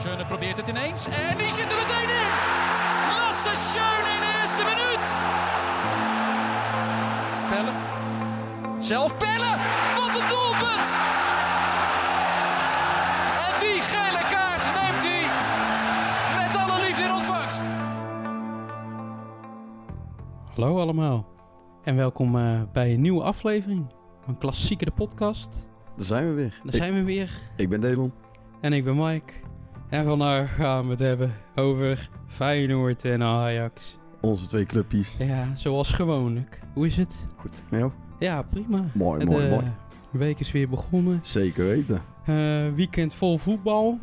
Schöne 0.00 0.26
probeert 0.26 0.56
het 0.56 0.68
ineens 0.68 1.06
en 1.06 1.38
die 1.38 1.46
zit 1.52 1.70
er 1.72 1.76
meteen 1.76 2.08
in. 2.22 2.30
Lasse 3.10 3.50
Schöne 3.54 4.08
in 4.14 4.20
de 4.20 4.38
eerste 4.40 4.64
minuut. 4.70 5.06
Pelle. 7.50 7.72
Zelf 8.80 9.16
Pelle. 9.16 9.52
Wat 9.96 10.20
een 10.20 10.28
doelpunt. 10.28 10.88
En 13.46 13.52
die 13.60 13.80
gele 13.80 14.22
kaart 14.32 14.64
neemt 14.78 15.02
hij 15.08 15.24
met 16.46 16.56
alle 16.56 16.86
liefde 16.86 17.02
in 17.02 17.12
ontvangst. 17.12 17.62
Hallo 20.54 20.80
allemaal 20.80 21.26
en 21.84 21.96
welkom 21.96 22.38
eh, 22.38 22.60
bij 22.72 22.92
een 22.94 23.00
nieuwe 23.00 23.22
aflevering 23.22 23.86
van 24.24 24.38
Klassieke 24.38 24.84
de 24.84 24.90
podcast. 24.90 25.68
Daar 25.96 26.06
zijn 26.06 26.26
we 26.28 26.32
weer. 26.34 26.60
Daar 26.64 26.74
zijn 26.74 26.94
we 26.94 27.02
weer 27.04 27.22
Ik, 27.54 27.60
ik 27.62 27.68
ben 27.68 27.80
Delon. 27.80 28.12
en 28.60 28.72
ik 28.72 28.84
ben 28.84 28.96
Mike. 28.96 29.32
En 29.88 30.04
vandaag 30.04 30.54
gaan 30.54 30.84
we 30.84 30.90
het 30.90 30.98
hebben 30.98 31.34
over 31.54 32.08
Feyenoord 32.26 33.04
en 33.04 33.22
Ajax. 33.22 33.96
Onze 34.20 34.46
twee 34.46 34.64
clubjes. 34.66 35.16
Ja, 35.18 35.48
zoals 35.56 35.90
gewoonlijk. 35.92 36.58
Hoe 36.72 36.86
is 36.86 36.96
het? 36.96 37.24
Goed. 37.36 37.64
Jou? 37.70 37.90
Ja, 38.18 38.42
prima. 38.42 38.84
Mooi, 38.94 39.18
de 39.18 39.24
mooi, 39.24 39.48
mooi. 39.48 39.64
week 40.10 40.40
is 40.40 40.52
weer 40.52 40.68
begonnen. 40.68 41.18
Zeker 41.22 41.64
weten. 41.64 42.02
Eh, 42.24 42.74
weekend 42.74 43.14
vol 43.14 43.38
voetbal. 43.38 43.98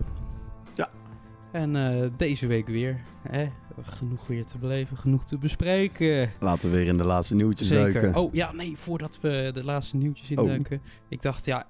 Ja. 0.76 0.90
En 1.52 1.76
eh, 1.76 2.10
deze 2.18 2.48
week 2.48 2.68
weer. 2.68 3.00
Hè? 3.30 3.50
Genoeg 3.82 4.28
weer 4.28 4.46
te 4.46 4.58
beleven, 4.58 4.98
genoeg 4.98 5.26
te 5.26 5.38
bespreken. 5.38 6.32
Laten 6.40 6.70
we 6.72 6.76
weer 6.76 6.86
in 6.88 6.98
de 6.98 7.04
laatste 7.04 7.36
nieuwtjes 7.36 7.68
Zeker. 7.68 7.94
duiken. 8.02 8.22
Oh 8.22 8.34
ja, 8.34 8.52
nee, 8.52 8.78
voordat 8.78 9.20
we 9.22 9.50
de 9.54 9.64
laatste 9.64 9.98
nieuwtjes 9.98 10.38
Oh. 10.38 10.44
induiken. 10.44 10.82
Ik 11.10 11.22
dacht, 11.22 11.46
ja, 11.46 11.66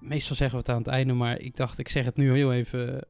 meestal 0.00 0.36
zeggen 0.36 0.56
we 0.58 0.64
het 0.66 0.74
aan 0.74 0.82
het 0.82 0.92
einde, 0.92 1.12
maar 1.12 1.40
ik 1.40 1.56
dacht, 1.56 1.78
ik 1.78 1.88
zeg 1.88 2.04
het 2.04 2.16
nu 2.16 2.32
heel 2.32 2.52
even 2.52 2.94
eh, 2.96 3.02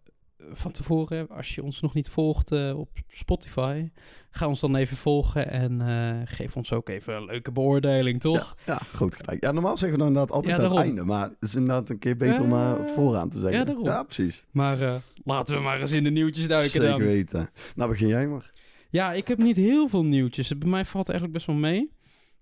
van 0.53 0.71
tevoren. 0.71 1.29
Als 1.29 1.55
je 1.55 1.63
ons 1.63 1.81
nog 1.81 1.95
niet 1.95 2.09
volgt 2.09 2.53
eh, 2.53 2.79
op 2.79 2.89
Spotify, 3.09 3.91
ga 4.31 4.47
ons 4.49 4.61
dan 4.61 4.77
even 4.77 4.97
volgen 4.97 5.51
en 5.51 5.81
eh, 5.81 6.21
geef 6.25 6.57
ons 6.57 6.73
ook 6.73 6.89
even 6.89 7.15
een 7.15 7.25
leuke 7.25 7.53
beoordeling, 7.53 8.21
toch? 8.21 8.57
Ja, 8.67 8.73
ja, 8.73 8.97
goed 8.97 9.15
gelijk. 9.15 9.45
Ja, 9.45 9.53
normaal 9.53 9.77
zeggen 9.77 9.99
we 9.99 10.05
dan 10.05 10.07
inderdaad 10.13 10.37
altijd 10.37 10.57
Ja, 10.57 10.65
aan 10.65 10.71
het 10.71 10.81
einde. 10.81 11.05
Maar 11.05 11.29
het 11.29 11.37
is 11.41 11.55
inderdaad 11.55 11.89
een 11.91 11.99
keer 11.99 12.17
beter 12.17 12.43
om 12.43 12.53
uh, 12.53 12.73
vooraan 12.87 13.29
te 13.29 13.41
zeggen. 13.41 13.83
Ja, 13.83 14.03
precies. 14.03 14.45
Maar 14.51 15.03
laten 15.25 15.55
we 15.55 15.61
maar 15.61 15.81
eens 15.81 15.93
in 15.93 16.03
de 16.03 16.11
nieuwtjes 16.11 16.49
duiken 16.49 16.71
Zeker 16.71 16.89
dan. 16.89 16.99
weten. 16.99 17.51
Nou, 17.75 17.91
begin 17.91 18.09
jij 18.09 18.27
maar. 18.29 18.53
Ja, 18.91 19.13
ik 19.13 19.29
heb 19.29 19.39
niet 19.39 19.57
heel 19.57 19.89
veel 19.89 20.05
nieuwtjes. 20.05 20.59
Bij 20.59 20.69
mij 20.69 20.85
valt 20.85 21.07
het 21.07 21.17
eigenlijk 21.17 21.33
best 21.33 21.47
wel 21.47 21.71
mee. 21.71 21.91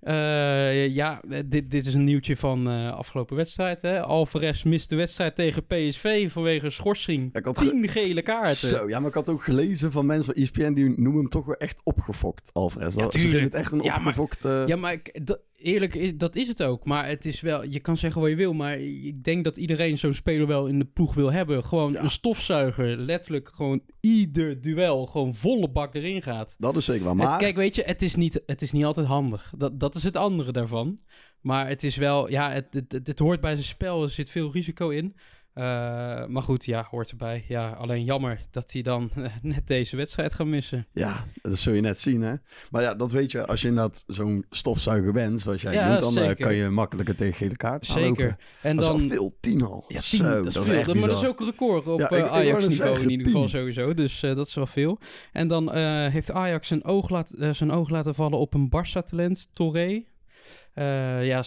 Eh, 0.00 0.88
ja, 0.94 1.20
dit, 1.46 1.70
dit 1.70 1.86
is 1.86 1.94
een 1.94 2.04
nieuwtje 2.04 2.36
van 2.36 2.68
eh 2.68 2.92
afgelopen 2.92 3.36
wedstrijd. 3.36 3.82
Hè? 3.82 4.00
Alvarez 4.02 4.62
mist 4.62 4.88
de 4.88 4.96
wedstrijd 4.96 5.34
tegen 5.34 5.66
PSV 5.66 6.32
vanwege 6.32 6.70
schorsing. 6.70 7.30
Ja, 7.32 7.52
Tien 7.52 7.88
gele 7.88 8.22
kaarten. 8.22 8.68
Zo, 8.68 8.88
ja, 8.88 8.98
maar 8.98 9.08
ik 9.08 9.14
had 9.14 9.28
ook 9.28 9.42
gelezen 9.42 9.92
van 9.92 10.06
mensen 10.06 10.24
van 10.34 10.42
ESPN, 10.42 10.72
die 10.72 10.88
noemen 10.88 11.20
hem 11.20 11.28
toch 11.28 11.46
wel 11.46 11.54
echt 11.54 11.80
opgefokt, 11.84 12.50
Alvarez. 12.52 12.94
Ja, 12.94 13.10
Ze 13.10 13.18
vinden 13.18 13.42
het 13.42 13.54
echt 13.54 13.72
een 13.72 13.82
Ja, 13.82 13.84
maar- 13.88 13.98
opgefokte... 13.98 14.62
Ja, 14.66 14.76
maar 14.76 14.92
ik, 14.92 15.18
eerlijk, 15.56 16.18
dat 16.18 16.36
is 16.36 16.48
het 16.48 16.62
ook. 16.62 16.84
Maar 16.84 17.08
het 17.08 17.24
is 17.24 17.40
wel, 17.40 17.64
je 17.64 17.80
kan 17.80 17.96
zeggen 17.96 18.20
wat 18.20 18.30
je 18.30 18.36
wil, 18.36 18.52
maar 18.52 18.78
ik 18.78 19.24
denk 19.24 19.44
dat 19.44 19.56
iedereen 19.56 19.98
zo'n 19.98 20.14
speler 20.14 20.46
wel 20.46 20.66
in 20.66 20.78
de 20.78 20.84
ploeg 20.84 21.14
wil 21.14 21.32
hebben. 21.32 21.64
Gewoon 21.64 21.92
Ja. 21.92 22.02
een 22.02 22.10
stofzuiger, 22.10 22.96
letterlijk 22.96 23.48
gewoon 23.54 23.80
ieder 24.00 24.60
duel, 24.60 25.06
gewoon 25.06 25.34
volle 25.34 25.70
bak 25.70 25.94
erin 25.94 26.22
gaat. 26.22 26.54
Dat 26.58 26.76
is 26.76 26.84
zeker. 26.84 27.06
Het- 27.06 27.14
Maar 27.16 27.38
kijk, 27.38 27.56
weet 27.56 27.74
je, 27.74 27.82
het 27.82 28.02
is 28.02 28.14
niet, 28.14 28.42
het 28.46 28.62
is 28.62 28.72
niet 28.72 28.84
altijd 28.84 29.06
handig. 29.06 29.52
Dat, 29.56 29.80
dat 29.80 29.94
is 29.94 30.02
het 30.02 30.16
andere 30.16 30.52
daarvan. 30.52 30.98
Maar 31.40 31.68
het 31.68 31.82
is 31.82 31.96
wel, 31.96 32.30
ja, 32.30 32.52
het, 32.52 32.66
het, 32.70 32.92
het, 32.92 33.06
het 33.06 33.18
hoort 33.18 33.40
bij 33.40 33.52
zijn 33.52 33.64
spel. 33.66 34.02
Er 34.02 34.08
zit 34.10 34.30
veel 34.30 34.52
risico 34.52 34.88
in. 34.88 35.14
Eh, 35.56 36.26
maar 36.26 36.42
goed, 36.42 36.64
ja, 36.64 36.86
hoort 36.90 37.10
erbij. 37.10 37.44
Ja, 37.48 37.70
alleen 37.70 38.04
jammer 38.04 38.40
dat 38.50 38.72
hij 38.72 38.82
dan 38.82 39.10
net 39.42 39.66
deze 39.66 39.96
wedstrijd 39.96 40.34
gaat 40.34 40.46
missen. 40.46 40.86
ja, 40.92 41.24
dat 41.42 41.58
zul 41.58 41.72
je 41.72 41.80
net 41.80 41.98
zien, 41.98 42.22
hè. 42.22 42.34
Maar 42.70 42.82
ja, 42.82 42.94
dat 42.94 43.12
weet 43.12 43.30
je, 43.30 43.46
als 43.46 43.60
je 43.62 43.68
inderdaad 43.68 44.04
zo'n 44.06 44.44
stofzuiger 44.50 45.12
bent, 45.12 45.40
zoals 45.40 45.62
jij 45.62 45.72
Ja, 45.72 45.92
doet, 45.92 46.14
dan 46.14 46.24
eh, 46.24 46.34
kan 46.36 46.54
je 46.54 46.68
makkelijker 46.68 47.16
tegen 47.16 47.34
gele 47.34 47.56
kaart 47.56 47.86
Zeker. 47.86 48.02
aanlopen. 48.02 48.38
En 48.62 48.76
dat 48.76 48.84
dan, 48.84 48.96
is 48.96 49.02
al 49.02 49.08
veel, 49.08 49.36
tien 49.40 49.62
al. 49.62 49.84
Ja, 49.88 50.00
Zo, 50.00 50.16
tien, 50.16 50.26
dat 50.26 50.46
is 50.46 50.52
veel. 50.62 50.74
echt 50.74 50.94
maar 50.94 51.08
dat 51.08 51.22
is 51.22 51.28
ook 51.28 51.40
een 51.40 51.46
record 51.46 51.86
op 51.86 52.00
Ja, 52.00 52.08
eh, 52.08 52.32
Ajax-niveau 52.32 53.02
in 53.02 53.10
ieder 53.10 53.26
geval 53.26 53.48
sowieso. 53.48 53.94
Dus 53.94 54.20
dat 54.20 54.46
is 54.46 54.54
wel 54.54 54.66
veel. 54.66 54.98
En 55.32 55.48
dan 55.48 55.74
heeft 56.10 56.30
Ajax 56.32 56.68
zijn 56.68 56.84
oog, 56.84 57.08
laat, 57.08 57.34
zijn 57.50 57.70
oog 57.72 57.88
laten 57.88 58.14
vallen 58.14 58.38
op 58.38 58.54
een 58.54 58.70
Barça-talent, 58.76 59.48
Torre. 59.52 60.04
Eh, 60.74 61.26
ja, 61.26 61.42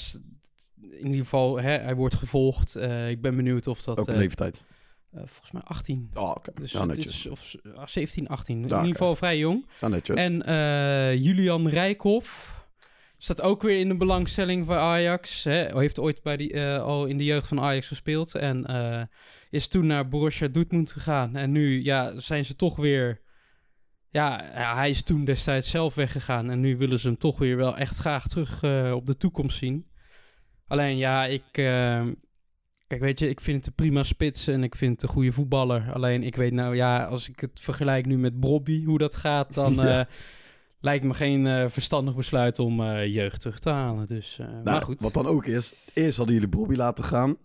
in 0.81 1.05
ieder 1.05 1.23
geval, 1.23 1.61
hè, 1.61 1.77
hij 1.77 1.95
wordt 1.95 2.15
gevolgd. 2.15 2.75
Eh, 2.75 3.09
ik 3.09 3.21
ben 3.21 3.35
benieuwd 3.35 3.67
of 3.67 3.83
dat... 3.83 3.97
Ook 3.97 4.07
een 4.07 4.13
eh, 4.13 4.19
leeftijd. 4.19 4.63
eh, 5.11 5.21
volgens 5.25 5.51
mij 5.51 5.61
18. 5.61 6.09
Oh, 6.13 6.29
oké. 6.29 6.51
Dus 6.55 6.71
ja, 6.71 6.87
is 6.91 7.27
of, 7.27 7.55
ah, 7.75 7.85
17, 7.85 8.27
18. 8.27 8.55
In 8.55 8.61
ieder 8.61 8.85
geval 8.85 9.15
vrij 9.15 9.37
jong. 9.37 9.65
Ja, 9.81 9.87
netjes. 9.87 10.15
En 10.15 10.33
Julian 11.19 11.67
Rijkhoff 11.67 12.57
staat 13.17 13.41
ook 13.41 13.61
weer 13.61 13.79
in 13.79 13.87
de 13.87 13.95
belangstelling 13.95 14.65
bij 14.65 14.77
Ajax. 14.77 15.43
Hè? 15.43 15.79
Heeft 15.79 15.99
ooit 15.99 16.23
bij 16.23 16.37
die, 16.37 16.61
al 16.61 17.05
in 17.05 17.17
de 17.17 17.23
jeugd 17.23 17.47
van 17.47 17.59
Ajax 17.59 17.87
gespeeld. 17.87 18.35
En 18.35 18.65
is 19.49 19.67
toen 19.67 19.85
naar 19.85 20.09
Borussia 20.09 20.47
Dortmund 20.47 20.91
gegaan. 20.91 21.35
En 21.35 21.51
nu 21.51 21.83
ja, 21.83 22.19
zijn 22.19 22.45
ze 22.45 22.55
toch 22.55 22.75
weer... 22.75 23.21
Ja, 24.11 24.43
hij 24.53 24.89
is 24.89 25.03
toen 25.03 25.25
destijds 25.25 25.69
zelf 25.69 25.95
weggegaan. 25.95 26.49
En 26.49 26.59
nu 26.59 26.77
willen 26.77 26.99
ze 26.99 27.07
hem 27.07 27.17
toch 27.17 27.37
weer 27.37 27.57
wel 27.57 27.77
echt 27.77 27.97
graag 27.97 28.27
terug 28.27 28.63
op 28.93 29.07
de 29.07 29.17
toekomst 29.17 29.57
zien. 29.57 29.89
Alleen 30.69 30.97
ja, 30.97 31.25
ik... 31.25 31.43
eh, 31.51 32.01
Kijk, 32.87 33.01
weet 33.01 33.19
je, 33.19 33.29
ik 33.29 33.41
vind 33.41 33.57
het 33.57 33.67
een 33.67 33.73
prima 33.73 34.03
spits 34.03 34.47
en 34.47 34.63
ik 34.63 34.75
vind 34.75 34.91
het 34.91 35.01
een 35.03 35.09
goede 35.15 35.31
voetballer. 35.31 35.91
Alleen 35.93 36.23
ik 36.23 36.35
weet 36.35 36.53
nou, 36.53 36.75
ja, 36.75 37.03
als 37.03 37.29
ik 37.29 37.39
het 37.39 37.51
vergelijk 37.53 38.05
nu 38.05 38.17
met 38.17 38.39
Bobby, 38.39 38.83
hoe 38.83 38.97
dat 38.97 39.15
gaat, 39.15 39.53
dan 39.53 39.73
Ja. 39.85 39.99
eh, 39.99 40.05
lijkt 40.79 41.03
me 41.05 41.13
geen 41.13 41.47
eh, 41.47 41.65
verstandig 41.67 42.15
besluit 42.15 42.59
om 42.59 42.81
eh, 42.81 43.13
jeugd 43.13 43.41
terug 43.41 43.59
te 43.59 43.69
halen. 43.69 44.07
Dus, 44.07 44.37
maar 44.39 44.63
Nou, 44.63 44.81
goed. 44.81 45.01
Wat 45.01 45.13
dan 45.13 45.25
ook 45.27 45.45
is, 45.45 45.73
eerst 45.93 46.17
hadden 46.17 46.35
jullie 46.35 46.49
Bobby 46.49 46.75
laten 46.75 47.03
gaan 47.03 47.37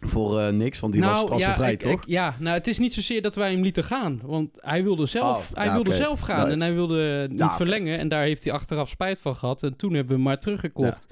voor 0.00 0.52
niks, 0.54 0.80
want 0.80 0.92
die 0.92 1.02
was 1.02 1.24
transfervrij, 1.24 1.56
Nou, 1.72 1.82
ja, 1.82 1.88
ik- 1.90 1.96
toch? 1.96 2.02
ik- 2.02 2.08
ja, 2.08 2.34
nou, 2.38 2.56
het 2.56 2.66
is 2.66 2.78
niet 2.78 2.92
zozeer 2.92 3.22
dat 3.22 3.34
wij 3.34 3.52
hem 3.52 3.62
lieten 3.62 3.84
gaan. 3.84 4.20
Want 4.24 4.48
hij 4.60 4.82
wilde 4.82 5.06
zelf, 5.06 5.50
Oh, 5.50 5.56
hij 5.56 5.66
ja, 5.66 5.74
wilde 5.74 5.92
zelf 5.92 6.20
gaan 6.20 6.36
Nice. 6.40 6.50
en 6.52 6.60
hij 6.60 6.74
wilde 6.74 7.26
niet 7.30 7.38
Ja, 7.38 7.56
verlengen. 7.56 7.98
En 7.98 8.08
daar 8.08 8.22
heeft 8.22 8.44
hij 8.44 8.52
achteraf 8.52 8.88
spijt 8.88 9.20
van 9.20 9.34
gehad. 9.36 9.62
En 9.62 9.76
toen 9.76 9.90
hebben 9.92 10.08
we 10.08 10.14
hem 10.14 10.22
maar 10.22 10.38
teruggekocht. 10.38 11.06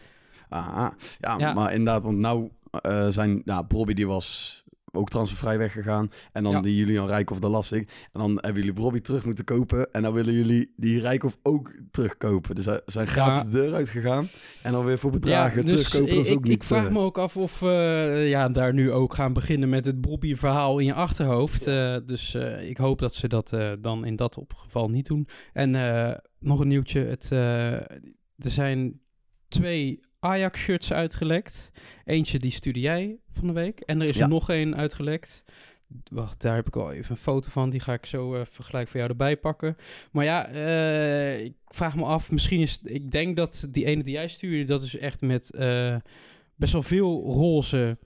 Ja, 0.51 0.95
Ja. 1.39 1.53
maar 1.53 1.71
inderdaad, 1.73 2.03
want 2.03 2.19
nou 2.19 2.51
eh, 2.71 3.09
zijn, 3.09 3.43
nou, 3.45 3.65
Bobby 3.67 3.95
die 3.95 4.07
was 4.07 4.59
ook 4.93 5.11
transfervrij 5.11 5.59
weggegaan. 5.59 6.11
En 6.33 6.43
dan 6.43 6.53
Ja. 6.53 6.61
die 6.61 6.77
Julian 6.77 7.07
Rijkoff, 7.07 7.41
de 7.41 7.49
lastig. 7.49 7.79
En 7.81 8.21
dan 8.21 8.31
hebben 8.31 8.55
jullie 8.55 8.73
Bobby 8.73 9.01
terug 9.01 9.25
moeten 9.25 9.45
kopen. 9.45 9.91
En 9.93 10.03
dan 10.03 10.13
willen 10.13 10.35
jullie 10.35 10.73
die 10.77 11.01
Rijkoff 11.01 11.37
ook 11.43 11.73
terugkopen. 11.91 12.55
Dus 12.55 12.69
zijn 12.87 13.07
gratis 13.07 13.37
Ja. 13.41 13.45
de 13.45 13.51
deur 13.51 13.75
uitgegaan. 13.75 14.29
En 14.63 14.73
dan 14.73 14.85
weer 14.85 14.99
voor 14.99 15.11
bedragen 15.11 15.65
dus 15.65 15.75
terugkopen, 15.75 16.15
dat 16.15 16.25
is 16.25 16.31
ik, 16.31 16.37
ook 16.37 16.45
niet... 16.45 16.53
ik 16.53 16.63
vraag 16.63 16.87
eh, 16.87 16.93
me 16.93 16.99
ook 16.99 17.19
af 17.19 17.37
of 17.37 17.61
we 17.61 18.25
ja, 18.29 18.49
daar 18.49 18.75
nu 18.75 18.93
ook 18.93 19.15
gaan 19.15 19.33
beginnen 19.33 19.69
met 19.69 19.87
het 19.87 20.01
Bobby-verhaal 20.01 20.79
in 20.79 20.87
je 20.87 20.95
achterhoofd. 20.95 21.65
Dus 22.07 22.35
ik 22.69 22.77
hoop 22.77 22.99
dat 22.99 23.15
ze 23.15 23.29
dat 23.29 23.57
dan 23.81 24.05
in 24.05 24.17
dat 24.17 24.37
op 24.39 24.53
geval 24.57 24.91
niet 24.91 25.07
doen. 25.07 25.29
En 25.53 25.71
nog 26.39 26.61
een 26.61 26.69
nieuwtje. 26.69 27.01
Het, 27.05 27.31
er 27.31 28.51
zijn 28.51 29.01
twee 29.51 30.01
Ajax-shirts 30.21 30.93
uitgelekt. 30.93 31.71
Eentje 32.05 32.39
die 32.39 32.51
stuurde 32.51 32.81
jij 32.81 33.17
van 33.33 33.47
de 33.47 33.53
week. 33.53 33.81
En 33.81 34.01
er 34.01 34.09
is 34.09 34.17
Ja. 34.17 34.23
er 34.23 34.29
nog 34.29 34.51
één 34.51 34.77
uitgelekt. 34.77 35.45
Wacht, 36.13 36.41
daar 36.41 36.55
heb 36.55 36.67
ik 36.67 36.77
al 36.77 36.93
even 36.93 37.11
een 37.11 37.17
foto 37.17 37.51
van. 37.51 37.71
Die 37.71 37.81
ga 37.81 37.93
ik 37.93 38.07
zo 38.07 38.35
eh 38.35 38.41
vergelijk 38.49 38.89
voor 38.89 38.97
jou 38.99 39.11
erbij 39.11 39.37
pakken. 39.37 39.77
Maar 40.13 40.25
ja, 40.25 40.47
eh, 40.49 41.45
ik 41.45 41.55
vraag 41.67 41.97
me 41.97 42.05
af. 42.05 42.31
Misschien 42.31 42.61
is... 42.61 42.79
Ik 42.85 43.11
denk 43.11 43.37
dat 43.37 43.67
die 43.71 43.85
ene 43.85 44.03
die 44.03 44.13
jij 44.13 44.29
stuurde... 44.29 44.65
Dat 44.65 44.83
is 44.83 44.97
echt 44.97 45.21
met 45.21 45.51
eh, 45.51 45.97
best 46.55 46.73
wel 46.73 46.83
veel 46.83 47.23
roze... 47.23 47.99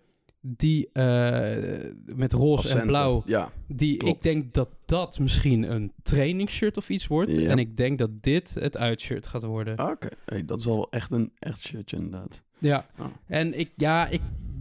Die 0.47 0.89
eh, 0.93 1.91
met 2.15 2.33
roze 2.33 2.79
en 2.79 2.87
blauw. 2.87 3.23
Ja, 3.27 3.51
Die, 3.69 3.97
klopt. 3.97 4.15
ik 4.17 4.23
denk 4.23 4.53
dat 4.55 4.69
dat 4.85 5.19
misschien 5.19 5.63
een 5.73 5.93
trainingsshirt 6.03 6.77
of 6.77 6.89
iets 6.89 7.07
wordt. 7.07 7.35
Ja. 7.35 7.51
En 7.51 7.59
ik 7.59 7.77
denk 7.77 7.99
dat 7.99 8.11
dit 8.23 8.55
het 8.61 8.77
uitshirt 8.77 9.27
gaat 9.27 9.43
worden. 9.45 9.77
ah, 9.77 9.91
oké. 9.91 10.09
Hey, 10.25 10.45
dat 10.45 10.59
is 10.61 10.65
wel 10.67 10.87
echt 10.91 11.13
een 11.13 11.33
echt 11.39 11.61
shirtje 11.61 11.97
inderdaad. 11.97 12.43
Ja. 12.59 12.87
Oh. 12.99 13.07
En 13.27 13.59
ik, 13.59 13.71
ja, 13.77 14.09
ik 14.09 14.21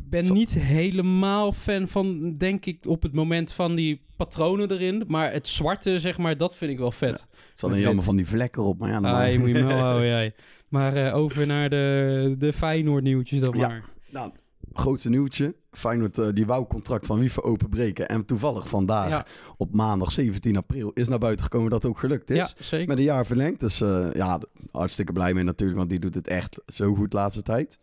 ben 0.09 0.25
Zo- 0.25 0.33
niet 0.33 0.53
helemaal 0.53 1.51
fan 1.51 1.87
van, 1.87 2.33
denk 2.33 2.65
ik, 2.65 2.85
op 2.85 3.01
het 3.03 3.13
moment 3.15 3.51
van 3.51 3.75
die 3.75 4.01
patronen 4.17 4.71
erin. 4.71 5.03
Maar 5.07 5.31
het 5.31 5.47
zwarte, 5.47 5.99
zeg 5.99 6.17
maar, 6.17 6.37
dat 6.37 6.55
vind 6.57 6.71
ik 6.71 6.77
wel 6.77 6.91
vet. 6.91 7.25
Het 7.53 7.63
alleen 7.63 7.75
Met 7.75 7.85
jammer 7.85 8.03
van 8.03 8.15
die 8.15 8.27
vlekken 8.27 8.61
erop. 8.61 8.79
Maar 8.79 8.89
ja, 8.89 8.97
Ah, 9.25 9.31
je 9.31 9.39
moet 9.39 9.47
je 9.47 9.53
wel 9.63 9.77
houden, 9.87 10.07
jij. 10.07 10.33
Maar 10.67 10.95
eh, 10.95 11.15
over 11.15 11.47
naar 11.47 11.69
de, 11.69 12.35
de 12.37 12.53
Feyenoord 12.53 13.03
nieuwtjes 13.03 13.41
dan 13.41 13.57
Ja. 13.57 13.67
maar. 13.67 13.83
Nou, 14.11 14.31
grootste 14.73 15.09
nieuwtje. 15.09 15.55
Feyenoord 15.77 16.17
eh, 16.19 16.27
die 16.33 16.45
wou 16.45 16.65
contract 16.67 17.05
van 17.05 17.19
Wiever 17.19 17.43
openbreken. 17.43 18.07
En 18.09 18.25
toevallig 18.25 18.69
vandaag, 18.69 19.09
Ja, 19.09 19.25
op 19.57 19.75
maandag 19.75 20.11
17 20.11 20.57
april, 20.57 20.91
is 20.93 21.07
naar 21.07 21.19
buiten 21.19 21.43
gekomen 21.45 21.69
dat 21.69 21.81
het 21.83 21.91
ook 21.91 21.99
gelukt 21.99 22.29
is. 22.29 22.37
ja. 22.37 22.45
Met 22.87 22.97
een 22.97 23.03
jaar 23.03 23.25
verlengd. 23.25 23.59
Dus 23.59 23.81
eh, 23.81 24.07
ja, 24.13 24.39
hartstikke 24.71 25.13
blij 25.13 25.33
mee 25.33 25.43
natuurlijk, 25.43 25.77
want 25.77 25.89
die 25.89 25.99
doet 25.99 26.15
het 26.15 26.27
echt 26.27 26.61
zo 26.65 26.93
goed 26.95 27.11
de 27.11 27.17
laatste 27.17 27.41
tijd. 27.41 27.79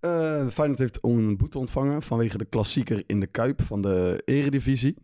Eh 0.00 0.46
Feyenoord 0.48 0.78
heeft 0.78 0.98
een 1.02 1.36
boete 1.36 1.58
ontvangen 1.58 2.02
vanwege 2.02 2.38
de 2.38 2.44
klassieker 2.44 3.02
in 3.06 3.20
de 3.20 3.26
Kuip 3.26 3.62
van 3.62 3.82
de 3.82 4.22
Eredivisie. 4.24 4.96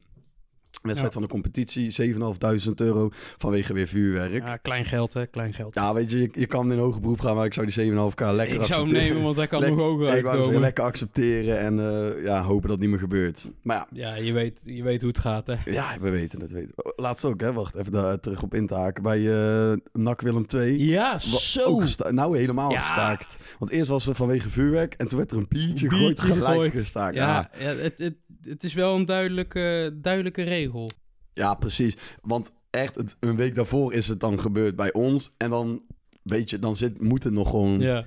Wedstrijd 0.82 1.12
Ja. 1.12 1.18
van 1.18 1.22
de 1.22 1.28
competitie, 1.34 1.90
7.500 1.90 2.80
euro 2.80 3.08
vanwege 3.12 3.72
weer 3.72 3.86
vuurwerk. 3.86 4.32
Ja, 4.32 4.46
Ja, 4.46 4.56
klein 4.56 4.84
geld 4.84 5.14
hè, 5.14 5.26
klein 5.26 5.52
geld. 5.54 5.74
weet 5.94 6.10
je, 6.10 6.18
je, 6.18 6.28
je 6.32 6.46
kan 6.46 6.72
in 6.72 6.78
hoger 6.78 7.00
beroep 7.00 7.20
gaan, 7.20 7.34
maar 7.36 7.44
ik 7.44 7.54
zou 7.54 7.66
die 7.66 7.74
7.5k 7.74 8.20
lekker 8.34 8.56
ik 8.56 8.62
zou 8.62 8.72
hem 8.72 8.80
accepteren. 8.80 9.06
nemen, 9.08 9.22
want 9.22 9.36
hij 9.36 9.46
kan 9.46 9.60
nog 9.60 9.76
hoger 9.78 10.06
Ik 10.06 10.26
uitkomen. 10.26 10.60
lekker 10.60 10.84
accepteren 10.84 11.58
en 11.60 11.78
eh, 11.80 12.24
ja, 12.24 12.42
hopen 12.42 12.62
dat 12.62 12.70
het 12.70 12.80
niet 12.80 12.90
meer 12.90 12.98
gebeurt. 12.98 13.50
Maar 13.62 13.86
ja, 13.90 14.14
Ja, 14.14 14.22
je 14.22 14.32
weet, 14.32 14.58
je 14.62 14.82
weet 14.82 15.00
hoe 15.00 15.10
het 15.10 15.18
gaat 15.18 15.46
hè. 15.46 15.70
ja 15.72 15.96
we 16.00 16.10
weten 16.10 16.40
het. 16.40 16.50
Weten. 16.50 16.72
Oh, 16.76 16.92
Laatst 16.96 17.24
ook, 17.24 17.40
hè? 17.40 17.52
Wacht, 17.52 17.74
even 17.74 17.92
daar 17.92 18.20
terug 18.20 18.42
op 18.42 18.54
in 18.54 18.66
te 18.66 18.74
haken. 18.74 19.02
Bij 19.02 19.18
eh 19.70 19.76
NAC 19.92 20.20
Willem 20.20 20.46
2. 20.46 20.78
Ja, 20.86 21.18
zo. 21.18 21.82
Nou, 22.10 22.38
helemaal 22.38 22.70
Ja. 22.70 22.80
gestaakt. 22.80 23.38
Want 23.58 23.70
eerst 23.70 23.88
was 23.88 24.04
het 24.04 24.16
vanwege 24.16 24.48
vuurwerk 24.48 24.94
en 24.94 25.08
toen 25.08 25.18
werd 25.18 25.30
er 25.32 25.38
een 25.38 25.46
biertje 25.48 25.86
Een 25.86 25.92
gegooid, 25.92 26.16
biertje 26.16 26.44
gelijk 26.44 26.72
gestaakt. 26.74 27.14
Ja. 27.14 27.50
Ja, 27.58 27.64
ja 27.74 27.76
het, 27.82 27.98
het, 27.98 28.14
het 28.48 28.64
is 28.64 28.74
wel 28.74 28.94
een 28.96 29.04
duidelijke, 29.04 29.96
duidelijke 30.00 30.42
regel. 30.42 30.90
ja, 31.34 31.54
precies. 31.54 31.96
Want 32.20 32.50
echt, 32.70 32.94
het, 32.94 33.16
een 33.20 33.36
week 33.36 33.54
daarvoor 33.54 33.92
is 33.92 34.08
het 34.08 34.20
dan 34.20 34.40
gebeurd 34.40 34.76
bij 34.76 34.92
ons. 34.92 35.30
En 35.36 35.50
dan, 35.50 35.82
weet 36.22 36.50
je, 36.50 36.58
dan 36.58 36.76
zit, 36.76 37.02
moet 37.02 37.24
het 37.24 37.32
nog 37.32 37.50
gewoon 37.50 37.80
Ja. 37.80 38.06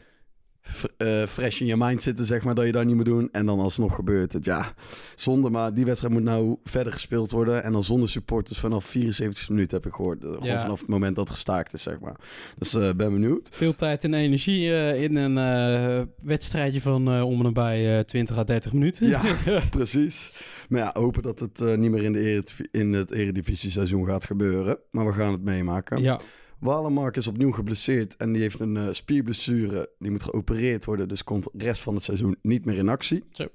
Eh, 0.98 1.25
fresh 1.25 1.60
in 1.60 1.66
je 1.66 1.75
mind 1.78 2.02
zitten, 2.02 2.25
zeg 2.25 2.44
maar, 2.44 2.56
dat 2.56 2.66
je 2.66 2.72
dat 2.72 2.86
niet 2.86 2.96
moet 2.96 3.06
doen. 3.06 3.30
En 3.31 3.46
dan 3.46 3.60
alsnog 3.60 3.96
gebeurt 3.96 4.34
het, 4.34 4.46
ja. 4.46 4.74
Zonde, 5.16 5.50
maar 5.50 5.74
die 5.74 5.86
wedstrijd 5.86 6.13
moet 6.13 6.24
nou 6.24 6.58
verder 6.63 6.94
gespeeld 6.94 7.31
worden. 7.31 7.63
En 7.63 7.72
dan 7.72 7.84
zonder 7.84 8.10
supporters 8.10 8.60
vanaf 8.60 8.86
74 8.86 9.50
minuten, 9.50 9.78
heb 9.78 9.86
ik 9.86 9.94
gehoord. 9.94 10.24
Eh, 10.24 10.30
Gewoon 10.31 10.46
Ja. 10.48 10.60
vanaf 10.62 10.80
het 10.80 10.90
moment 10.90 11.16
dat 11.16 11.24
het 11.28 11.34
gestaakt 11.34 11.74
is, 11.74 11.81
zeg 11.84 12.00
maar. 12.00 12.16
Dus 12.58 12.74
eh 12.74 12.81
ben 12.81 13.12
benieuwd. 13.13 13.50
Veel 13.52 13.75
tijd 13.75 14.04
en 14.04 14.13
energie 14.13 14.74
eh, 14.74 15.04
in 15.04 15.16
een 15.16 16.10
wedstrijdje 16.24 16.81
van 16.81 17.22
om 17.24 17.46
en 17.46 17.98
eh 17.98 18.00
20 18.00 18.38
à 18.38 18.44
30 18.44 18.74
minuten. 18.74 19.08
Ja, 19.08 19.22
precies. 19.69 20.31
Maar 20.69 20.80
ja, 20.81 20.90
hopen 20.94 21.22
dat 21.24 21.40
het 21.40 21.78
niet 21.78 21.92
meer 21.92 22.04
in, 22.04 22.13
de 22.13 22.44
in 22.72 22.94
het 22.94 23.12
eredivisie-seizoen 23.12 24.06
gaat 24.06 24.25
gebeuren. 24.25 24.78
Maar 24.92 25.06
we 25.06 25.12
gaan 25.13 25.31
het 25.31 25.44
meemaken. 25.44 26.02
ja. 26.02 26.19
Walemark 26.62 27.16
is 27.18 27.28
opnieuw 27.28 27.52
geblesseerd 27.52 28.16
en 28.18 28.31
die 28.34 28.42
heeft 28.42 28.60
een 28.60 28.78
eh, 28.78 28.88
spierblessure. 28.92 29.90
Die 30.00 30.12
moet 30.12 30.24
geopereerd 30.24 30.86
worden, 30.86 31.08
dus 31.08 31.24
komt 31.24 31.50
de 31.54 31.63
rest 31.66 31.81
van 31.81 31.94
het 31.94 32.04
seizoen 32.04 32.38
niet 32.42 32.66
meer 32.66 32.78
in 32.78 32.90
actie. 32.90 33.24
Zo. 33.31 33.48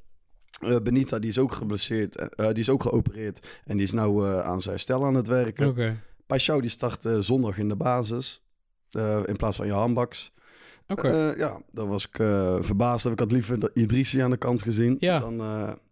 Eh, 0.60 0.76
Benita, 0.82 1.18
die 1.18 1.30
is 1.30 1.38
ook 1.38 1.52
geblesseerd, 1.52 2.16
eh, 2.16 2.46
die 2.48 2.58
is 2.58 2.68
ook 2.70 2.82
geopereerd 2.82 3.46
en 3.64 3.76
die 3.76 3.86
is 3.86 3.92
nou 3.92 4.26
eh, 4.26 4.40
aan 4.40 4.60
zijn 4.62 4.74
herstel 4.74 5.04
aan 5.04 5.14
het 5.14 5.26
werken. 5.26 5.68
Oké. 5.68 6.00
Pashao, 6.26 6.60
die 6.60 6.70
start 6.70 7.04
zondag 7.20 7.58
in 7.58 7.68
de 7.68 7.76
basis, 7.76 8.42
in 9.24 9.36
plaats 9.36 9.56
van 9.56 9.66
Johan 9.66 9.94
Baks. 9.94 10.32
Oké. 10.88 11.08
Eh, 11.08 11.38
ja, 11.38 11.60
daar 11.70 11.86
was 11.88 12.06
ik 12.06 12.16
verbaasd. 12.64 13.04
Heb 13.04 13.12
ik 13.12 13.18
had 13.18 13.32
liever 13.32 13.58
de 13.58 13.70
Idrissi 13.74 14.20
aan 14.20 14.30
de 14.30 14.36
kant 14.36 14.62
gezien 14.62 14.96
Ja. 14.98 15.18
dan 15.18 15.36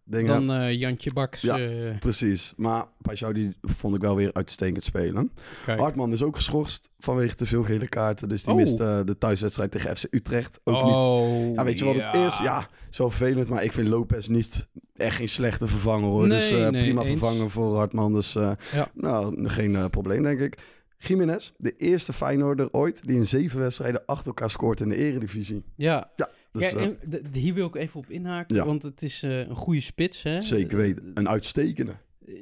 dingen. 0.05 0.47
Dan 0.47 0.56
eh, 0.61 0.73
Jantje 0.73 1.12
Baks. 1.12 1.41
Ja. 1.41 1.59
eh, 1.59 1.99
Precies. 1.99 2.53
Maar 2.56 2.85
Pashao 3.03 3.33
die 3.33 3.56
vond 3.62 3.95
ik 3.95 4.01
wel 4.01 4.17
weer 4.17 4.33
uitstekend 4.33 4.85
spelen. 4.85 5.31
kijk. 5.65 5.81
Hartman 5.81 6.12
is 6.12 6.23
ook 6.23 6.37
geschorst 6.37 6.91
vanwege 6.99 7.35
te 7.35 7.47
veel 7.47 7.62
gele 7.62 7.89
kaarten. 7.89 8.29
Dus 8.29 8.43
die 8.43 8.53
Oh. 8.53 8.59
mist 8.59 8.81
eh, 8.81 9.01
de 9.05 9.19
thuiswedstrijd 9.19 9.71
tegen 9.71 9.97
FC 9.97 10.05
Utrecht 10.11 10.61
ook 10.65 10.85
niet. 10.85 10.95
oh, 10.95 11.55
Ja, 11.55 11.65
weet 11.65 11.79
je 11.79 11.85
wat 11.85 11.97
het 11.97 12.15
is? 12.15 12.39
Ja, 12.39 12.69
zo 12.91 13.09
vervelend. 13.09 13.49
Maar 13.49 13.65
ik 13.65 13.73
vind 13.73 13.89
Lopez 13.89 14.27
niet 14.27 14.69
echt 14.97 15.17
geen 15.17 15.29
slechte 15.29 15.67
vervanger 15.67 16.09
hoor. 16.09 16.27
Nee, 16.27 16.39
dus 16.39 16.51
eh, 16.51 16.69
nee, 16.69 16.83
prima 16.83 17.01
eens. 17.03 17.19
vervanger 17.19 17.51
voor 17.51 17.77
Hartman. 17.77 18.12
Dus 18.15 18.33
Ja. 18.33 18.56
nou, 18.95 19.49
geen 19.49 19.91
probleem 19.91 20.23
denk 20.23 20.41
ik. 20.41 20.59
Jiménez, 20.99 21.53
de 21.56 21.77
eerste 21.77 22.12
Feyenoorder 22.12 22.69
ooit 22.73 23.06
die 23.06 23.17
in 23.17 23.27
zeven 23.27 23.59
wedstrijden 23.61 24.03
achter 24.06 24.27
elkaar 24.27 24.51
scoort 24.51 24.81
in 24.81 24.89
de 24.89 24.97
eredivisie. 24.97 25.65
Ja, 25.77 26.11
Dus, 26.59 26.71
ja 26.71 26.77
eh, 26.79 26.83
en 26.85 26.99
d- 27.33 27.37
hier 27.37 27.55
wil 27.55 27.67
ik 27.67 27.75
even 27.75 28.01
op 28.01 28.11
inhaken, 28.11 28.56
Ja. 28.56 28.65
want 28.67 28.83
het 28.83 29.03
is 29.03 29.23
eh, 29.23 29.39
een 29.39 29.56
goede 29.56 29.81
spits. 29.81 30.23
Hè? 30.23 30.41
zeker 30.41 30.77
weten. 30.77 31.11
Een 31.15 31.29
uitstekende. 31.29 31.93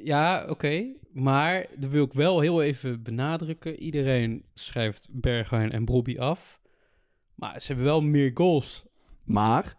Ja, 0.03 0.45
oké. 0.49 0.85
Maar 1.11 1.65
dat 1.77 1.89
wil 1.89 2.03
ik 2.05 2.13
wel 2.13 2.39
heel 2.39 2.61
even 2.61 3.03
benadrukken. 3.03 3.79
Iedereen 3.79 4.43
schrijft 4.53 5.07
Bergwijn 5.11 5.71
en 5.71 5.85
Brobby 5.85 6.17
af. 6.17 6.59
Maar 7.35 7.61
ze 7.61 7.67
hebben 7.67 7.85
wel 7.85 8.01
meer 8.01 8.31
goals. 8.33 8.85
Maar 9.23 9.77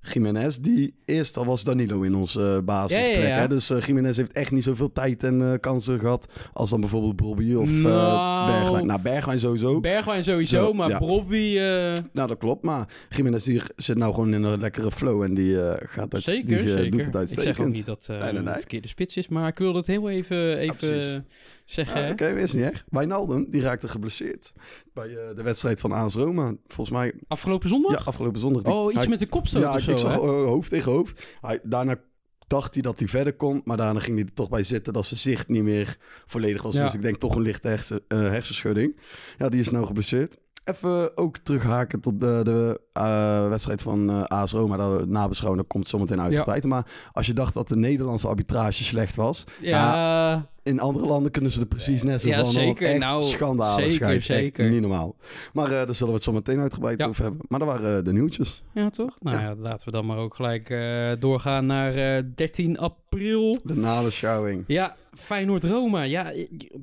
Jiménez, 0.00 0.56
die 0.56 0.94
eerst 1.04 1.36
al 1.36 1.44
was 1.46 1.64
Danilo 1.64 2.02
in 2.02 2.14
onze 2.14 2.54
eh, 2.56 2.64
basisplek. 2.64 3.14
Ja, 3.14 3.20
ja, 3.22 3.28
ja. 3.28 3.40
Hè? 3.40 3.48
Dus 3.48 3.70
eh 3.70 3.80
Jiménez 3.80 4.16
heeft 4.16 4.32
echt 4.32 4.50
niet 4.50 4.64
zoveel 4.64 4.92
tijd 4.92 5.24
en 5.24 5.42
eh, 5.52 5.58
kansen 5.60 5.98
gehad 5.98 6.26
als 6.52 6.70
dan 6.70 6.80
bijvoorbeeld 6.80 7.16
Bobby 7.16 7.54
of 7.54 7.68
Nou. 7.70 8.50
Bergwijn. 8.52 8.86
Nou, 8.86 9.00
Bergwijn 9.02 9.38
sowieso. 9.38 9.80
Bergwijn 9.80 10.24
sowieso, 10.24 10.56
Zo, 10.56 10.72
maar 10.72 10.90
eh, 10.90 12.02
nou, 12.12 12.28
dat 12.28 12.38
klopt. 12.38 12.62
Maar 12.62 12.88
Jiménez 13.08 13.44
die 13.44 13.62
zit 13.76 13.96
nou 13.96 14.14
gewoon 14.14 14.34
in 14.34 14.42
een 14.42 14.60
lekkere 14.60 14.90
flow 14.90 15.22
en 15.22 15.34
die 15.34 15.56
gaat 15.78 16.14
uit, 16.14 16.22
zeker, 16.22 16.46
die, 16.46 16.68
zeker. 16.68 16.90
doet 16.90 17.00
het 17.00 17.08
ik 17.08 17.14
uitstekend. 17.14 17.56
zeg 17.56 17.66
ook 17.66 17.72
niet 17.72 17.86
dat 17.86 18.06
nee. 18.08 18.36
een 18.36 18.44
verkeerde 18.52 18.88
spits 18.88 19.16
is, 19.16 19.28
maar 19.28 19.48
ik 19.48 19.58
wil 19.58 19.72
dat 19.72 19.86
heel 19.86 20.10
even, 20.10 20.58
even 20.58 21.26
zeggen. 21.70 22.00
Ja, 22.00 22.06
hè. 22.06 22.12
Oké, 22.12 22.26
is 22.26 22.52
niet 22.52 22.64
echt. 22.64 22.84
Wijnaldum, 22.88 23.50
die 23.50 23.60
raakte 23.60 23.88
geblesseerd 23.88 24.52
bij 24.94 25.08
eh, 25.08 25.34
de 25.36 25.42
wedstrijd 25.42 25.80
van 25.80 25.92
AS 25.92 26.14
Roma. 26.14 26.54
Volgens 26.66 26.96
mij, 26.96 27.14
Afgelopen 27.28 27.68
zondag? 27.68 27.92
ja, 27.98 28.04
afgelopen 28.04 28.40
zondag. 28.40 28.62
Die- 28.62 28.72
oh, 28.72 28.90
iets 28.92 28.98
hij- 29.00 29.08
met 29.08 29.18
de 29.18 29.26
kopstoot 29.26 29.62
Ja, 29.62 29.70
of 29.70 29.76
ik, 29.76 29.82
zo, 29.84 29.90
ik 29.90 29.98
zag 29.98 30.14
hoofd 30.14 30.70
tegen 30.70 30.92
hoofd. 30.92 31.22
Hij, 31.40 31.58
daarna 31.62 31.96
dacht 32.46 32.74
hij 32.74 32.82
dat 32.82 32.98
hij 32.98 33.08
verder 33.08 33.32
kon, 33.32 33.60
maar 33.64 33.76
daarna 33.76 34.00
ging 34.00 34.16
hij 34.16 34.26
er 34.26 34.32
toch 34.34 34.48
bij 34.48 34.62
zitten 34.62 34.92
dat 34.92 35.06
zijn 35.06 35.20
zicht 35.20 35.48
niet 35.48 35.62
meer 35.62 35.96
volledig 36.26 36.62
was. 36.62 36.74
Ja. 36.74 36.82
Dus 36.82 36.94
ik 36.94 37.02
denk 37.02 37.16
toch 37.16 37.34
een 37.34 37.42
lichte 37.42 37.68
hersen, 37.68 38.00
eh, 38.08 38.18
hersenschudding. 38.18 38.96
Ja, 39.38 39.48
die 39.48 39.60
is 39.60 39.70
nou 39.70 39.86
geblesseerd. 39.86 40.38
Even 40.68 41.16
ook 41.16 41.38
terughakend 41.38 42.06
op 42.06 42.20
de, 42.20 42.40
de 42.44 42.80
eh, 42.92 43.48
wedstrijd 43.48 43.82
van 43.82 44.10
eh 44.10 44.22
AS 44.22 44.52
Roma. 44.52 44.76
Dat 44.76 45.00
we 45.00 45.06
nabeschouwen, 45.06 45.58
dat 45.60 45.68
komt 45.68 45.86
zometeen 45.86 46.20
uitgebreid. 46.20 46.64
Maar 46.64 46.86
als 47.12 47.26
je 47.26 47.32
dacht 47.32 47.54
dat 47.54 47.68
de 47.68 47.76
Nederlandse 47.76 48.28
arbitrage 48.28 48.84
slecht 48.84 49.16
was... 49.16 49.44
Ja, 49.60 50.46
In 50.62 50.80
andere 50.80 51.06
landen 51.06 51.30
kunnen 51.32 51.50
ze 51.50 51.60
er 51.60 51.66
precies 51.66 52.02
net 52.02 52.20
zo 52.20 52.28
Ja, 52.28 52.36
van. 52.36 52.44
zeker. 52.52 52.88
Echt 52.88 52.98
Nou, 52.98 53.22
schandalig 53.22 53.92
zeker, 53.92 54.20
zeker. 54.20 54.70
niet 54.70 54.80
normaal. 54.80 55.16
Maar 55.52 55.64
eh, 55.64 55.70
daar 55.70 55.94
zullen 55.94 56.06
we 56.12 56.14
het 56.14 56.22
zo 56.22 56.32
meteen 56.32 56.60
uitgebreid 56.60 57.02
over 57.02 57.22
hebben. 57.22 57.40
Maar 57.48 57.58
dat 57.58 57.68
waren 57.68 58.04
de 58.04 58.12
nieuwtjes. 58.12 58.62
ja, 58.74 58.90
toch? 58.90 59.14
Nou 59.18 59.38
Ja. 59.38 59.54
laten 59.58 59.86
we 59.86 59.92
dan 59.92 60.06
maar 60.06 60.18
ook 60.18 60.34
gelijk 60.34 60.68
doorgaan 61.20 61.66
naar 61.66 61.94
eh, 62.16 62.22
13 62.34 62.78
april. 62.78 63.58
De 63.64 63.74
nabeschouwing. 63.74 64.64
Ja, 64.66 64.96
Feyenoord-Roma. 65.20 66.02
Ja, 66.02 66.32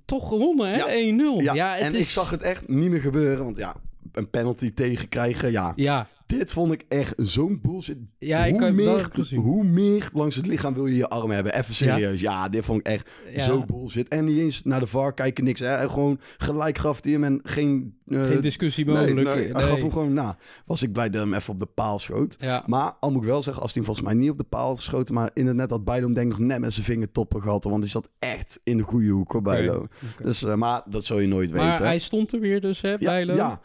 toch 0.06 0.28
gewonnen, 0.28 0.70
hè? 0.70 0.78
Ja. 0.78 1.40
1-0. 1.40 1.44
Ja, 1.44 1.54
Ja, 1.54 1.74
het 1.74 1.84
en 1.84 1.94
is... 1.94 2.02
ik 2.02 2.10
zag 2.10 2.30
het 2.30 2.42
echt 2.42 2.68
niet 2.68 2.90
meer 2.90 3.02
gebeuren. 3.02 3.44
Want 3.44 3.58
ja, 3.58 3.76
een 4.12 4.30
penalty 4.30 4.74
tegenkrijgen, 4.74 5.52
ja. 5.52 5.74
Ja, 5.76 6.08
Dit 6.26 6.52
vond 6.52 6.72
ik 6.72 6.86
echt 6.88 7.14
zo'n 7.16 7.60
bullshit. 7.62 7.98
ja 8.18 8.50
hoe, 8.50 8.72
meer, 8.72 9.10
hoe 9.36 9.64
meer 9.64 10.10
langs 10.14 10.36
het 10.36 10.46
lichaam 10.48 10.74
wil 10.74 10.86
je 10.86 10.96
je 10.96 11.08
arm 11.10 11.30
hebben? 11.32 11.54
Even 11.56 11.74
serieus. 11.74 12.22
Ja, 12.22 12.50
dit 12.50 12.66
vond 12.66 12.80
ik 12.80 12.88
echt 12.88 13.10
Ja. 13.34 13.42
zo 13.44 13.64
bullshit. 13.66 14.08
En 14.08 14.26
niet 14.26 14.38
eens 14.38 14.64
naar 14.64 14.80
de 14.80 14.88
VAR 14.88 15.14
kijken, 15.14 15.44
niks. 15.44 15.60
Hè. 15.60 15.76
En 15.76 15.90
Gewoon 15.90 16.20
gelijk 16.38 16.78
gaf 16.78 17.04
hij 17.04 17.12
hem 17.12 17.24
en 17.24 17.40
geen... 17.44 17.98
eh, 18.08 18.26
Geen 18.26 18.42
discussie 18.42 18.86
nee, 18.86 18.96
mogelijk. 18.96 19.28
nee, 19.36 19.52
hij 19.52 19.64
gaf 19.64 19.80
hem 19.82 19.92
gewoon 19.92 20.14
na. 20.14 20.38
Was 20.66 20.84
ik 20.84 20.92
blij 20.92 21.06
dat 21.10 21.14
hij 21.16 21.24
hem 21.24 21.34
even 21.34 21.54
op 21.54 21.60
de 21.60 21.66
paal 21.66 22.00
schoot. 22.00 22.36
Ja, 22.40 22.64
Maar 22.66 22.94
al 23.00 23.12
moet 23.12 23.22
ik 23.22 23.28
wel 23.30 23.42
zeggen, 23.44 23.62
als 23.64 23.74
hij 23.74 23.84
hem 23.84 23.94
volgens 23.94 24.14
mij 24.14 24.24
niet 24.24 24.32
op 24.32 24.38
de 24.38 24.44
paal 24.44 24.68
had 24.68 24.76
geschoten, 24.78 25.14
maar 25.14 25.30
in 25.34 25.48
het 25.48 25.56
net 25.56 25.70
had 25.70 25.84
Bijlo 25.86 26.06
hem 26.06 26.14
denk 26.14 26.32
ik 26.32 26.38
nog 26.40 26.48
net 26.48 26.60
met 26.60 26.74
zijn 26.74 26.86
vingertoppen 26.86 27.42
gehad. 27.42 27.64
Want 27.64 27.80
hij 27.84 27.90
zat 27.92 28.10
echt 28.20 28.60
in 28.64 28.78
de 28.78 28.84
goede 28.84 29.08
hoek 29.10 29.32
hoor, 29.32 29.42
Bijlo. 29.42 29.88
Dus, 30.24 30.44
eh, 30.44 30.54
maar 30.56 30.82
dat 30.90 31.06
zul 31.06 31.20
je 31.20 31.28
nooit 31.28 31.54
maar 31.54 31.70
weten. 31.70 31.86
hij 31.86 32.00
stond 32.00 32.34
er 32.34 32.40
weer 32.40 32.62
dus, 32.62 32.82
hè, 32.82 32.98
Bijlo? 32.98 33.34
ja. 33.36 33.62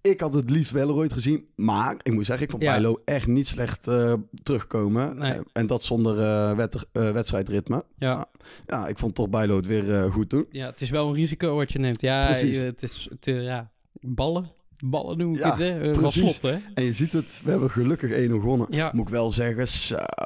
Ik 0.00 0.20
had 0.20 0.34
het 0.34 0.50
liefst 0.50 0.72
wel 0.72 0.90
ooit 0.94 1.12
gezien, 1.12 1.46
maar 1.56 1.96
ik 2.02 2.12
moet 2.12 2.26
zeggen, 2.26 2.44
ik 2.44 2.50
vond 2.50 2.62
Ja. 2.62 2.72
Bijlo 2.72 3.00
echt 3.04 3.26
niet 3.26 3.46
slecht 3.46 3.86
eh, 3.86 4.14
terugkomen. 4.42 5.18
Nee. 5.18 5.32
Eh, 5.32 5.40
en 5.52 5.66
dat 5.66 5.82
zonder 5.82 6.16
wet- 6.56 6.86
eh, 6.92 7.10
wedstrijdritme. 7.10 7.84
Ja. 7.96 8.26
Ja, 8.66 8.88
ik 8.88 8.98
vond 8.98 9.14
toch 9.14 9.28
Bijlo 9.28 9.56
het 9.56 9.66
weer 9.66 10.10
goed 10.10 10.30
doen. 10.30 10.46
ja, 10.50 10.66
het 10.66 10.80
is 10.80 10.90
wel 10.90 11.08
een 11.08 11.14
risico 11.14 11.56
wat 11.56 11.72
je 11.72 11.78
neemt. 11.78 12.00
Ja, 12.00 12.24
Precies. 12.24 12.56
het 12.56 12.82
is, 12.82 13.08
het, 13.10 13.24
ja, 13.24 13.70
ballen. 14.00 14.50
Ballen 14.84 15.18
noem 15.18 15.32
ik 15.34 15.38
Ja, 15.38 15.48
het, 15.50 15.58
hè? 15.58 15.86
Uh, 15.88 15.92
precies. 15.98 16.20
slot, 16.20 16.42
hè? 16.42 16.58
En 16.74 16.84
je 16.84 16.92
ziet 16.92 17.12
het, 17.12 17.40
we 17.44 17.50
hebben 17.50 17.70
gelukkig 17.70 18.10
1-0 18.10 18.14
gewonnen. 18.30 18.66
Ja, 18.70 18.90
Moet 18.94 19.06
ik 19.06 19.12
wel 19.12 19.32
zeggen, 19.32 19.66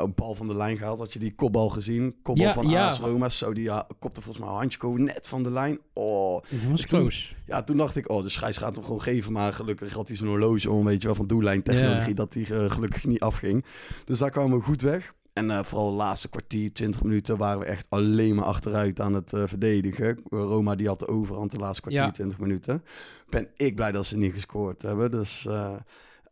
een 0.02 0.12
bal 0.14 0.34
van 0.34 0.46
de 0.46 0.56
lijn 0.56 0.76
gehaald. 0.76 0.98
Had 0.98 1.12
je 1.12 1.18
die 1.18 1.34
kopbal 1.34 1.68
gezien? 1.68 2.14
Kopbal 2.22 2.46
Ja, 2.46 2.52
van 2.52 2.68
ja. 2.68 2.86
AS 2.86 2.98
Roma. 3.00 3.28
Zo, 3.28 3.52
die 3.52 3.62
ja, 3.64 3.86
kopte 3.98 4.20
volgens 4.22 4.44
mij 4.44 4.54
Handje 4.54 4.88
net 4.88 5.28
van 5.28 5.42
de 5.42 5.50
lijn. 5.50 5.78
Oh, 5.92 6.32
dat 6.50 6.60
was 6.70 6.80
toen- 6.80 7.00
close. 7.00 7.34
ja, 7.46 7.62
toen 7.62 7.76
dacht 7.76 7.96
ik, 7.96 8.10
oh, 8.10 8.22
de 8.22 8.28
scheids 8.28 8.58
gaat 8.58 8.74
hem 8.76 8.84
gewoon 8.84 9.02
geven. 9.02 9.32
Maar 9.32 9.52
gelukkig 9.52 9.92
had 9.92 10.08
hij 10.08 10.16
zo'n 10.16 10.28
horloge 10.28 10.70
om, 10.70 10.84
weet 10.84 11.00
je 11.00 11.06
wel, 11.06 11.16
van 11.16 11.26
doellijntechnologie. 11.26 12.08
Ja. 12.08 12.14
Dat 12.14 12.32
die 12.32 12.54
eh, 12.54 12.70
gelukkig 12.70 13.04
niet 13.04 13.20
afging. 13.20 13.64
Dus 14.04 14.18
daar 14.18 14.30
kwamen 14.30 14.58
we 14.58 14.64
goed 14.64 14.82
weg. 14.82 15.14
En 15.32 15.50
eh, 15.50 15.62
vooral 15.62 15.90
de 15.90 15.96
laatste 15.96 16.28
kwartier, 16.28 16.72
20 16.72 17.02
minuten, 17.02 17.36
waren 17.38 17.58
we 17.58 17.64
echt 17.64 17.86
alleen 17.88 18.34
maar 18.34 18.44
achteruit 18.44 19.00
aan 19.00 19.14
het 19.14 19.32
eh, 19.32 19.42
verdedigen. 19.46 20.20
Roma 20.28 20.74
die 20.74 20.86
had 20.86 20.98
de 20.98 21.08
overhand 21.08 21.50
de 21.50 21.58
laatste 21.58 21.80
kwartier, 21.80 22.02
Ja. 22.02 22.10
20 22.10 22.38
minuten. 22.38 22.82
Ben 23.28 23.48
ik 23.56 23.74
blij 23.74 23.92
dat 23.92 24.06
ze 24.06 24.16
niet 24.16 24.32
gescoord 24.32 24.82
hebben. 24.82 25.10
Dus 25.10 25.46
eh, 25.46 25.74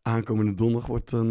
aankomende 0.02 0.54
donderdag 0.54 0.86
wordt 0.88 1.12
een 1.12 1.30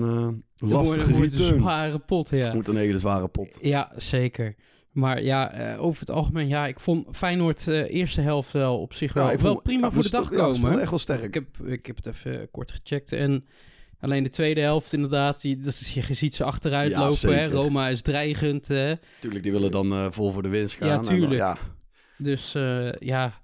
lastige 0.57 1.11
wordt- 1.11 1.17
wordt 1.37 1.39
een 1.51 1.59
zware 1.59 1.99
pot, 1.99 2.29
ja. 2.29 2.53
Wordt 2.53 2.67
een 2.67 2.75
hele 2.77 2.99
zware 2.99 3.27
pot. 3.27 3.59
Ja, 3.61 3.91
zeker. 3.95 4.55
Maar 4.91 5.23
ja, 5.23 5.75
over 5.77 5.99
het 5.99 6.09
algemeen, 6.09 6.47
ja, 6.47 6.67
ik 6.67 6.79
vond 6.79 7.17
Feyenoord 7.17 7.67
eh 7.67 7.93
eerste 7.93 8.21
helft 8.21 8.51
wel 8.51 8.79
op 8.79 8.93
zich 8.93 9.13
wel, 9.13 9.61
prima 9.61 9.85
ja, 9.87 9.91
voor 9.93 10.03
de 10.03 10.09
dag 10.09 10.31
ja, 10.31 10.37
komen. 10.37 10.79
echt 10.79 10.89
wel 10.89 10.99
sterk. 10.99 11.23
ik, 11.23 11.33
heb, 11.33 11.57
ik 11.65 11.85
heb 11.85 11.95
het 11.95 12.05
even 12.05 12.51
kort 12.51 12.71
gecheckt 12.71 13.11
en 13.11 13.45
Alleen 13.99 14.23
de 14.23 14.29
tweede 14.29 14.61
helft 14.61 14.93
inderdaad, 14.93 15.41
die, 15.41 15.57
dus 15.57 15.93
je 15.93 16.13
ziet 16.13 16.33
ze 16.33 16.43
achteruit 16.43 16.91
Ja, 16.91 16.99
lopen. 17.07 17.33
Hè? 17.39 17.49
Roma 17.49 17.87
is 17.87 18.01
dreigend. 18.01 18.67
Hè? 18.67 18.93
Tuurlijk, 19.19 19.43
die 19.43 19.51
willen 19.51 19.71
dan 19.71 19.91
eh, 19.93 20.05
vol 20.09 20.31
voor 20.31 20.41
de 20.43 20.49
winst 20.49 20.75
gaan. 20.75 20.87
Ja, 20.87 20.95
en 20.97 21.01
tuurlijk. 21.01 21.33
ja, 21.33 21.57
Dus 22.17 22.55
eh, 22.55 22.91
ja. 22.93 23.41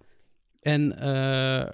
En 0.61 0.99
eh, 0.99 1.73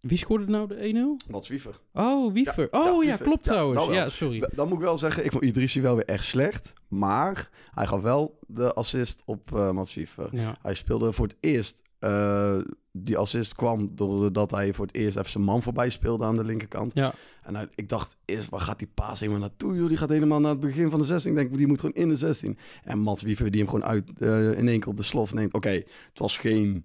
wie 0.00 0.18
scoorde 0.18 0.46
nou 0.46 0.68
de 0.68 1.16
1-0? 1.26 1.30
wat 1.30 1.44
zwiever. 1.44 1.80
Oh, 1.92 2.32
Wiever. 2.32 2.68
Ja, 2.70 2.78
oh 2.92 3.02
ja, 3.04 3.08
Wiever. 3.08 3.24
klopt 3.26 3.44
trouwens. 3.44 3.86
wel. 3.86 3.94
Ja, 3.94 4.08
sorry. 4.08 4.38
Da- 4.38 4.48
Dan 4.52 4.68
moet 4.68 4.78
ik 4.78 4.84
wel 4.84 4.98
zeggen, 4.98 5.24
ik 5.24 5.32
vond 5.32 5.44
Idrissi 5.44 5.80
wel 5.80 5.94
weer 5.94 6.04
echt 6.04 6.24
slecht. 6.24 6.72
Maar 6.88 7.48
hij 7.74 7.86
gaf 7.86 8.02
wel 8.02 8.38
de 8.46 8.72
assist 8.74 9.22
op 9.26 9.50
Mats 9.50 9.94
Wiever. 9.94 10.30
Hij 10.62 10.74
speelde 10.74 11.12
voor 11.12 11.26
het 11.26 11.36
eerst. 11.40 11.82
Eh, 11.98 12.56
die 12.92 13.16
assist 13.16 13.54
kwam 13.54 13.94
doordat 13.94 14.50
hij 14.50 14.72
voor 14.72 14.86
het 14.86 14.94
eerst 14.94 15.16
even 15.16 15.30
zijn 15.30 15.44
man 15.44 15.62
voorbij 15.62 15.90
speelde 15.90 16.24
aan 16.24 16.36
de 16.36 16.44
linkerkant. 16.44 16.94
Ja. 16.94 17.14
En 17.42 17.54
hij- 17.54 17.68
ik 17.74 17.88
dacht 17.88 18.16
eerst, 18.24 18.48
waar 18.48 18.60
gaat 18.60 18.78
die 18.78 18.90
paas 18.94 19.20
helemaal 19.20 19.40
naartoe? 19.40 19.76
Joh? 19.76 19.88
Die 19.88 19.96
gaat 19.96 20.08
helemaal 20.08 20.40
naar 20.40 20.50
het 20.50 20.60
begin 20.60 20.90
van 20.90 20.98
de 20.98 21.04
16. 21.04 21.30
Ik 21.30 21.36
denk, 21.36 21.56
die 21.56 21.66
moet 21.66 21.80
gewoon 21.80 21.94
in 21.94 22.08
de 22.08 22.16
16. 22.16 22.58
En 22.84 22.98
Mats 22.98 23.22
Wiever 23.22 23.50
die 23.50 23.60
hem 23.60 23.70
gewoon 23.70 23.84
uit 23.84 24.10
eh, 24.18 24.58
in 24.58 24.68
één 24.68 24.80
keer 24.80 24.88
op 24.88 24.96
de 24.96 25.02
slof 25.02 25.34
neemt. 25.34 25.54
Oké, 25.54 25.68
het 25.68 26.18
was 26.18 26.38
geen 26.38 26.84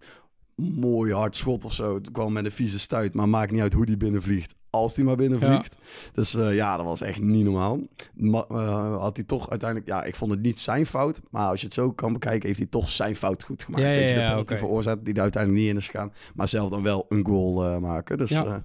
mooi 0.56 1.14
hard 1.14 1.36
schot 1.36 1.66
of 1.66 1.74
zo. 1.74 1.96
Het 1.96 2.12
kwam 2.12 2.34
met 2.34 2.46
een 2.46 2.52
vieze 2.52 2.80
stuit, 2.80 3.14
maar 3.14 3.30
maakt 3.30 3.52
niet 3.52 3.62
uit 3.62 3.74
hoe 3.74 3.86
die 3.86 3.98
binnenvliegt. 3.98 4.54
Als 4.74 4.96
die 4.96 5.04
maar 5.04 5.16
binnenvliegt. 5.16 5.76
Dus 6.14 6.36
eh, 6.36 6.56
ja, 6.56 6.78
dat 6.78 6.86
was 6.86 7.02
echt 7.02 7.22
niet 7.22 7.44
normaal. 7.44 7.80
Ma- 8.14 8.46
eh, 8.50 8.98
had 8.98 9.16
hij 9.16 9.26
toch 9.26 9.50
uiteindelijk... 9.50 9.90
Ja, 9.90 10.04
ik 10.04 10.16
vond 10.16 10.32
het 10.32 10.42
niet 10.42 10.60
zijn 10.60 10.86
fout. 10.86 11.22
Maar 11.30 11.48
als 11.48 11.60
je 11.60 11.66
het 11.66 11.76
zo 11.76 11.92
kan 11.92 12.14
bekijken, 12.14 12.48
heeft 12.48 12.60
hij 12.60 12.68
toch 12.68 12.90
zijn 12.90 13.16
fout 13.16 13.44
goed 13.44 13.64
gemaakt. 13.64 13.84
Ja, 13.84 13.90
ja, 13.90 14.00
je, 14.08 14.14
de 14.14 14.20
ja, 14.20 14.30
penalty 14.30 14.56
veroorzaakt 14.56 15.06
die 15.06 15.14
er 15.14 15.22
uiteindelijk 15.22 15.64
niet 15.64 15.72
in 15.72 15.78
is 15.78 15.88
gegaan. 15.88 16.14
Maar 16.36 16.48
zelf 16.48 16.70
dan 16.70 16.84
wel 16.84 17.06
een 17.10 17.26
goal 17.26 17.66
eh, 17.66 17.78
maken. 17.78 18.18
Dus 18.18 18.30
Ja. 18.30 18.44
ja. 18.44 18.64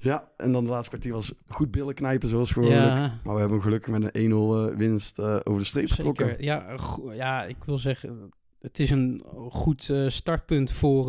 ja, 0.00 0.28
en 0.36 0.52
dan 0.52 0.64
de 0.64 0.70
laatste 0.70 0.88
kwartier 0.90 1.12
was 1.12 1.32
goed 1.48 1.70
billen 1.70 1.94
knijpen 1.94 2.28
zoals 2.28 2.50
gewoonlijk. 2.50 2.82
Ja, 2.82 3.18
Maar 3.24 3.34
we 3.34 3.40
hebben 3.40 3.62
gelukkig 3.62 3.98
met 3.98 4.16
een 4.16 4.30
1-0 4.30 4.34
eh, 4.34 4.76
winst 4.78 5.20
over 5.20 5.58
de 5.58 5.64
streep 5.64 5.90
getrokken. 5.90 6.36
Ja, 6.38 6.66
ja, 7.12 7.44
ik 7.44 7.56
wil 7.66 7.78
zeggen, 7.78 8.30
het 8.60 8.80
is 8.80 8.90
een 8.90 9.22
goed 9.50 9.92
startpunt 10.06 10.70
voor 10.70 11.06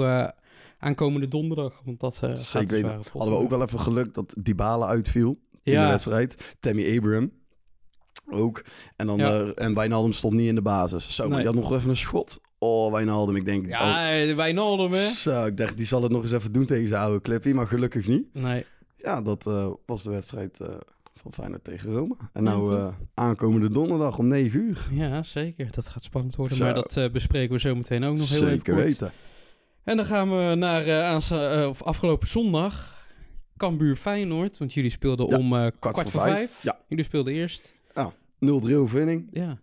aankomende 0.82 1.28
donderdag. 1.28 1.82
Want 1.86 2.00
dat 2.00 2.14
eh 2.16 2.30
gaat 2.30 2.40
Zeker 2.40 2.68
dus 2.68 2.82
weten. 2.82 3.02
Hadden 3.14 3.34
we 3.38 3.44
ook 3.44 3.50
wel 3.50 3.62
even 3.62 3.80
geluk 3.80 4.14
dat 4.14 4.36
Dybala 4.40 4.88
uitviel 4.88 5.40
in 5.64 5.74
Ja. 5.74 5.84
de 5.84 5.90
wedstrijd. 5.92 6.56
Tammy 6.60 6.98
Abraham 6.98 7.32
ook. 8.30 8.64
En, 8.96 9.08
dan, 9.08 9.18
Ja. 9.18 9.40
eh, 9.42 9.66
en 9.66 9.74
Wijnaldum 9.74 10.14
stond 10.14 10.34
niet 10.34 10.48
in 10.48 10.56
de 10.56 10.62
basis. 10.62 11.16
Zo, 11.16 11.24
maar 11.24 11.32
Nee. 11.38 11.46
die 11.46 11.54
had 11.56 11.64
nog 11.70 11.78
even 11.78 11.90
een 11.90 11.96
schot. 11.96 12.40
Oh, 12.58 12.92
Wijnaldum, 12.92 13.36
ik 13.36 13.46
denk... 13.46 13.68
Ja, 13.68 14.10
de 14.26 14.34
Wijnaldum, 14.36 14.86
oh, 14.86 14.92
hè? 14.92 14.98
zo, 15.08 15.46
ik 15.46 15.58
dacht, 15.58 15.78
die 15.78 15.86
zal 15.86 16.04
het 16.04 16.12
nog 16.12 16.22
eens 16.22 16.32
even 16.32 16.52
doen 16.52 16.66
tegen 16.66 16.88
zijn 16.88 17.02
oude 17.02 17.22
clippie. 17.22 17.54
Maar 17.54 17.68
gelukkig 17.68 18.08
niet. 18.08 18.34
Nee. 18.34 18.66
Ja, 18.98 19.22
dat 19.22 19.48
eh, 19.48 19.72
was 19.86 20.04
de 20.04 20.10
wedstrijd 20.10 20.60
eh, 20.60 20.68
van 21.14 21.34
Feyenoord 21.34 21.64
tegen 21.64 21.94
Roma. 21.94 22.16
En 22.34 22.44
nou 22.44 22.76
eh, 22.76 22.94
aankomende 23.14 23.70
donderdag 23.70 24.18
om 24.18 24.28
9 24.28 24.60
uur. 24.62 24.88
Ja, 24.92 25.24
zeker. 25.24 25.72
Dat 25.72 25.88
gaat 25.88 26.04
spannend 26.04 26.36
worden. 26.36 26.58
Zo. 26.58 26.64
Maar 26.64 26.74
dat 26.74 26.98
eh, 26.98 27.12
bespreken 27.12 27.54
we 27.54 27.60
zo 27.60 27.76
meteen 27.76 28.04
ook 28.04 28.18
nog 28.18 28.30
heel 28.30 28.38
even 28.38 28.50
Zeker 28.52 28.76
weten. 28.76 29.12
En 29.84 29.98
dan 29.98 30.06
gaan 30.06 30.30
we 30.30 30.56
naar 30.56 30.88
eh, 30.88 31.68
of 31.68 31.84
afgelopen 31.84 32.28
zondag. 32.28 33.00
Cambuur 33.58 33.96
Feyenoord. 33.96 34.58
Want 34.58 34.74
jullie 34.74 34.90
speelden 34.90 35.28
Ja, 35.28 35.38
om 35.38 35.46
eh, 35.54 35.60
kwart, 35.60 35.80
Kwart 35.80 36.10
voor 36.10 36.22
vijf. 36.22 36.64
Ja, 36.64 36.80
Jullie 36.88 37.04
speelden 37.06 37.34
eerst. 37.34 37.74
0-3 38.46 38.76
overwinning. 38.76 39.28
Ja. 39.32 39.60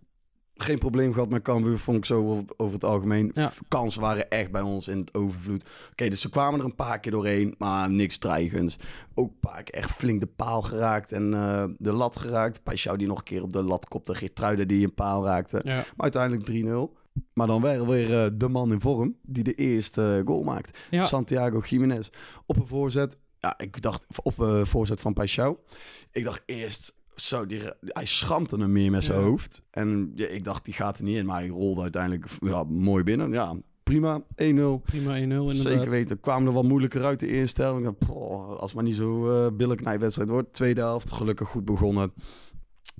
geen 0.55 0.77
probleem 0.77 1.13
gehad 1.13 1.29
met 1.29 1.41
Cambuur, 1.41 1.77
vond 1.77 1.97
ik 1.97 2.05
zo 2.05 2.45
over, 2.57 2.73
het 2.73 2.83
algemeen. 2.83 3.31
Ja. 3.33 3.51
Kansen 3.67 4.01
waren 4.01 4.29
echt 4.29 4.51
bij 4.51 4.61
ons 4.61 4.87
in 4.87 4.97
het 4.97 5.13
overvloed. 5.13 5.63
Oké, 5.91 6.09
dus 6.09 6.21
ze 6.21 6.29
kwamen 6.29 6.59
er 6.59 6.65
een 6.65 6.75
paar 6.75 6.99
keer 6.99 7.11
doorheen, 7.11 7.55
maar 7.57 7.89
niks 7.89 8.17
dreigends. 8.17 8.77
Ook 9.15 9.29
een 9.29 9.39
paar 9.39 9.63
keer 9.63 9.73
echt 9.73 9.91
flink 9.91 10.19
de 10.19 10.27
paal 10.27 10.61
geraakt 10.61 11.11
en 11.11 11.31
de 11.77 11.93
lat 11.93 12.17
geraakt. 12.17 12.59
Paixão 12.59 12.95
die 12.95 13.07
nog 13.07 13.17
een 13.17 13.23
keer 13.23 13.43
op 13.43 13.53
de 13.53 13.63
lat 13.63 13.87
kopte. 13.87 14.15
Geertruiden 14.15 14.67
die 14.67 14.83
een 14.83 14.93
paal 14.93 15.25
raakte. 15.25 15.61
ja. 15.63 15.75
Maar 15.75 16.11
uiteindelijk 16.11 16.49
3-0. 16.49 16.98
Maar 17.33 17.47
dan 17.47 17.61
weer, 17.61 17.85
weer 17.87 18.23
eh, 18.23 18.31
de 18.33 18.47
man 18.49 18.71
in 18.71 18.81
vorm 18.81 19.15
die 19.21 19.43
de 19.43 19.53
eerste 19.53 20.17
eh, 20.17 20.25
goal 20.25 20.43
maakt. 20.43 20.77
Ja. 20.89 21.03
Santiago 21.03 21.59
Jiménez. 21.59 22.09
Op 22.45 22.57
een 22.57 22.67
voorzet. 22.67 23.17
Ja, 23.39 23.53
ik 23.57 23.81
dacht 23.81 24.05
op 24.23 24.37
een 24.37 24.65
voorzet 24.65 25.01
van 25.01 25.15
Paixão. 25.21 25.71
Ik 26.11 26.23
dacht 26.23 26.41
eerst, 26.45 26.93
zo, 27.15 27.45
die, 27.45 27.61
hij 27.81 28.05
schampte 28.05 28.55
hem 28.55 28.71
meer 28.71 28.91
met 28.91 29.03
zijn 29.03 29.19
Ja. 29.19 29.25
hoofd. 29.25 29.61
En 29.71 30.11
ja, 30.15 30.27
ik 30.27 30.43
dacht, 30.43 30.65
die 30.65 30.73
gaat 30.73 30.97
er 30.97 31.03
niet 31.03 31.15
in. 31.17 31.25
Maar 31.25 31.39
hij 31.39 31.47
rolde 31.47 31.81
uiteindelijk 31.81 32.25
ja, 32.39 32.63
mooi 32.63 33.03
binnen. 33.03 33.31
Ja, 33.31 33.55
prima. 33.83 34.21
1-0. 34.21 34.23
Prima 34.33 35.15
1-0 35.15 35.19
inderdaad. 35.21 35.55
Zeker 35.55 35.89
weten. 35.89 36.19
Kwamen 36.19 36.47
er 36.47 36.53
wat 36.53 36.63
moeilijker 36.63 37.03
uit 37.05 37.19
de 37.19 37.27
eerste 37.27 37.61
helft. 37.61 38.09
Als 38.09 38.61
het 38.61 38.73
maar 38.73 38.83
niet 38.83 38.95
zo 38.95 39.45
eh 39.45 39.51
billenknijpwedstrijd 39.55 40.29
wordt. 40.29 40.53
Tweede 40.53 40.81
helft, 40.81 41.11
gelukkig 41.11 41.47
goed 41.47 41.65
begonnen. 41.65 42.13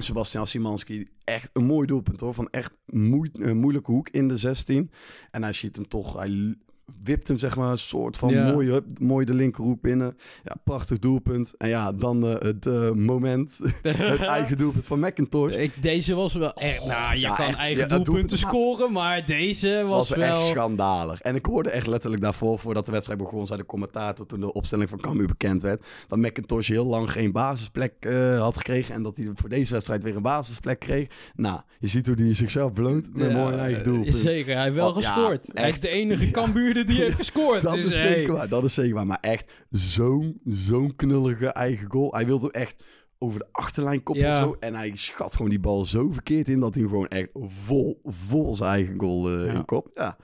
Sebastian 0.01 0.48
Simanski, 0.48 1.08
echt 1.24 1.50
een 1.53 1.65
mooi 1.65 1.88
doelpunt 1.88 2.20
hoor. 2.20 2.34
Van 2.34 2.50
echt 2.50 2.74
moe- 2.86 3.29
een 3.34 3.58
moeilijke 3.58 3.91
hoek 3.91 4.10
in 4.10 4.27
de 4.27 4.38
16. 4.38 4.91
En 5.32 5.44
hij 5.44 5.53
ziet 5.53 5.75
hem 5.75 5.88
toch, 5.88 6.25
wipt 7.03 7.27
hem 7.27 7.38
zeg 7.38 7.55
maar 7.55 7.72
een 7.72 7.77
soort 7.77 8.17
van 8.17 8.29
Ja. 8.29 8.51
mooi, 8.51 8.69
hup, 8.69 9.00
mooi 9.00 9.25
de 9.25 9.34
linkerhoek 9.34 9.81
binnen. 9.81 10.17
Ja, 10.43 10.55
prachtig 10.63 11.00
doelpunt. 11.00 11.53
En 11.58 11.69
ja, 11.69 11.91
dan 11.91 12.27
eh, 12.27 12.39
het 12.39 12.65
eh, 12.65 12.91
moment, 12.91 13.60
het 13.81 14.22
eigen 14.22 14.58
doelpunt 14.58 14.86
van 14.86 15.00
McIntosh. 15.00 15.55
Ik, 15.55 15.81
deze 15.81 16.13
was 16.13 16.34
wel 16.34 16.53
echt... 16.53 16.86
Nou, 16.86 17.13
je 17.13 17.19
ja, 17.19 17.36
kan 17.36 17.48
echt, 17.48 17.58
eigen 17.58 17.81
ja, 17.81 17.88
doelpunten 17.88 18.13
doelpunt, 18.13 18.39
scoren, 18.39 18.91
maar 18.91 19.25
deze 19.25 19.84
was, 19.88 20.10
was 20.10 20.17
wel 20.17 20.29
echt 20.29 20.48
schandalig. 20.48 21.22
En 21.22 21.36
ik 21.36 21.46
hoorde 21.46 21.69
echt 21.69 21.88
letterlijk 21.88 22.22
daarvoor, 22.22 22.60
voordat 22.60 22.86
de 22.86 22.91
wedstrijd 22.91 23.19
begon, 23.19 23.48
zei 23.48 23.60
de 23.60 23.65
commentator 23.65 24.25
toen 24.25 24.39
de 24.39 24.53
opstelling 24.53 24.89
van 24.89 25.00
Cambuur 25.00 25.27
bekend 25.27 25.62
werd, 25.62 25.86
dat 26.08 26.19
McIntosh 26.19 26.67
heel 26.67 26.86
lang 26.86 27.12
geen 27.12 27.31
basisplek 27.31 27.93
eh, 28.00 28.41
had 28.41 28.58
gekregen 28.58 28.96
en 28.96 29.03
dat 29.03 29.17
hij 29.17 29.29
voor 29.34 29.50
deze 29.50 29.74
wedstrijd 29.74 30.03
weer 30.03 30.15
een 30.15 30.22
basisplek 30.22 30.79
kreeg. 30.79 31.08
Nou, 31.36 31.62
je 31.79 31.88
ziet 31.88 32.08
hoe 32.08 32.15
hij 32.15 32.34
zichzelf 32.34 32.74
beloont 32.74 33.10
met 33.13 33.34
mooi 33.34 33.55
eigen 33.55 33.84
doelpunt. 33.84 34.15
Zeker, 34.15 34.53
hij 34.53 34.63
heeft 34.63 34.75
wel 34.75 34.93
gescoord. 34.93 35.48
hij 35.53 35.69
is 35.69 35.79
de 35.79 35.89
enige 35.89 36.31
Cambuurder 36.39 36.78
die 36.86 37.01
heeft 37.01 37.15
gescoord. 37.15 37.62
Dat 37.62 37.74
Dus, 37.74 37.86
is 37.86 38.01
hey. 38.01 38.13
zeker 38.13 38.33
waar, 38.33 38.50
dat 38.50 38.63
is 38.63 38.74
zeker 38.74 38.93
waar. 38.93 39.07
Maar 39.07 39.17
echt 39.21 39.51
zo'n 39.69 40.39
zo'n 40.45 40.95
knullige 40.95 41.48
eigen 41.48 41.91
goal. 41.91 42.12
Hij 42.13 42.25
wilde 42.25 42.50
hem 42.51 42.62
echt 42.62 42.83
over 43.17 43.39
de 43.39 43.48
achterlijn 43.51 44.03
koppen 44.03 44.24
Ja. 44.25 44.38
of 44.39 44.43
zo. 44.43 44.55
En 44.59 44.75
hij 44.75 44.91
schat 44.93 45.36
gewoon 45.36 45.50
die 45.50 45.59
bal 45.59 45.86
zo 45.86 46.12
verkeerd 46.12 46.48
in 46.48 46.59
dat 46.59 46.74
hij 46.74 46.83
hem 46.83 46.91
gewoon 46.91 47.07
echt 47.07 47.27
vol, 47.33 48.00
vol 48.03 48.55
zijn 48.55 48.69
eigen 48.69 49.00
goal 49.00 49.29
eh 49.29 49.45
Ja. 49.45 49.53
in 49.53 49.65
kopt. 49.65 49.95
Ja. 49.95 50.17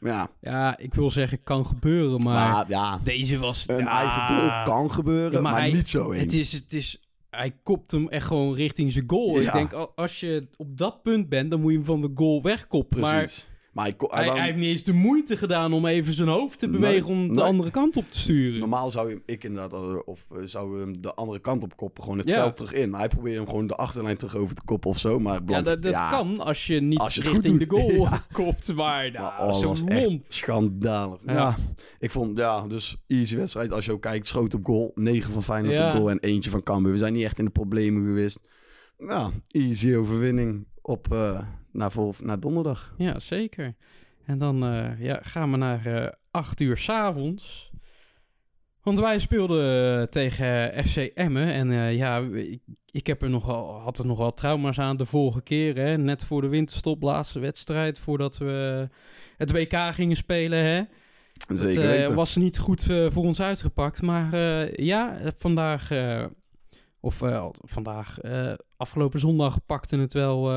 Ja, 0.00 0.30
Ja, 0.40 0.78
ik 0.78 0.94
wil 0.94 1.10
zeggen, 1.10 1.42
kan 1.42 1.66
gebeuren, 1.66 2.22
maar, 2.22 2.50
maar 2.52 2.64
ja, 2.68 2.98
deze 3.04 3.38
was... 3.38 3.64
een 3.66 3.78
ja, 3.78 3.86
eigen 4.00 4.36
goal 4.36 4.62
kan 4.64 4.90
gebeuren, 4.92 5.32
Ja, 5.32 5.40
maar, 5.40 5.52
hij- 5.52 5.72
niet 5.72 5.88
zo 5.88 6.10
één. 6.10 6.20
Het 6.22 6.32
is, 6.32 6.52
het 6.52 6.72
is, 6.72 7.00
hij 7.30 7.54
kopt 7.62 7.90
hem 7.90 8.08
echt 8.08 8.26
gewoon 8.26 8.54
richting 8.54 8.92
zijn 8.92 9.04
goal. 9.06 9.40
Ik 9.40 9.52
denk, 9.52 9.72
al- 9.72 9.92
als 9.94 10.20
je 10.20 10.46
op 10.56 10.78
dat 10.78 11.02
punt 11.02 11.28
bent, 11.28 11.50
dan 11.50 11.60
moet 11.60 11.70
je 11.70 11.76
hem 11.76 11.86
van 11.86 12.00
de 12.00 12.10
goal 12.14 12.42
wegkoppen. 12.42 13.00
Precies. 13.00 13.46
Maar 13.46 13.51
hij, 13.74 13.92
ko- 13.92 14.08
hij 14.10 14.28
hij, 14.28 14.40
heeft 14.44 14.56
niet 14.58 14.68
eens 14.68 14.82
de 14.84 14.92
moeite 14.92 15.36
gedaan 15.36 15.72
om 15.72 15.86
even 15.86 16.12
zijn 16.12 16.28
hoofd 16.28 16.58
te 16.58 16.66
Nee, 16.66 16.80
bewegen 16.80 17.08
om 17.08 17.28
de 17.28 17.34
nee. 17.34 17.44
andere 17.44 17.70
kant 17.70 17.96
op 17.96 18.04
te 18.10 18.18
sturen. 18.18 18.60
normaal 18.60 18.90
zou 18.90 19.20
ik 19.26 19.44
inderdaad, 19.44 19.72
eh, 19.72 19.96
of 20.04 20.26
eh, 20.30 20.38
zou 20.44 20.80
hem 20.80 21.00
de 21.00 21.14
andere 21.14 21.38
kant 21.38 21.62
op 21.62 21.76
koppen, 21.76 22.02
gewoon 22.02 22.18
het 22.18 22.28
Ja. 22.28 22.34
veld 22.34 22.56
terug 22.56 22.72
in. 22.72 22.90
Maar 22.90 23.00
hij 23.00 23.08
probeerde 23.08 23.38
hem 23.38 23.48
gewoon 23.48 23.66
de 23.66 23.74
achterlijn 23.74 24.16
terug 24.16 24.36
over 24.36 24.54
te 24.54 24.62
koppen 24.64 24.90
of 24.90 24.98
zo. 24.98 25.18
Maar 25.18 25.32
Ja, 25.34 25.40
Bland- 25.40 25.64
dat, 25.66 25.82
dat 25.82 25.92
ja, 25.92 26.08
kan 26.08 26.40
als 26.40 26.66
je 26.66 26.80
niet 26.80 26.98
Als 26.98 27.14
je 27.14 27.22
richting 27.22 27.58
de 27.58 27.76
goal 27.76 27.90
Ja. 28.10 28.24
kopt, 28.32 28.74
maar 28.74 29.10
nou, 29.10 29.22
Maar, 29.22 29.40
oh, 29.40 29.46
dat 29.46 29.60
zo 29.60 29.68
was 29.68 29.84
echt 29.84 30.18
schandalig. 30.28 31.18
Ja. 31.26 31.32
Ja. 31.32 31.56
ik 31.98 32.10
vond, 32.10 32.38
ja, 32.38 32.66
dus 32.66 32.96
easy 33.06 33.36
wedstrijd. 33.36 33.72
Als 33.72 33.84
je 33.84 33.92
ook 33.92 34.02
kijkt, 34.02 34.26
schoot 34.26 34.54
op 34.54 34.64
goal. 34.64 34.90
9 34.94 35.32
van 35.32 35.42
Feyenoord 35.42 35.74
Ja. 35.74 35.90
op 35.90 35.96
goal 35.96 36.10
en 36.10 36.18
eentje 36.20 36.50
van 36.50 36.62
Cambuur. 36.62 36.92
We 36.92 36.98
zijn 36.98 37.12
niet 37.12 37.24
echt 37.24 37.38
in 37.38 37.44
de 37.44 37.50
problemen 37.50 38.04
geweest. 38.04 38.40
Ja, 38.98 39.30
easy 39.50 39.94
overwinning 39.94 40.66
op, 40.82 41.12
eh, 41.12 41.38
naar, 41.72 41.92
vol, 41.92 42.14
naar 42.22 42.40
donderdag. 42.40 42.94
Ja, 42.96 43.18
zeker. 43.18 43.74
En 44.24 44.38
dan 44.38 44.64
eh, 44.64 45.00
ja, 45.00 45.18
gaan 45.22 45.50
we 45.50 45.56
naar 45.56 45.86
eh 45.86 46.08
8 46.30 46.60
uur 46.60 46.76
s'avonds. 46.76 47.70
Want 48.82 48.98
wij 49.00 49.18
speelden 49.18 50.00
eh, 50.00 50.06
tegen 50.06 50.84
FC 50.84 50.96
Emmen. 50.96 51.52
En 51.52 51.94
ja, 51.94 52.18
ik, 52.18 52.60
ik 52.90 53.06
heb 53.06 53.22
er 53.22 53.30
nogal, 53.30 53.80
had 53.80 53.98
er 53.98 54.06
nogal 54.06 54.34
trauma's 54.34 54.78
aan 54.78 54.96
de 54.96 55.06
vorige 55.06 55.42
keer. 55.42 55.76
Hè? 55.76 55.98
Net 55.98 56.24
voor 56.24 56.40
de 56.40 56.48
winterstop, 56.48 57.02
laatste 57.02 57.38
wedstrijd. 57.38 57.98
Voordat 57.98 58.38
we 58.38 58.88
het 59.36 59.52
WK 59.52 59.76
gingen 59.92 60.16
spelen. 60.16 60.64
Hè? 60.64 60.82
Zeker 61.56 62.00
het 62.00 62.14
was 62.14 62.36
niet 62.36 62.58
goed 62.58 62.82
voor 62.84 63.24
ons 63.24 63.40
uitgepakt. 63.40 64.02
Maar 64.02 64.36
ja, 64.82 65.18
vandaag... 65.36 65.90
of 67.00 67.22
vandaag, 67.62 68.18
afgelopen 68.76 69.20
zondag 69.20 69.66
pakte 69.66 69.96
het 69.96 70.12
wel 70.12 70.50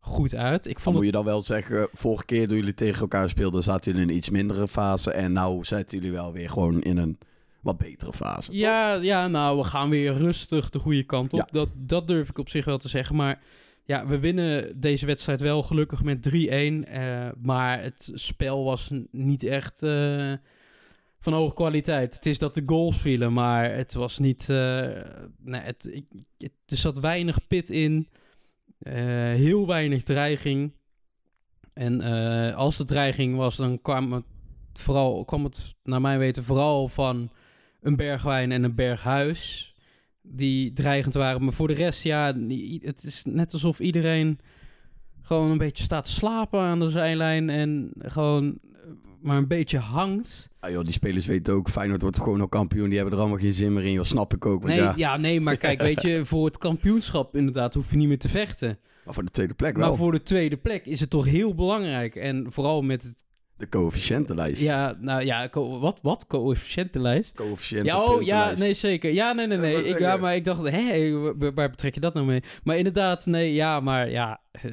goed 0.00 0.34
uit. 0.34 0.66
Ik 0.66 0.72
Dan 0.72 0.82
vond 0.82 0.94
moet 0.96 1.04
het 1.04 1.14
je 1.14 1.18
dan 1.22 1.32
wel 1.32 1.42
zeggen, 1.42 1.88
vorige 1.92 2.24
keer 2.24 2.46
toen 2.48 2.56
jullie 2.56 2.74
tegen 2.74 3.00
elkaar 3.00 3.28
speelden, 3.28 3.62
zaten 3.62 3.90
jullie 3.90 4.06
in 4.06 4.12
een 4.12 4.16
iets 4.18 4.30
mindere 4.30 4.68
fase. 4.68 5.10
En 5.10 5.32
nou 5.32 5.64
zetten 5.64 5.98
jullie 5.98 6.12
wel 6.12 6.32
weer 6.32 6.50
gewoon 6.50 6.80
in 6.82 6.96
een 6.96 7.18
wat 7.60 7.78
betere 7.78 8.12
fase. 8.12 8.52
Ja, 8.56 8.94
ja, 8.94 9.28
nou, 9.28 9.58
we 9.58 9.64
gaan 9.64 9.90
weer 9.90 10.12
rustig 10.12 10.70
de 10.70 10.78
goede 10.78 11.02
kant 11.04 11.32
op. 11.32 11.38
Ja. 11.38 11.46
Dat, 11.50 11.68
dat 11.76 12.08
durf 12.08 12.28
ik 12.28 12.38
op 12.38 12.48
zich 12.48 12.64
wel 12.64 12.78
te 12.78 12.88
zeggen. 12.88 13.16
Maar 13.16 13.40
ja, 13.84 14.06
we 14.06 14.18
winnen 14.18 14.80
deze 14.80 15.06
wedstrijd 15.06 15.40
wel 15.40 15.62
gelukkig 15.62 16.02
met 16.02 16.28
3-1. 16.28 16.32
eh, 16.32 17.28
maar 17.42 17.82
het 17.82 18.10
spel 18.14 18.64
was 18.64 18.90
niet 19.10 19.42
echt... 19.42 19.82
eh, 19.82 20.32
van 21.22 21.32
hoge 21.32 21.54
kwaliteit. 21.54 22.14
Het 22.14 22.26
is 22.26 22.38
dat 22.38 22.54
de 22.54 22.62
goals 22.66 22.96
vielen, 22.98 23.32
maar 23.32 23.74
het 23.74 23.94
was 23.94 24.18
niet... 24.18 24.48
eh, 24.50 24.88
nee, 25.44 25.60
het, 25.60 25.88
ik, 25.92 26.04
het, 26.38 26.52
er 26.66 26.76
zat 26.76 26.98
weinig 26.98 27.46
pit 27.46 27.70
in. 27.70 28.08
Eh, 28.80 28.94
heel 29.34 29.66
weinig 29.66 30.02
dreiging. 30.02 30.72
En 31.72 32.00
eh, 32.00 32.56
als 32.56 32.78
er 32.78 32.86
dreiging 32.86 33.36
was, 33.36 33.56
dan 33.56 33.80
kwam 33.82 34.12
het, 34.12 34.24
vooral, 34.72 35.24
kwam 35.24 35.44
het 35.44 35.74
naar 35.82 36.00
mijn 36.00 36.18
weten 36.18 36.44
vooral 36.44 36.88
van 36.88 37.30
een 37.80 37.96
bergwijn 37.96 38.52
en 38.52 38.64
een 38.64 38.74
berghuis. 38.74 39.74
Die 40.22 40.72
dreigend 40.72 41.14
waren. 41.14 41.44
Maar 41.44 41.52
voor 41.52 41.68
de 41.68 41.74
rest, 41.74 42.02
ja, 42.02 42.34
het 42.80 43.04
is 43.04 43.24
net 43.24 43.52
alsof 43.52 43.80
iedereen 43.80 44.38
gewoon 45.22 45.50
een 45.50 45.58
beetje 45.58 45.84
staat 45.84 46.08
slapen 46.08 46.60
aan 46.60 46.80
de 46.80 46.90
zijlijn. 46.90 47.50
En 47.50 47.92
gewoon 47.98 48.58
maar 49.22 49.36
een 49.36 49.46
beetje 49.46 49.78
hangt. 49.78 50.48
Ah, 50.60 50.70
joh, 50.70 50.84
die 50.84 50.92
spelers 50.92 51.26
weten 51.26 51.54
ook, 51.54 51.68
Feyenoord 51.68 52.02
wordt 52.02 52.18
gewoon 52.18 52.40
al 52.40 52.48
kampioen. 52.48 52.88
Die 52.88 52.98
hebben 52.98 53.14
er 53.14 53.20
allemaal 53.20 53.38
geen 53.38 53.52
zin 53.52 53.72
meer 53.72 53.84
in. 53.84 53.92
joh. 53.92 54.04
snap 54.04 54.34
ik 54.34 54.46
ook. 54.46 54.64
Nee, 54.64 54.76
ja, 54.76 54.92
ja. 54.96 55.16
nee, 55.16 55.40
maar 55.40 55.56
kijk, 55.66 55.80
weet 55.80 56.02
je, 56.02 56.24
voor 56.24 56.44
het 56.44 56.58
kampioenschap 56.58 57.36
inderdaad 57.36 57.74
hoef 57.74 57.90
je 57.90 57.96
niet 57.96 58.08
meer 58.08 58.18
te 58.18 58.28
vechten. 58.28 58.78
maar 59.04 59.14
voor 59.14 59.24
de 59.24 59.30
tweede 59.30 59.54
plek 59.54 59.76
wel. 59.76 59.88
Maar 59.88 59.96
voor 59.96 60.12
de 60.12 60.22
tweede 60.22 60.56
plek 60.56 60.86
is 60.86 61.00
het 61.00 61.10
toch 61.10 61.24
heel 61.24 61.54
belangrijk. 61.54 62.14
En 62.14 62.46
vooral 62.52 62.82
met 62.82 63.02
het... 63.02 63.24
De 63.56 63.68
coëfficiëntenlijst. 63.68 64.62
Ja, 64.62 64.96
nou 65.00 65.24
ja, 65.24 65.48
wat? 65.52 65.98
Wat? 66.02 66.26
Coëfficiëntenlijst? 66.26 67.34
Coëfficiënten, 67.34 67.86
Ja, 67.86 68.04
oh, 68.04 68.22
ja, 68.22 68.52
nee, 68.58 68.74
zeker. 68.74 69.12
Ja, 69.12 69.32
nee, 69.32 69.46
nee, 69.46 69.58
nee. 69.58 69.88
Ik, 69.88 69.98
ja, 69.98 70.16
maar 70.16 70.34
ik 70.34 70.44
dacht, 70.44 70.70
hé, 70.70 71.10
waar, 71.10 71.54
waar 71.54 71.70
betrek 71.70 71.94
je 71.94 72.00
dat 72.00 72.14
nou 72.14 72.26
mee? 72.26 72.42
Maar 72.64 72.76
inderdaad, 72.76 73.26
nee, 73.26 73.54
ja, 73.54 73.80
maar 73.80 74.10
ja, 74.10 74.40
eh, 74.52 74.72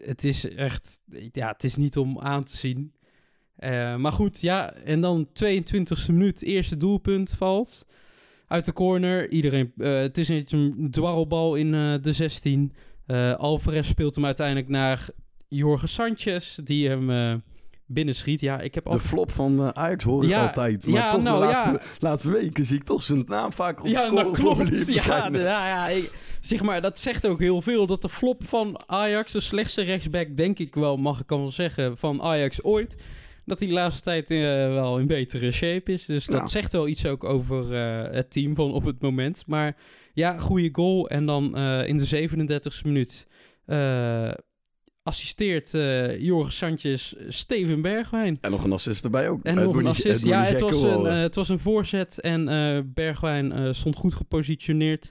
het 0.00 0.24
is 0.24 0.48
echt, 0.48 0.98
ja, 1.32 1.48
het 1.48 1.64
is 1.64 1.76
niet 1.76 1.96
om 1.96 2.18
aan 2.18 2.44
te 2.44 2.56
zien. 2.56 2.92
Eh, 3.56 3.96
maar 3.96 4.12
goed, 4.12 4.40
ja, 4.40 4.72
en 4.72 5.00
dan 5.00 5.28
22e 5.32 6.06
minuut, 6.06 6.42
eerste 6.42 6.76
doelpunt 6.76 7.30
valt 7.30 7.86
uit 8.46 8.64
de 8.64 8.72
corner. 8.72 9.30
Iedereen, 9.30 9.72
eh, 9.76 9.94
het 9.94 10.18
is 10.18 10.28
een, 10.28 10.88
dwarrelbal 10.90 11.54
in 11.54 11.74
eh, 11.74 11.94
de 12.00 12.12
16. 12.12 12.72
Eh 13.06 13.34
Alvarez 13.34 13.88
speelt 13.88 14.14
hem 14.14 14.24
uiteindelijk 14.24 14.68
naar 14.68 15.08
Jorge 15.48 15.86
Sanchez, 15.86 16.56
die 16.64 16.88
hem 16.88 17.10
binnenschiet. 17.92 18.40
Ja, 18.40 18.60
ik 18.60 18.74
heb 18.74 18.84
De 18.84 18.90
altijd... 18.90 19.08
flop 19.08 19.30
van 19.32 19.60
eh, 19.60 19.68
Ajax 19.68 20.04
hoor 20.04 20.22
ik 20.22 20.28
Ja, 20.28 20.46
altijd. 20.46 20.86
Maar 20.86 20.94
ja, 21.00 21.10
toch 21.10 21.22
nou, 21.22 21.40
de 21.40 21.44
ja. 21.46 21.50
laatste, 21.52 21.80
laatste 21.98 22.30
weken 22.30 22.64
zie 22.64 22.76
ik 22.76 22.84
toch 22.84 23.02
zijn 23.02 23.24
naam 23.26 23.52
vaker 23.52 23.84
op 23.84 23.90
Ja, 23.90 24.10
de 24.10 24.18
scoreformulier 24.18 24.84
klopt. 24.84 25.04
Ja, 25.04 25.28
de- 25.30 25.38
ja, 25.38 25.68
ja 25.68 25.88
ik- 25.88 26.12
zeg 26.40 26.62
maar, 26.62 26.80
dat 26.80 26.98
zegt 26.98 27.26
ook 27.26 27.38
heel 27.38 27.62
veel. 27.62 27.86
Dat 27.86 28.02
de 28.02 28.08
flop 28.08 28.48
van 28.48 28.80
Ajax, 28.86 29.32
de 29.32 29.40
slechtste 29.40 29.82
rechtsback, 29.82 30.36
denk 30.36 30.58
ik 30.58 30.74
wel, 30.74 30.96
mag 30.96 31.20
ik 31.20 31.28
wel 31.28 31.50
zeggen, 31.50 31.96
van 31.98 32.22
Ajax 32.22 32.62
ooit. 32.62 32.96
Dat 33.44 33.58
hij 33.58 33.68
de 33.68 33.74
laatste 33.74 34.02
tijd 34.02 34.30
eh, 34.30 34.38
wel 34.72 34.98
in 34.98 35.06
betere 35.06 35.50
shape 35.50 35.92
is. 35.92 36.06
Dus 36.06 36.24
dat 36.26 36.50
zegt 36.50 36.72
wel 36.72 36.88
iets 36.88 37.06
ook 37.06 37.24
over 37.24 37.74
eh, 37.74 38.14
het 38.14 38.30
team 38.30 38.54
van 38.54 38.72
op 38.72 38.84
het 38.84 39.00
moment. 39.00 39.42
Maar 39.46 39.76
ja, 40.14 40.38
goede 40.38 40.68
goal. 40.72 41.08
En 41.08 41.26
dan 41.26 41.56
in 41.86 41.96
de 41.98 42.06
37e 42.06 42.82
minuut 42.84 43.26
assisteert 45.02 45.74
eh 45.74 46.20
Jorge 46.20 46.50
Sanchez 46.50 47.14
Steven 47.28 47.82
Bergwijn. 47.82 48.38
En 48.40 48.50
nog 48.50 48.64
een 48.64 48.72
assist 48.72 49.04
erbij 49.04 49.28
ook. 49.28 49.42
En 49.42 49.56
Het 49.56 49.64
nog 49.64 49.76
een 49.76 49.86
assist. 49.86 50.20
het 50.20 50.22
Ja, 50.22 50.44
het 50.44 50.60
was, 50.60 50.82
een, 50.82 51.06
eh, 51.06 51.20
het 51.20 51.34
was 51.34 51.48
een 51.48 51.58
voorzet 51.58 52.20
en 52.20 52.48
eh, 52.48 52.80
Bergwijn 52.84 53.52
eh, 53.52 53.72
stond 53.72 53.96
goed 53.96 54.14
gepositioneerd. 54.14 55.10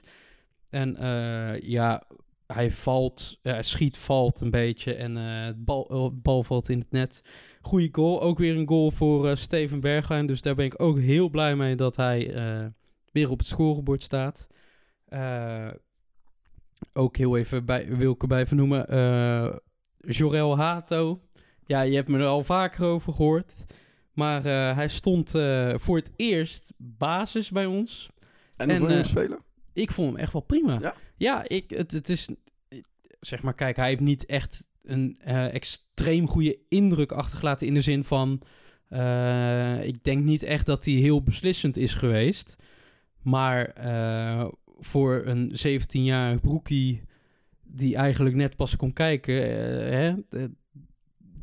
En 0.70 0.96
eh, 0.96 1.60
ja, 1.60 2.02
hij 2.46 2.70
valt, 2.70 3.38
hij 3.42 3.62
schiet, 3.62 3.96
valt 3.96 4.40
een 4.40 4.50
beetje 4.50 4.94
en 4.94 5.16
eh 5.16 5.44
het 5.44 5.64
bal, 5.64 5.88
eh, 5.90 6.02
het 6.04 6.22
bal 6.22 6.42
valt 6.42 6.68
in 6.68 6.78
het 6.78 6.90
net. 6.90 7.22
Goeie 7.60 7.88
goal, 7.92 8.22
ook 8.22 8.38
weer 8.38 8.56
een 8.56 8.68
goal 8.68 8.90
voor 8.90 9.28
eh, 9.28 9.36
Steven 9.36 9.80
Bergwijn. 9.80 10.26
Dus 10.26 10.40
daar 10.42 10.54
ben 10.54 10.64
ik 10.64 10.82
ook 10.82 10.98
heel 10.98 11.28
blij 11.30 11.56
mee 11.56 11.74
dat 11.74 11.96
hij 11.96 12.34
eh, 12.34 12.66
weer 13.12 13.30
op 13.30 13.38
het 13.38 13.46
scorebord 13.46 14.02
staat. 14.02 14.46
Eh, 15.04 15.68
ook 16.92 17.16
heel 17.16 17.36
even 17.36 17.64
bij, 17.64 17.96
wil 17.96 18.12
ik 18.12 18.22
erbij 18.22 18.46
vernoemen, 18.46 18.88
eh 18.88 19.56
Jorel 20.08 20.56
Hato. 20.56 21.20
Ja, 21.66 21.80
je 21.80 21.94
hebt 21.94 22.08
me 22.08 22.18
er 22.18 22.26
al 22.26 22.44
vaker 22.44 22.84
over 22.84 23.12
gehoord. 23.12 23.52
Maar 24.12 24.44
eh, 24.44 24.76
hij 24.76 24.88
stond 24.88 25.34
eh, 25.34 25.74
voor 25.76 25.96
het 25.96 26.10
eerst 26.16 26.72
basis 26.76 27.50
bij 27.50 27.66
ons. 27.66 28.10
en 28.56 28.68
hoe 28.68 28.78
vond 28.78 28.90
je 28.90 28.96
hem 28.96 29.04
eh, 29.04 29.10
spelen? 29.10 29.38
Ik 29.72 29.90
vond 29.90 30.12
hem 30.12 30.20
echt 30.20 30.32
wel 30.32 30.42
prima. 30.42 30.78
Ja? 30.80 30.94
Ja, 31.16 31.48
ik, 31.48 31.70
het, 31.70 31.92
het 31.92 32.08
is... 32.08 32.28
Zeg 33.20 33.42
maar, 33.42 33.54
kijk, 33.54 33.76
hij 33.76 33.88
heeft 33.88 34.00
niet 34.00 34.26
echt 34.26 34.68
een 34.82 35.16
extreem 35.52 36.28
goede 36.28 36.58
indruk 36.68 37.12
achtergelaten... 37.12 37.66
in 37.66 37.74
de 37.74 37.80
zin 37.80 38.04
van... 38.04 38.40
ik 39.82 40.04
denk 40.04 40.24
niet 40.24 40.42
echt 40.42 40.66
dat 40.66 40.84
hij 40.84 40.94
heel 40.94 41.22
beslissend 41.22 41.76
is 41.76 41.94
geweest. 41.94 42.56
Maar 43.22 43.72
voor 44.80 45.22
een 45.26 45.54
17-jarig 45.66 46.40
broekie... 46.40 47.02
die 47.74 47.96
eigenlijk 47.96 48.36
net 48.36 48.56
pas 48.56 48.76
kon 48.76 48.92
kijken... 48.92 49.42
eh, 49.42 49.90
hè, 49.90 50.14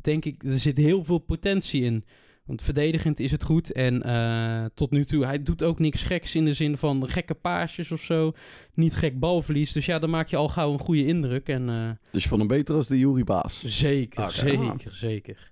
denk 0.00 0.24
ik, 0.24 0.42
er 0.44 0.58
zit 0.58 0.76
heel 0.76 1.04
veel 1.04 1.18
potentie 1.18 1.82
in. 1.82 2.04
Want 2.44 2.62
verdedigend 2.62 3.20
is 3.20 3.30
het 3.30 3.42
goed. 3.44 3.72
En 3.72 4.02
eh, 4.02 4.64
tot 4.74 4.90
nu 4.90 5.04
toe, 5.04 5.24
hij 5.24 5.42
doet 5.42 5.62
ook 5.62 5.78
niks 5.78 6.02
geks 6.02 6.34
in 6.34 6.44
de 6.44 6.52
zin 6.52 6.76
van 6.76 7.08
gekke 7.08 7.34
paasjes 7.34 7.90
of 7.90 8.02
zo. 8.02 8.32
Niet 8.74 8.94
gek 8.94 9.18
balverlies. 9.18 9.72
Dus 9.72 9.86
ja, 9.86 9.98
dan 9.98 10.10
maak 10.10 10.28
je 10.28 10.36
al 10.36 10.48
gauw 10.48 10.72
een 10.72 10.78
goede 10.78 11.06
indruk. 11.06 11.48
En 11.48 11.68
eh, 11.68 11.90
Dus 12.10 12.22
je 12.22 12.28
vond 12.28 12.40
hem 12.40 12.48
beter 12.50 12.74
als 12.74 12.86
de 12.86 12.98
Jury 12.98 13.24
Baas. 13.24 13.64
zeker, 13.64 14.32
zeker, 14.32 14.94
zeker. 14.94 15.50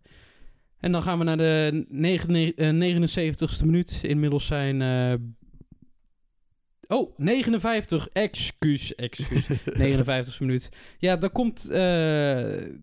En 0.78 0.92
dan 0.92 1.02
gaan 1.02 1.18
we 1.18 1.24
naar 1.24 1.36
de 1.36 1.84
negen- 1.88 2.54
eh, 2.56 2.72
79ste 2.72 3.64
minuut. 3.64 4.00
Inmiddels 4.02 4.46
zijn... 4.46 4.82
Oh, 6.88 7.18
59. 7.18 8.09
Excuus, 8.12 8.94
excuus. 8.94 9.48
59ste 9.83 10.38
minuut. 10.38 10.68
Ja, 10.98 11.16
dan 11.16 11.33
komt, 11.33 11.70
eh, 11.70 11.81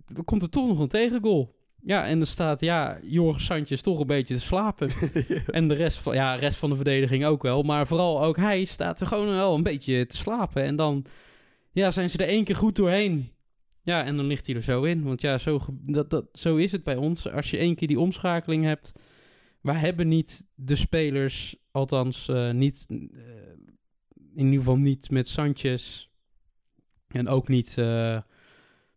dan 0.06 0.24
komt 0.26 0.42
er 0.42 0.50
toch 0.50 0.68
nog 0.68 0.80
een 0.80 0.88
tegengoal. 0.88 1.56
Ja, 1.82 2.06
en 2.06 2.20
er 2.20 2.28
staat, 2.28 2.62
ja, 2.62 3.00
Jorge 3.04 3.40
Sanchez 3.40 3.82
toch 3.82 4.00
een 4.00 4.08
beetje 4.08 4.36
te 4.36 4.42
slapen. 4.42 4.90
En 5.48 5.68
de 5.68 5.74
rest 5.74 5.98
van, 5.98 6.14
ja, 6.14 6.36
rest 6.36 6.60
van 6.60 6.70
de 6.70 6.76
verdediging 6.76 7.26
ook 7.26 7.42
wel. 7.42 7.64
Maar 7.64 7.88
vooral 7.88 8.24
ook 8.24 8.38
hij 8.38 8.66
staat 8.66 9.02
er 9.02 9.08
gewoon 9.08 9.28
wel 9.28 9.56
een 9.56 9.64
beetje 9.64 10.06
te 10.06 10.18
slapen. 10.18 10.64
En 10.64 10.76
dan 10.76 11.06
ja, 11.72 11.92
zijn 11.92 12.10
ze 12.10 12.18
er 12.18 12.28
één 12.28 12.44
keer 12.44 12.56
goed 12.56 12.76
doorheen. 12.76 13.30
Ja, 13.82 14.04
en 14.04 14.16
dan 14.16 14.26
ligt 14.26 14.46
hij 14.46 14.56
er 14.56 14.64
zo 14.64 14.84
in. 14.84 15.04
Want 15.04 15.22
ja, 15.22 15.38
zo, 15.38 15.60
dat, 15.82 16.10
dat, 16.10 16.26
zo 16.32 16.56
is 16.56 16.72
het 16.72 16.84
bij 16.84 16.96
ons. 16.96 17.32
Als 17.32 17.52
je 17.52 17.58
één 17.58 17.76
keer 17.76 17.88
die 17.88 18.00
omschakeling 18.00 18.64
hebt. 18.64 18.92
Wij 19.62 19.76
hebben 19.76 20.08
niet 20.08 20.48
de 20.56 20.76
spelers, 20.76 21.56
althans 21.72 22.28
eh, 22.28 22.52
niet, 22.52 22.86
eh, 22.90 22.98
in 24.36 24.46
ieder 24.46 24.60
geval 24.60 24.78
niet 24.78 25.10
met 25.10 25.28
Sanchez. 25.28 26.08
En 27.08 27.28
ook 27.28 27.48
niet 27.48 27.78
eh, 27.78 28.20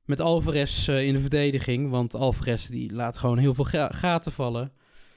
met 0.05 0.21
Alvarez 0.21 0.89
eh, 0.89 1.07
in 1.07 1.13
de 1.13 1.21
verdediging. 1.21 1.91
Want 1.91 2.15
Alvarez 2.15 2.67
die 2.67 2.93
laat 2.93 3.19
gewoon 3.19 3.39
heel 3.39 3.55
veel 3.55 3.65
ga- 3.65 3.91
gaten 3.91 4.33
vallen. 4.33 4.73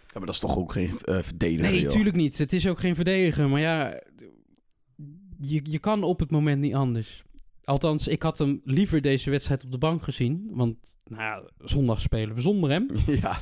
Ja, 0.08 0.18
maar 0.18 0.26
dat 0.26 0.36
is 0.36 0.40
toch 0.42 0.58
ook 0.58 0.72
geen 0.72 1.00
eh 1.04 1.20
verdediger, 1.20 1.72
Nee, 1.72 1.82
joh. 1.82 1.92
tuurlijk 1.92 2.16
niet. 2.16 2.38
Het 2.38 2.54
is 2.54 2.68
ook 2.68 2.80
geen 2.80 2.96
verdediger. 2.96 3.50
Maar 3.50 3.60
ja, 3.62 4.02
je, 5.42 5.60
je 5.64 5.80
kan 5.80 6.04
op 6.04 6.20
het 6.20 6.32
moment 6.32 6.62
niet 6.62 6.76
anders. 6.76 7.24
Althans, 7.64 8.08
ik 8.08 8.22
had 8.24 8.38
hem 8.38 8.62
liever 8.64 9.02
deze 9.02 9.30
wedstrijd 9.30 9.64
op 9.64 9.72
de 9.72 9.78
bank 9.78 10.04
gezien. 10.04 10.48
Want 10.52 10.76
nou 11.06 11.22
ja, 11.22 11.44
zondag 11.68 12.02
spelen 12.02 12.36
we 12.36 12.42
zonder 12.42 12.70
hem. 12.70 12.88
ja. 13.22 13.38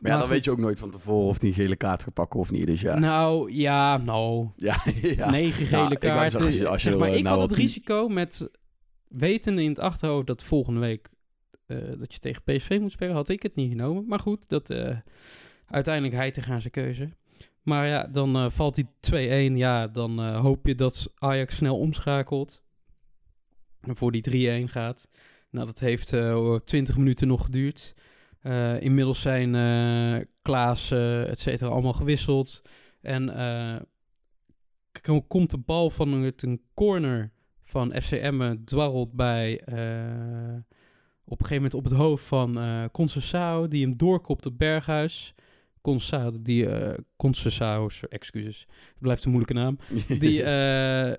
Maar 0.00 0.12
ja, 0.12 0.18
dan 0.18 0.28
weet 0.28 0.44
je 0.44 0.50
ook 0.50 0.58
nooit 0.58 0.78
van 0.78 0.90
tevoren 0.90 1.26
of 1.28 1.40
hij 1.40 1.48
een 1.48 1.54
gele 1.54 1.76
kaart 1.76 2.02
gaat 2.02 2.14
pakken 2.14 2.40
of 2.40 2.50
niet. 2.50 2.66
Dus 2.66 2.80
ja. 2.80 2.98
Nou, 2.98 3.52
ja, 3.52 3.96
nou. 3.96 4.48
ja, 4.56 4.76
ja. 5.16 5.30
Negen 5.30 5.64
Ja, 5.64 5.68
gele 5.84 5.94
ik 5.94 6.02
wou 6.02 6.14
kaarten. 6.14 6.30
zeggen, 6.30 6.46
als 6.46 6.54
je- 6.56 6.68
als 6.68 6.82
je 6.82 6.90
zeg 6.90 6.98
maar, 6.98 7.14
ik 7.14 7.22
nou 7.22 7.38
had 7.40 7.50
het 7.50 7.58
risico 7.58 8.08
met 8.08 8.50
weten 9.08 9.58
in 9.58 9.68
het 9.68 9.78
achterhoofd 9.78 10.26
dat 10.26 10.42
volgende 10.42 10.80
week 10.80 11.08
eh, 11.66 11.78
dat 11.98 12.12
je 12.14 12.18
tegen 12.18 12.42
PSV 12.42 12.78
moet 12.80 12.92
spelen, 12.92 13.14
had 13.14 13.28
ik 13.28 13.42
het 13.42 13.54
niet 13.54 13.70
genomen. 13.70 14.04
Maar 14.06 14.20
goed, 14.20 14.44
dat 14.48 14.70
eh, 14.70 14.96
uiteindelijk 15.66 16.14
hij 16.14 16.30
te 16.30 16.40
gaan 16.40 16.60
zijn 16.60 16.72
keuze. 16.72 17.08
Maar 17.62 17.86
ja, 17.86 18.06
dan 18.06 18.36
eh, 18.36 18.50
valt 18.50 18.74
die 18.74 18.86
2-1. 19.50 19.56
Ja, 19.56 19.86
dan 19.86 20.34
hoop 20.34 20.66
je 20.66 20.74
dat 20.74 21.12
Ajax 21.18 21.56
snel 21.56 21.78
omschakelt. 21.78 22.62
En 23.80 23.96
voor 23.96 24.12
die 24.12 24.62
3-1 24.66 24.68
gaat. 24.70 25.08
Nou, 25.50 25.66
dat 25.66 25.78
heeft 25.78 26.12
eh 26.12 26.54
20 26.56 26.96
minuten 26.96 27.28
nog 27.28 27.44
geduurd. 27.44 27.94
Eh, 28.46 28.80
inmiddels 28.80 29.20
zijn 29.20 29.54
eh 29.54 30.26
Klaas, 30.42 30.90
et 30.90 31.38
cetera, 31.38 31.70
allemaal 31.70 31.92
gewisseld. 31.92 32.62
En 33.00 33.36
eh, 33.36 33.76
komt 35.28 35.50
de 35.50 35.58
bal 35.58 35.90
van 35.90 36.12
een, 36.12 36.62
corner 36.74 37.30
van 37.62 37.92
FCM 38.00 38.56
dwarrelt 38.64 39.12
bij 39.12 39.60
op 41.24 41.40
een 41.40 41.46
gegeven 41.46 41.54
moment 41.54 41.74
op 41.74 41.84
het 41.84 41.92
hoofd 41.92 42.24
van 42.24 42.58
Concessao, 42.92 43.68
die 43.68 43.84
hem 43.84 43.96
doorkopt 43.96 44.46
op 44.46 44.58
Berghuis. 44.58 45.34
Concessao, 45.80 46.32
die 46.42 46.68
eh 46.68 46.98
Concessao, 47.16 47.88
excuses, 48.08 48.66
het 48.68 48.98
blijft 48.98 49.24
een 49.24 49.30
moeilijke 49.30 49.54
naam. 49.54 49.78
Die 50.18 50.42
eh, 50.42 51.12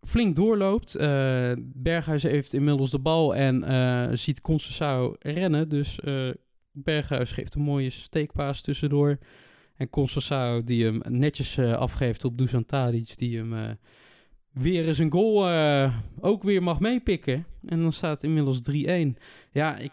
flink 0.00 0.36
doorloopt. 0.36 0.96
Berghuis 1.58 2.22
heeft 2.22 2.52
inmiddels 2.52 2.90
de 2.90 2.98
bal 2.98 3.34
en 3.34 3.62
eh, 3.62 4.16
ziet 4.16 4.40
Concessao 4.40 5.14
rennen. 5.18 5.68
Dus 5.68 6.00
eh, 6.00 6.28
Berghuis 6.74 7.32
geeft 7.32 7.54
een 7.54 7.62
mooie 7.62 7.90
steekpaas 7.90 8.62
tussendoor. 8.62 9.18
En 9.76 9.90
Conceição 9.90 10.64
die 10.64 10.84
hem 10.84 11.00
netjes 11.08 11.56
eh, 11.56 11.72
afgeeft 11.72 12.24
op 12.24 12.38
Dusan 12.38 12.64
Tadic, 12.64 13.18
die 13.18 13.36
hem 13.36 13.54
eh, 13.54 13.70
weer 14.52 14.86
eens 14.86 14.98
een 14.98 15.12
goal 15.12 15.48
eh, 15.48 15.96
ook 16.20 16.42
weer 16.42 16.62
mag 16.62 16.80
meepikken. 16.80 17.46
En 17.66 17.80
dan 17.80 17.92
staat 17.92 18.22
inmiddels 18.22 18.60
3-1. 18.70 19.20
Ja, 19.52 19.76
ik 19.76 19.92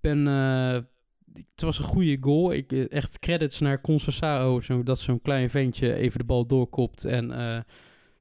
ben... 0.00 0.26
het 0.26 1.60
was 1.60 1.78
een 1.78 1.84
goede 1.84 2.16
goal. 2.20 2.52
Ik, 2.52 2.72
echt 2.72 3.18
credits 3.18 3.60
naar 3.60 3.80
Conceição, 3.80 4.64
zo, 4.64 4.82
dat 4.82 4.98
zo'n 4.98 5.20
klein 5.22 5.50
ventje 5.50 5.94
even 5.94 6.18
de 6.18 6.24
bal 6.24 6.46
doorkopt 6.46 7.04
en 7.04 7.28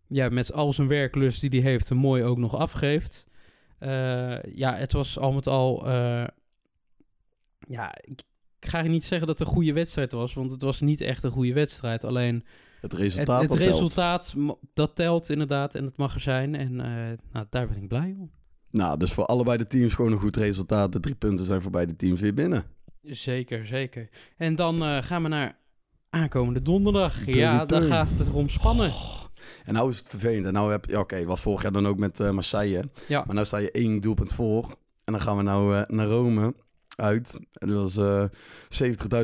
ja, 0.08 0.30
met 0.30 0.54
al 0.54 0.74
zijn 0.74 0.88
werklust 0.88 1.42
die 1.42 1.62
hij 1.62 1.72
heeft, 1.72 1.90
hem 1.90 1.98
mooi 1.98 2.24
ook 2.24 2.38
nog 2.38 2.56
afgeeft. 2.56 3.28
Ja, 4.54 4.76
het 4.76 4.94
was 4.94 5.20
al 5.20 5.32
met 5.32 5.48
al. 5.48 5.86
Ja, 7.70 7.96
ik, 8.02 8.22
ik 8.60 8.70
ga 8.70 8.82
niet 8.82 9.06
zeggen 9.06 9.28
dat 9.28 9.40
het 9.40 9.48
een 9.48 9.54
goede 9.54 9.74
wedstrijd 9.74 10.12
was, 10.12 10.34
want 10.34 10.52
het 10.52 10.62
was 10.62 10.82
niet 10.82 11.02
echt 11.02 11.24
een 11.24 11.32
goede 11.32 11.54
wedstrijd. 11.54 12.04
Alleen 12.04 12.44
Het 12.82 12.92
het, 12.92 13.02
resultaat 13.02 13.42
het 13.42 13.50
dat 13.50 13.60
telt. 13.60 13.72
resultaat, 13.72 14.34
dat 14.74 14.96
telt 14.96 15.30
inderdaad 15.30 15.76
en 15.76 15.86
het 15.86 15.98
mag 15.98 16.14
er 16.14 16.20
zijn. 16.20 16.56
En 16.56 16.80
eh, 16.80 17.18
nou, 17.32 17.46
daar 17.50 17.68
ben 17.68 17.78
ik 17.82 17.88
blij 17.88 18.16
om. 18.20 18.32
Nou, 18.72 18.98
dus 18.98 19.12
voor 19.12 19.26
allebei 19.26 19.58
de 19.58 19.68
teams 19.68 19.94
gewoon 19.94 20.12
een 20.12 20.20
goed 20.20 20.36
resultaat. 20.36 20.94
De 20.94 21.00
drie 21.00 21.16
punten 21.16 21.46
zijn 21.46 21.62
voor 21.62 21.72
beide 21.72 21.96
teams 21.96 22.20
weer 22.20 22.34
binnen. 22.34 22.64
Zeker, 23.02 23.68
zeker. 23.68 24.10
En 24.38 24.56
dan 24.56 24.84
eh, 24.84 25.02
gaan 25.02 25.24
we 25.24 25.30
naar 25.30 25.58
aankomende 26.10 26.62
donderdag. 26.62 27.24
De 27.24 27.34
ja, 27.34 27.60
return. 27.60 27.82
dan 27.82 27.90
gaat 27.90 28.10
het 28.10 28.28
erom 28.28 28.50
spannen. 28.50 28.92
En 29.66 29.74
nou 29.74 29.90
is 29.90 29.98
het 29.98 30.08
vervelend. 30.08 30.46
En 30.46 30.54
nou 30.54 30.72
heb 30.72 30.86
ja, 30.86 31.00
oké, 31.00 31.26
was 31.26 31.42
vorig 31.42 31.62
jaar 31.62 31.72
dan 31.72 31.88
ook 31.88 31.98
met 31.98 32.20
eh, 32.20 32.30
Marseille. 32.30 32.84
Ja. 33.08 33.24
Maar 33.26 33.36
nou 33.36 33.46
sta 33.48 33.58
je 33.58 33.72
één 33.72 34.02
doelpunt 34.02 34.34
voor. 34.34 34.64
En 35.04 35.14
dan 35.14 35.22
gaan 35.22 35.38
we 35.38 35.44
nou 35.44 35.84
naar 35.88 36.08
Rome 36.08 36.54
uit. 37.00 37.40
En 37.54 37.68
dat 37.68 37.90
is 37.90 37.98
eh 37.98 38.26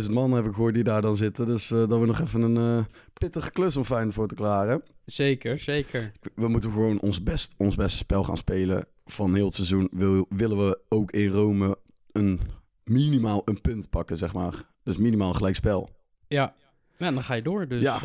70.000 0.04 0.12
man 0.12 0.32
heb 0.32 0.46
ik 0.46 0.54
gehoord 0.54 0.74
die 0.74 0.84
daar 0.84 1.02
dan 1.02 1.18
zitten. 1.18 1.46
Dus 1.46 1.72
eh, 1.72 1.78
dat 1.88 2.00
we 2.00 2.06
nog 2.06 2.20
even 2.22 2.42
een 2.42 2.58
eh, 2.80 2.86
pittige 3.14 3.52
klus 3.52 3.78
om 3.78 3.84
fijn 3.86 4.14
voor 4.14 4.28
te 4.28 4.36
klaren. 4.36 4.84
Zeker, 5.06 5.60
zeker. 5.60 6.12
We 6.36 6.48
moeten 6.48 6.72
gewoon 6.72 7.00
ons, 7.00 7.24
best, 7.24 7.54
ons 7.58 7.76
beste 7.76 7.98
spel 7.98 8.24
gaan 8.24 8.38
spelen 8.38 8.86
van 9.06 9.36
heel 9.36 9.46
het 9.46 9.56
seizoen. 9.56 9.90
Wil, 9.92 10.26
willen 10.30 10.58
we 10.58 10.80
ook 10.90 11.12
in 11.12 11.28
Rome 11.32 11.78
een 12.12 12.40
minimaal 12.84 13.42
een 13.46 13.62
punt 13.62 13.90
pakken, 13.90 14.18
zeg 14.18 14.34
maar. 14.34 14.54
Dus 14.84 14.98
minimaal 14.98 15.30
een 15.30 15.36
gelijkspel. 15.36 15.90
Ja. 16.28 16.54
ja, 16.98 17.12
dan 17.12 17.24
ga 17.24 17.34
je 17.34 17.42
door. 17.42 17.68
Dus 17.68 17.82
Ja. 17.82 18.00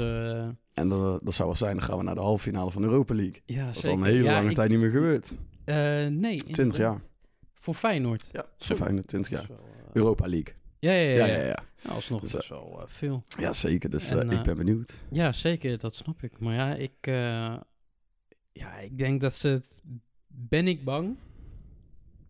En 0.75 0.89
dat, 0.89 1.21
dat 1.25 1.35
zou 1.35 1.49
wel 1.49 1.57
zijn, 1.57 1.77
dan 1.77 1.85
gaan 1.85 1.99
we 1.99 2.05
naar 2.05 2.15
de 2.15 2.21
halve 2.21 2.43
finale 2.43 2.71
van 2.71 2.83
de 2.83 2.89
Europa 2.89 3.15
League. 3.15 3.43
ja 3.47 3.67
Dat 3.67 3.77
is 3.77 3.85
al 3.87 3.93
een 3.93 4.03
hele 4.05 4.23
ja, 4.23 4.33
lange 4.33 4.49
ik- 4.51 4.55
tijd 4.57 4.71
niet 4.71 4.79
meer 4.79 4.91
gebeurd. 4.91 5.31
eh, 5.65 5.77
nee. 6.07 6.37
20 6.37 6.47
inderdaad. 6.59 6.77
jaar. 6.77 7.01
Voor 7.61 7.75
Feyenoord. 7.75 8.29
Ja, 8.33 8.47
zo 8.57 8.75
fijn, 8.77 9.05
20 9.05 9.11
Dat 9.11 9.43
is 9.43 9.49
jaar. 9.49 9.49
wel, 9.49 9.67
eh, 9.67 9.73
Europa 9.93 10.27
League. 10.29 10.55
ja, 10.79 10.93
ja, 10.93 11.01
ja. 11.11 11.27
Ja, 11.27 11.27
ja, 11.39 11.47
ja. 11.47 11.65
Nou, 11.83 11.95
alsnog 11.95 12.21
Dus, 12.21 12.33
best 12.33 12.49
wel 12.49 12.79
eh, 12.81 12.87
veel. 12.87 13.23
Ja, 13.39 13.53
zeker. 13.53 13.91
Dus 13.91 14.11
En, 14.11 14.19
eh, 14.19 14.33
ik 14.33 14.39
eh, 14.39 14.43
ben 14.45 14.57
benieuwd. 14.57 14.95
Ja, 15.11 15.33
zeker. 15.33 15.79
Dat 15.79 15.95
snap 15.95 16.23
ik. 16.23 16.41
Maar 16.41 16.55
ja, 16.55 16.75
ik... 16.75 16.93
eh, 17.01 17.57
ja, 18.53 18.79
ik 18.83 18.99
denk 18.99 19.21
dat 19.21 19.33
ze 19.33 19.49
het... 19.49 19.83
Ben 20.27 20.69
ik 20.69 20.85
bang? 20.85 21.17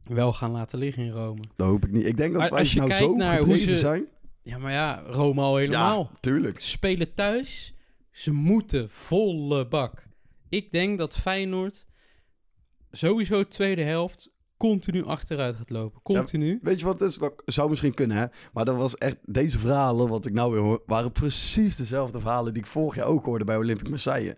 Wel 0.02 0.32
gaan 0.32 0.50
laten 0.50 0.78
liggen 0.78 1.04
in 1.04 1.10
Rome. 1.10 1.40
Dat 1.56 1.66
hoop 1.68 1.84
ik 1.84 1.90
niet. 1.92 2.06
Ik 2.06 2.16
denk 2.16 2.32
dat 2.32 2.40
Maar 2.40 2.50
wij 2.50 2.58
als 2.58 2.72
je 2.72 2.78
nou 2.78 2.92
zo 2.92 3.14
naar 3.16 3.36
hoe 3.38 3.44
gedreven 3.46 3.74
ze- 3.74 3.80
zijn. 3.80 4.06
Ja, 4.42 4.58
maar 4.58 4.72
ja, 4.72 5.02
Rome 5.06 5.40
al 5.40 5.56
helemaal. 5.56 6.08
Ja, 6.12 6.18
tuurlijk. 6.20 6.60
Spelen 6.60 7.14
thuis. 7.14 7.74
Ze 8.10 8.32
moeten 8.32 8.90
volle 8.90 9.68
bak. 9.68 10.06
Ik 10.48 10.72
denk 10.72 10.98
dat 10.98 11.16
Feyenoord 11.16 11.86
sowieso 12.90 13.38
de 13.38 13.48
tweede 13.48 13.82
helft 13.82 14.30
continu 14.60 15.04
achteruit 15.04 15.56
gaat 15.56 15.70
lopen. 15.70 16.02
Continu. 16.02 16.58
Weet 16.62 16.80
je 16.80 16.86
wat 16.86 17.00
het 17.00 17.08
is? 17.08 17.16
Dat 17.16 17.42
zou 17.44 17.68
misschien 17.68 17.94
kunnen, 17.94 18.16
hè? 18.16 18.24
Maar 18.52 18.64
dat 18.64 18.76
was 18.76 18.96
echt... 18.96 19.16
Deze 19.24 19.58
verhalen, 19.58 20.08
wat 20.08 20.26
ik 20.26 20.32
nou 20.32 20.52
weer 20.52 20.60
hoor... 20.60 20.82
waren 20.86 21.12
precies 21.12 21.76
dezelfde 21.76 22.20
verhalen 22.20 22.52
die 22.52 22.62
ik 22.62 22.68
vorig 22.68 22.94
jaar 22.94 23.06
ook 23.06 23.24
hoorde 23.24 23.44
bij 23.44 23.56
Olympic 23.56 23.88
Marseille. 23.88 24.36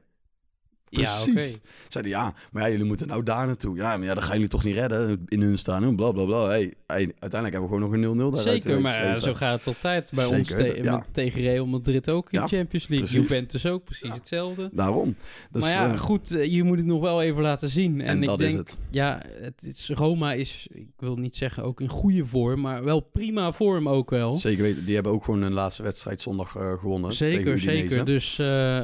ja, 0.89 1.01
Precies. 1.01 1.55
oké. 1.55 1.61
Zeiden 1.89 2.13
ja, 2.13 2.35
maar 2.51 2.63
ja, 2.63 2.71
jullie 2.71 2.87
moeten 2.87 3.07
nou 3.07 3.23
daar 3.23 3.47
naartoe. 3.47 3.77
Ja, 3.77 3.97
maar 3.97 4.07
ja, 4.07 4.15
dan 4.15 4.23
gaan 4.23 4.33
jullie 4.33 4.49
toch 4.49 4.65
niet 4.65 4.75
redden 4.75 5.23
in 5.27 5.41
hun 5.41 5.59
staan. 5.59 5.97
Bla 5.97 6.13
bla 6.13 6.25
bla. 6.25 6.47
Hey, 6.47 6.75
uiteindelijk 6.93 7.53
hebben 7.53 7.61
we 7.63 7.69
gewoon 7.69 7.81
nog 7.81 7.93
een 7.93 8.31
0-0 8.31 8.35
daaruit. 8.35 8.63
Zeker, 8.63 8.77
eh, 8.77 8.83
maar 8.83 9.05
ja, 9.05 9.19
zo 9.19 9.35
gaat 9.35 9.59
het 9.65 9.67
altijd 9.67 10.11
bij 10.15 10.25
ons 10.27 10.49
te- 10.49 10.81
ja. 10.83 11.07
tegen 11.13 11.41
Real 11.41 11.67
Madrid 11.67 12.13
ook 12.13 12.33
in 12.33 12.41
Ja, 12.41 12.47
Champions 12.47 12.89
League. 12.89 13.07
precies. 13.09 13.29
Juventus 13.29 13.67
ook 13.67 13.85
precies 13.85 14.13
hetzelfde. 14.13 14.71
Daarom. 14.73 15.15
Dus, 15.51 15.63
maar 15.63 15.71
ja, 15.71 15.93
eh, 15.93 15.99
goed, 15.99 16.31
eh, 16.31 16.53
je 16.53 16.63
moet 16.63 16.77
het 16.77 16.87
nog 16.87 17.01
wel 17.01 17.23
even 17.23 17.43
laten 17.43 17.69
zien. 17.69 18.01
En, 18.01 18.07
en 18.07 18.23
ik 18.23 18.29
dat 18.29 18.39
denk, 18.39 18.51
is 18.53 18.59
het. 18.59 18.77
ja, 18.91 19.23
het 19.41 19.63
is, 19.63 19.89
Roma 19.89 20.33
is, 20.33 20.67
ik 20.73 20.89
wil 20.99 21.17
niet 21.17 21.37
zeggen 21.37 21.65
ook 21.65 21.81
in 21.81 21.89
goede 21.89 22.27
vorm, 22.27 22.61
maar 22.61 22.85
wel 22.85 23.01
prima 23.01 23.53
vorm 23.53 23.89
ook 23.89 24.11
wel. 24.11 24.35
Zeker 24.35 24.63
weten. 24.63 24.85
Die 24.85 24.95
hebben 24.95 25.13
ook 25.13 25.25
gewoon 25.25 25.43
hun 25.43 25.53
laatste 25.53 25.83
wedstrijd 25.83 26.21
zondag 26.21 26.51
gewonnen. 26.81 27.13
Zeker, 27.13 27.61
zeker. 27.61 28.05
Dus 28.05 28.41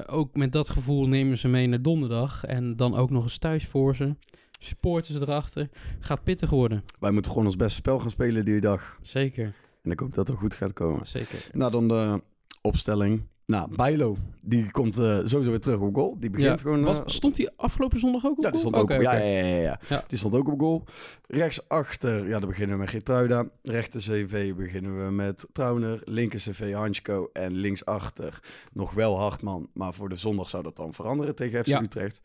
ook 0.07 0.37
met 0.37 0.53
dat 0.53 0.69
gevoel 0.69 1.07
nemen 1.07 1.39
ze 1.39 1.49
mee 1.49 1.67
naar 1.67 1.83
donderdag. 1.83 2.45
En 2.45 2.77
dan 2.77 2.95
ook 2.97 3.11
nog 3.11 3.23
eens 3.23 3.39
thuis 3.39 3.67
voor 3.67 3.97
ze. 3.97 4.15
Supporters 4.59 5.21
erachter. 5.21 5.69
Gaat 6.01 6.23
pittig 6.23 6.51
worden. 6.51 6.85
Wij 7.01 7.11
moeten 7.11 7.31
gewoon 7.31 7.47
ons 7.47 7.57
beste 7.57 7.75
spel 7.75 7.99
gaan 7.99 8.11
spelen 8.11 8.45
die 8.45 8.61
dag. 8.61 8.99
Zeker, 9.03 9.55
En 9.83 9.91
ik 9.91 10.01
hoop 10.01 10.15
dat 10.15 10.29
het 10.29 10.37
goed 10.37 10.55
gaat 10.55 10.73
komen. 10.73 11.07
zeker. 11.07 11.39
Nou, 11.53 11.71
dan 11.71 11.89
de 11.89 12.23
opstelling. 12.63 13.23
Nou, 13.47 13.75
Bijlo, 13.77 14.17
die 14.43 14.71
komt 14.71 14.99
eh, 14.99 15.03
sowieso 15.25 15.51
weer 15.51 15.61
terug 15.61 15.81
op 15.81 15.95
goal. 15.95 16.17
Die 16.21 16.31
begint 16.31 16.49
Ja. 16.49 16.57
gewoon... 16.65 16.87
eh, 16.89 16.97
Was- 16.97 17.15
stond 17.15 17.37
hij 17.37 17.53
afgelopen 17.57 18.01
zondag 18.01 18.25
ook 18.25 18.39
op 18.39 18.45
ja, 18.45 18.51
die 18.51 18.61
stond 18.61 18.75
ook 18.75 18.91
op, 18.91 19.01
ja, 19.01 19.13
ja, 19.15 19.25
ja, 19.39 19.57
ja. 19.57 19.81
Ja. 19.89 20.05
Die 20.09 20.19
stond 20.19 20.35
ook 20.35 20.49
op 20.49 20.61
goal. 20.61 20.85
Rechtsachter, 21.27 22.29
ja, 22.29 22.39
dan 22.39 22.49
beginnen 22.49 22.75
we 22.77 22.81
met 22.83 22.91
Geertruida. 22.91 23.49
Rechter 23.63 24.01
CV 24.01 24.55
beginnen 24.55 25.05
we 25.07 25.13
met 25.13 25.47
Trauner. 25.53 26.01
Linker 26.05 26.39
CV 26.39 26.73
Hansko. 26.73 27.31
En 27.33 27.53
linksachter 27.53 28.39
nog 28.73 28.93
wel 28.93 29.19
Hartman. 29.19 29.69
Maar 29.75 29.95
voor 29.95 30.09
de 30.09 30.17
zondag 30.17 30.49
zou 30.49 30.63
dat 30.63 30.77
dan 30.77 30.95
veranderen 30.95 31.35
tegen 31.35 31.65
FC. 31.65 31.81
Utrecht. 31.83 32.21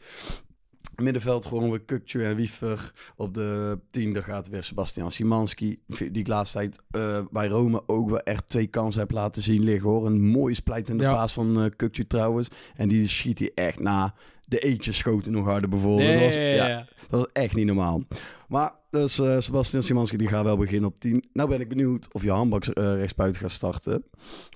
Middenveld 0.96 1.46
gewoon 1.46 1.70
weer 1.70 1.82
Kukcu 1.82 2.26
en 2.26 2.36
Wiefer. 2.36 2.92
Op 3.16 3.34
de 3.34 3.80
tiende 3.92 4.24
gaat 4.24 4.50
weer 4.50 4.64
Sebastian 4.64 5.12
Simanski. 5.12 5.80
Die 5.88 6.12
ik 6.12 6.28
laatst 6.28 6.54
tijd 6.54 6.80
eh, 6.92 7.20
bij 7.32 7.48
Rome 7.48 7.84
ook 7.86 8.10
wel 8.10 8.20
echt 8.20 8.48
twee 8.48 8.68
kansen 8.68 9.02
heb 9.02 9.12
laten 9.12 9.42
zien 9.42 9.64
liggen 9.64 9.90
hoor. 9.90 10.06
Een 10.06 10.22
mooie 10.22 10.56
splijtende 10.56 11.02
Ja. 11.04 11.14
paas 11.14 11.34
van 11.34 11.74
Kukcu 11.76 12.08
trouwens. 12.08 12.48
En 12.76 12.88
die 12.88 13.08
schiet 13.08 13.40
hij 13.40 13.52
echt 13.56 13.80
na. 13.80 14.14
De 14.48 14.60
eetjes 14.60 14.98
schoten 14.98 15.32
nog 15.32 15.46
harder 15.46 15.70
bijvoorbeeld. 15.70 16.10
Ja, 16.10 16.14
Dat 16.14 16.24
was- 16.24 16.34
ja, 16.36 16.86
dat 17.10 17.20
was 17.20 17.28
echt 17.34 17.56
niet 17.56 17.66
normaal. 17.66 18.02
Maar 18.48 18.72
dus 18.90 19.20
eh, 19.20 19.40
Sebastian 19.40 19.84
Simanski 19.84 20.18
die 20.18 20.28
gaat 20.28 20.44
wel 20.44 20.58
beginnen 20.58 20.90
op 20.90 21.00
10. 21.00 21.24
Nou 21.34 21.50
ben 21.50 21.60
ik 21.60 21.70
benieuwd 21.70 22.08
of 22.14 22.24
je 22.24 22.32
handbaks 22.32 22.74
eh 22.74 22.96
rechtsbuiten 22.96 23.42
gaat 23.42 23.52
starten. 23.52 24.04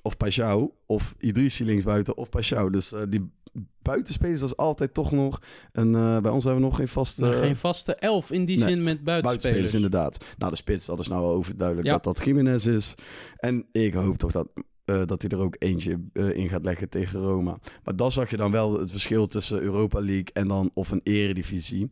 Of 0.02 0.18
Pashao. 0.18 0.74
Of 0.86 1.16
Idrissi 1.20 1.66
linksbuiten. 1.66 2.18
Of 2.18 2.30
Pashao. 2.30 2.70
Dus 2.70 2.94
die 3.10 3.32
buitenspelers, 3.82 4.40
dat 4.40 4.50
is 4.50 4.58
altijd 4.58 4.94
toch 4.94 5.12
nog... 5.12 5.42
Een, 5.72 5.96
eh, 5.96 6.20
bij 6.20 6.32
ons 6.32 6.44
hebben 6.44 6.62
we 6.62 6.68
nog 6.68 6.78
geen 6.78 6.88
vaste... 6.88 7.22
Maar 7.22 7.34
geen 7.34 7.56
vaste 7.56 7.96
elf 7.96 8.32
in 8.32 8.46
die 8.46 8.58
nee, 8.58 8.68
zin 8.68 8.84
met 8.84 9.04
buitenspelers. 9.04 9.24
Buitenspelers, 9.24 9.74
inderdaad. 9.74 10.26
Nou, 10.38 10.52
de 10.52 10.58
spits, 10.58 10.86
dat 10.86 11.00
is 11.00 11.08
nou 11.08 11.22
wel 11.22 11.32
overduidelijk 11.32 11.88
Ja. 11.88 11.94
dat 11.94 12.04
dat 12.04 12.26
Jiménez 12.26 12.66
is. 12.66 12.94
En 13.38 13.66
ik 13.72 13.94
hoop 13.94 14.18
toch 14.18 14.32
dat, 14.32 14.48
eh, 14.86 15.02
dat 15.06 15.22
hij 15.22 15.32
er 15.32 15.40
ook 15.40 15.56
eentje 15.60 16.02
eh, 16.14 16.36
in 16.36 16.50
gaat 16.50 16.66
leggen 16.66 16.90
tegen 16.90 17.20
Roma. 17.20 17.58
Maar 17.84 17.96
dan 17.96 18.12
zag 18.12 18.30
je 18.30 18.38
dan 18.38 18.52
wel 18.52 18.80
het 18.80 18.92
verschil 18.92 19.28
tussen 19.28 19.62
Europa 19.62 20.00
League 20.00 20.30
en 20.34 20.48
dan 20.48 20.72
of 20.74 20.92
een 20.92 21.02
eredivisie. 21.04 21.92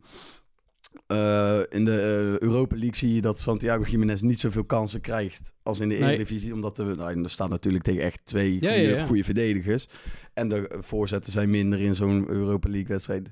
Eh, 1.06 1.58
in 1.68 1.84
de 1.84 2.00
eh, 2.00 2.38
Europa 2.48 2.76
League 2.76 2.96
zie 2.96 3.14
je 3.14 3.20
dat 3.20 3.40
Santiago 3.40 3.82
Jiménez 3.82 4.20
niet 4.20 4.40
zoveel 4.40 4.64
kansen 4.64 5.00
krijgt 5.00 5.52
als 5.62 5.80
in 5.80 5.88
de 5.88 5.94
Nee. 5.94 6.04
Eredivisie. 6.08 6.52
Omdat 6.54 6.78
er, 6.78 6.96
nou, 6.96 7.22
er 7.22 7.30
staan 7.30 7.50
natuurlijk 7.50 7.84
tegen 7.84 8.02
echt 8.02 8.20
twee 8.24 8.52
Ja, 8.60 8.72
goede, 8.72 8.88
ja, 8.88 8.96
ja. 8.96 9.06
goede 9.06 9.24
verdedigers. 9.24 9.86
En 10.34 10.48
de 10.48 10.76
voorzetten 10.80 11.32
zijn 11.32 11.50
minder 11.50 11.80
in 11.80 11.94
zo'n 11.94 12.28
Europa 12.28 12.68
League 12.68 12.88
wedstrijd. 12.88 13.28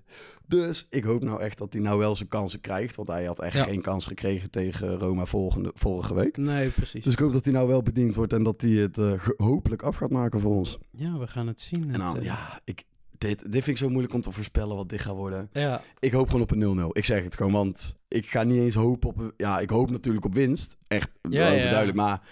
Dus 0.46 0.86
ik 0.90 1.04
hoop 1.04 1.22
nou 1.22 1.40
echt 1.40 1.58
dat 1.58 1.72
hij 1.72 1.82
nou 1.82 1.98
wel 1.98 2.16
zijn 2.16 2.28
kansen 2.28 2.60
krijgt. 2.60 2.96
Want 2.96 3.08
hij 3.08 3.24
had 3.24 3.40
echt 3.40 3.58
geen 3.58 3.80
kans 3.82 4.06
gekregen 4.06 4.50
tegen 4.50 4.98
Roma 4.98 5.24
volgende, 5.24 5.70
vorige 5.74 6.14
week. 6.14 6.36
Nee, 6.36 6.68
precies. 6.68 7.04
Dus 7.04 7.12
ik 7.12 7.18
hoop 7.18 7.32
dat 7.32 7.44
hij 7.44 7.54
nou 7.54 7.68
wel 7.68 7.82
bediend 7.82 8.14
wordt 8.14 8.32
en 8.32 8.42
dat 8.42 8.60
hij 8.60 8.70
het 8.70 8.98
eh, 8.98 9.12
hopelijk 9.36 9.82
af 9.82 9.96
gaat 9.96 10.10
maken 10.10 10.40
voor 10.40 10.54
ons. 10.56 10.78
ja, 10.90 11.18
we 11.18 11.26
gaan 11.26 11.46
het 11.46 11.60
zien. 11.60 11.92
En 11.92 11.98
dan, 11.98 12.18
ja, 12.22 12.60
ik, 12.64 12.84
dit, 13.18 13.38
dit 13.42 13.64
vind 13.64 13.66
ik 13.66 13.76
zo 13.76 13.88
moeilijk 13.88 14.14
om 14.14 14.20
te 14.20 14.32
voorspellen 14.32 14.76
wat 14.76 14.88
dit 14.88 15.00
gaat 15.00 15.14
worden. 15.14 15.48
ja, 15.52 15.82
Ik 15.98 16.12
hoop 16.12 16.26
gewoon 16.26 16.42
op 16.42 16.50
een 16.50 16.78
0-0. 16.78 16.86
Ik 16.92 17.04
zeg 17.04 17.24
het 17.24 17.36
gewoon, 17.36 17.52
want 17.52 17.98
ik 18.08 18.26
ga 18.26 18.42
niet 18.42 18.58
eens 18.60 18.74
hopen 18.74 19.08
op... 19.08 19.32
Ja, 19.36 19.58
ik 19.60 19.70
hoop 19.70 19.90
natuurlijk 19.90 20.24
op 20.24 20.34
winst. 20.34 20.76
Echt 20.86 21.10
Ja, 21.30 21.50
ja. 21.52 21.90
Maar 21.94 22.22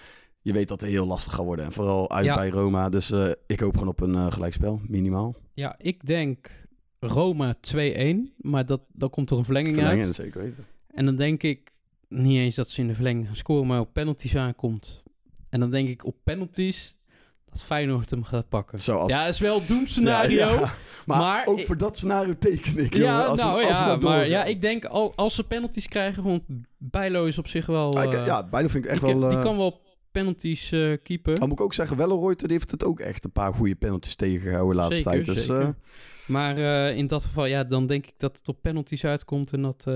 je 0.41 0.53
weet 0.53 0.67
dat 0.67 0.81
het 0.81 0.89
heel 0.89 1.05
lastig 1.05 1.33
gaat 1.33 1.45
worden. 1.45 1.65
En 1.65 1.71
vooral 1.71 2.11
uit 2.11 2.25
Ja. 2.25 2.35
bij 2.35 2.49
Roma. 2.49 2.89
Dus 2.89 3.11
eh, 3.11 3.29
ik 3.47 3.59
hoop 3.59 3.73
gewoon 3.73 3.87
op 3.87 3.99
een 4.01 4.15
eh, 4.15 4.31
gelijkspel, 4.31 4.81
minimaal. 4.87 5.35
ja, 5.53 5.75
ik 5.77 6.05
denk 6.05 6.47
Roma 6.99 7.55
2-1. 7.75 8.15
Maar 8.37 8.65
dat, 8.65 8.81
dan 8.93 9.09
komt 9.09 9.29
er 9.29 9.37
een 9.37 9.45
verlenging, 9.45 9.75
Verlengen, 9.75 10.05
uit. 10.05 10.15
zeker 10.15 10.41
weten. 10.41 10.65
En 10.93 11.05
dan 11.05 11.15
denk 11.15 11.43
ik 11.43 11.71
niet 12.07 12.37
eens 12.37 12.55
dat 12.55 12.69
ze 12.69 12.81
in 12.81 12.87
de 12.87 12.93
verlenging 12.95 13.25
gaan 13.27 13.35
scoren, 13.35 13.67
maar 13.67 13.79
op 13.79 13.93
penalties 13.93 14.35
aankomt. 14.35 15.03
En 15.49 15.59
dan 15.59 15.69
denk 15.71 15.89
ik 15.89 16.05
op 16.05 16.15
penalties 16.23 16.95
dat 17.53 17.63
Feyenoord 17.63 18.09
hem 18.09 18.23
gaat 18.23 18.49
pakken. 18.49 18.81
Zoals... 18.81 19.11
Ja, 19.11 19.25
is 19.25 19.39
wel 19.39 19.65
doemscenario. 19.65 20.37
Ja, 20.37 20.47
Ja, 20.53 20.59
ja. 20.59 20.73
Maar, 21.05 21.17
Maar 21.17 21.45
ook 21.45 21.59
voor 21.61 21.77
dat 21.77 21.97
scenario 21.97 22.33
teken 22.39 22.77
ik, 22.77 22.93
jongen. 22.93 23.25
Als 23.27 23.39
we- 23.39 23.45
nou 23.47 23.57
als 23.63 23.67
ja, 23.77 23.97
maar 24.01 24.27
ja, 24.27 24.43
ik 24.43 24.61
denk 24.61 24.85
al, 24.85 25.13
als 25.15 25.35
ze 25.35 25.43
penalties 25.43 25.87
krijgen, 25.87 26.23
want 26.23 26.41
Bijlo 26.77 27.25
is 27.25 27.37
op 27.37 27.47
zich 27.47 27.65
wel... 27.65 27.97
Ah, 27.97 28.13
eh, 28.13 28.25
ja, 28.25 28.43
bijna 28.43 28.67
vind 28.69 28.85
ik 28.85 28.91
echt 28.91 29.03
die, 29.03 29.15
wel... 29.15 29.29
die 29.29 29.37
eh, 29.37 29.43
kan 29.43 29.57
wel 29.57 29.81
penalties 30.13 30.71
eh, 30.71 30.93
keeper. 31.03 31.39
Dan 31.39 31.47
moet 31.49 31.59
ik 31.59 31.65
ook 31.65 31.73
zeggen, 31.73 31.97
Welleroyte 31.97 32.43
die 32.47 32.57
heeft 32.57 32.71
het 32.71 32.83
ook 32.85 32.99
echt 32.99 33.25
een 33.25 33.31
paar 33.31 33.53
goede 33.53 33.75
penalties 33.75 34.15
tegengehouden 34.15 34.75
de 34.75 34.81
laatste 34.81 34.95
Zeker, 35.09 35.11
tijd. 35.23 35.25
Dus, 35.35 35.45
zeker. 35.45 35.61
eh, 35.61 35.69
Maar 36.25 36.57
eh, 36.57 36.97
in 36.97 37.07
dat 37.07 37.25
geval, 37.25 37.45
ja, 37.45 37.63
dan 37.63 37.85
denk 37.85 38.05
ik 38.05 38.13
dat 38.17 38.37
het 38.37 38.47
op 38.47 38.57
penalties 38.61 39.05
uitkomt 39.05 39.53
en 39.53 39.61
dat 39.61 39.87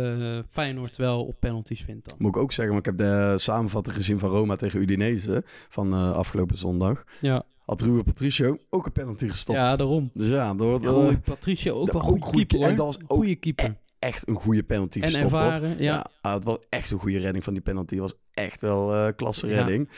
Feyenoord 0.50 0.96
wel 0.98 1.26
op 1.26 1.40
penalties 1.40 1.86
wint 1.86 2.06
dan. 2.06 2.16
moet 2.18 2.36
ik 2.36 2.42
ook 2.42 2.52
zeggen, 2.52 2.74
want 2.74 2.88
ik 2.88 2.98
heb 2.98 3.08
de 3.10 3.36
samenvatting 3.38 3.96
gezien 3.96 4.20
van 4.20 4.30
Roma 4.30 4.56
tegen 4.56 4.82
Udinese 4.82 5.44
van 5.70 5.94
afgelopen 6.14 6.58
zondag. 6.58 7.04
Ja, 7.22 7.44
Had 7.66 7.82
Rui 7.82 8.04
Patricio 8.04 8.58
ook 8.70 8.86
een 8.86 8.92
penalty 8.92 9.28
gestopt. 9.28 9.58
ja 9.58 9.76
daarom. 9.76 10.10
Dus 10.14 10.28
ja, 10.30 10.54
goeie 10.58 11.18
Patricio 11.20 11.76
ook 11.80 11.92
wel 11.92 12.02
ook 12.02 12.08
goede 12.26 12.46
keeper 12.46 12.58
ke- 12.58 12.64
en 12.64 12.68
hoor. 12.70 12.78
dat 12.78 12.86
was 12.86 12.98
ook 13.04 13.12
Goeie 13.18 13.36
keeper. 13.36 13.78
Echt 14.00 14.28
een 14.30 14.36
goede 14.36 14.64
penalty 14.64 15.00
En 15.00 15.12
gestopt. 15.12 15.80
ja. 15.80 16.06
het 16.22 16.44
was 16.44 16.58
echt 16.70 16.92
een 16.92 17.00
goede 17.00 17.20
redding 17.20 17.44
van 17.44 17.54
die 17.54 17.62
penalty. 17.62 17.94
Het 17.94 18.04
was 18.04 18.14
echt 18.34 18.62
wel 18.62 18.94
eh 18.96 19.08
klasse 19.16 19.48
Ja. 19.48 19.56
redding. 19.56 19.90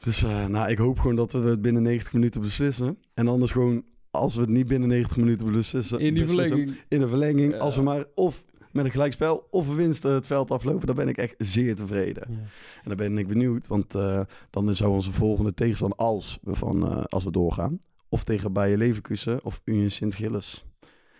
Dus 0.00 0.22
eh, 0.22 0.46
nou, 0.46 0.70
ik 0.70 0.78
hoop 0.78 0.98
gewoon 0.98 1.16
dat 1.16 1.32
we 1.32 1.38
het 1.38 1.62
binnen 1.62 1.82
90 1.82 2.12
minuten 2.12 2.40
beslissen. 2.40 2.98
En 3.14 3.28
anders 3.28 3.52
gewoon, 3.52 3.84
als 4.10 4.34
we 4.34 4.40
het 4.40 4.50
niet 4.50 4.66
binnen 4.66 4.88
90 4.88 5.16
minuten 5.16 5.52
beslissen... 5.52 5.98
In 6.00 6.14
die 6.14 6.22
beslissen, 6.24 6.56
verlenging. 6.56 6.84
In 6.88 7.00
de 7.00 7.08
verlenging. 7.08 7.58
Als 7.58 7.76
we 7.76 7.82
maar 7.82 8.04
of 8.14 8.44
met 8.72 8.84
een 8.84 8.90
gelijkspel 8.90 9.46
of 9.50 9.68
een 9.68 9.76
winst 9.76 10.02
het 10.02 10.26
veld 10.26 10.50
aflopen, 10.50 10.86
dan 10.86 10.96
ben 10.96 11.08
ik 11.08 11.16
echt 11.18 11.34
zeer 11.38 11.76
tevreden. 11.76 12.26
Ja. 12.28 12.36
En 12.82 12.82
dan 12.82 12.96
ben 12.96 13.18
ik 13.18 13.26
benieuwd, 13.28 13.66
want 13.66 13.94
eh, 13.94 14.20
dan 14.50 14.74
zou 14.76 14.90
onze 14.92 15.12
volgende 15.12 15.54
tegenstander, 15.54 15.98
als 15.98 16.38
we, 16.42 16.54
van, 16.54 17.08
als 17.08 17.24
we 17.24 17.30
doorgaan, 17.30 17.80
of 18.08 18.24
tegen 18.24 18.52
Bayer 18.52 18.78
Leverkusen 18.78 19.44
of 19.44 19.60
Union 19.64 19.90
Sint-Gilles. 19.90 20.64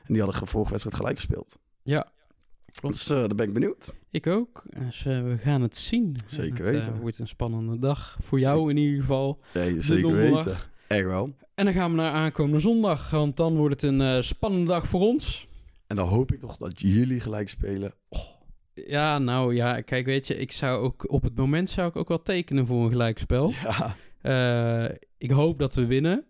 En 0.05 0.15
die 0.17 0.23
hadden 0.23 0.49
vorige 0.49 0.71
wedstrijd 0.71 0.97
gelijk 0.97 1.17
gespeeld. 1.17 1.59
Ja, 1.83 2.07
klopt. 2.81 2.95
Dus 2.95 3.09
eh 3.11 3.17
daar 3.17 3.35
ben 3.35 3.47
ik 3.49 3.53
benieuwd. 3.55 3.95
Ik 4.11 4.27
ook. 4.27 4.63
Dus 4.87 5.07
eh, 5.07 5.23
we 5.23 5.39
gaan 5.39 5.63
het 5.63 5.77
zien. 5.77 6.17
Zeker 6.27 6.65
het, 6.67 6.75
eh, 6.75 6.81
weten. 6.87 7.01
wordt 7.01 7.19
een 7.19 7.29
spannende 7.29 7.79
dag. 7.79 8.17
Voor 8.23 8.39
Zeker. 8.39 8.55
jou 8.55 8.71
in 8.71 8.77
ieder 8.77 9.01
geval. 9.01 9.41
Nee, 9.55 9.81
zeker 9.83 10.03
donderdag. 10.03 10.45
weten. 10.45 10.61
Echt 10.89 11.05
wel. 11.05 11.35
En 11.55 11.65
dan 11.65 11.75
gaan 11.75 11.91
we 11.91 11.97
naar 11.97 12.13
aankomende 12.13 12.61
zondag. 12.61 13.11
Want 13.11 13.37
dan 13.37 13.57
wordt 13.57 13.83
het 13.83 13.93
een 13.93 14.25
spannende 14.25 14.67
dag 14.67 14.87
voor 14.87 15.01
ons. 15.01 15.49
En 15.87 15.97
dan 15.97 16.09
hoop 16.09 16.33
ik 16.33 16.41
toch 16.41 16.57
dat 16.57 16.81
jullie 16.81 17.21
gelijk 17.21 17.49
spelen. 17.49 17.95
Oh, 18.09 18.21
Ja, 18.75 19.19
nou 19.19 19.55
ja, 19.55 19.81
kijk, 19.81 20.07
weet 20.07 20.27
je, 20.27 20.35
ik 20.37 20.53
zou 20.53 20.83
ook 20.83 21.13
op 21.13 21.23
het 21.23 21.37
moment 21.37 21.71
zou 21.71 21.89
ik 21.89 21.97
ook 21.97 22.09
wel 22.09 22.23
tekenen 22.23 22.67
voor 22.67 22.85
een 22.85 22.91
gelijkspel. 22.91 23.53
ja, 24.23 24.97
ik 25.19 25.31
hoop 25.31 25.59
dat 25.59 25.75
we 25.75 25.87
winnen. 25.87 26.25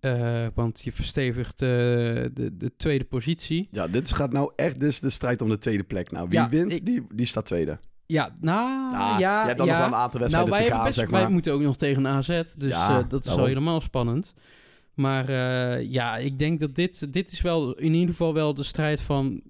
Eh, 0.00 0.46
want 0.54 0.80
je 0.84 0.92
verstevigt 0.92 1.62
eh, 1.62 1.68
de, 1.68 2.50
de 2.52 2.72
tweede 2.76 3.04
positie. 3.04 3.68
ja, 3.70 3.88
dit 3.88 4.12
gaat 4.12 4.32
nou 4.32 4.52
echt 4.56 4.82
is 4.82 5.00
de 5.00 5.10
strijd 5.10 5.42
om 5.42 5.48
de 5.48 5.58
tweede 5.58 5.82
plek. 5.84 6.10
Nou, 6.10 6.28
wie 6.28 6.38
Ja, 6.38 6.48
wint, 6.48 6.74
ik- 6.74 6.86
die, 6.86 7.06
die 7.14 7.26
staat 7.26 7.46
tweede. 7.46 7.78
Ja, 8.06 8.32
nou, 8.40 9.20
ja. 9.20 9.40
je 9.40 9.46
hebt 9.46 9.58
dan 9.58 9.66
ja. 9.66 9.72
nog 9.72 9.80
wel 9.80 9.92
een 9.98 10.04
aantal 10.04 10.20
nou, 10.20 10.30
wedstrijden 10.30 10.50
wij, 10.52 10.64
te 10.64 10.70
gaan, 10.74 10.84
best- 10.84 10.94
zeg 10.98 11.10
wij 11.10 11.20
maar. 11.22 11.30
moeten 11.30 11.52
ook 11.52 11.60
nog 11.60 11.76
tegen 11.76 12.06
AZ. 12.06 12.42
Dus 12.56 12.70
Ja, 12.72 12.98
eh, 12.98 13.04
dat 13.08 13.24
is 13.26 13.34
wel 13.34 13.44
helemaal 13.46 13.80
spannend. 13.80 14.34
Maar 14.94 15.32
ja, 15.82 16.16
ik 16.16 16.38
denk 16.38 16.60
dat 16.60 16.74
dit, 16.74 17.12
dit 17.12 17.32
is 17.32 17.40
wel 17.40 17.74
in 17.74 17.92
ieder 17.94 18.08
geval 18.10 18.34
wel 18.34 18.54
de 18.54 18.62
strijd 18.62 19.00
van 19.00 19.42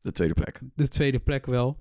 De 0.00 0.12
tweede 0.12 0.34
plek. 0.34 0.60
de 0.74 0.88
tweede 0.88 1.18
plek 1.18 1.46
wel. 1.46 1.78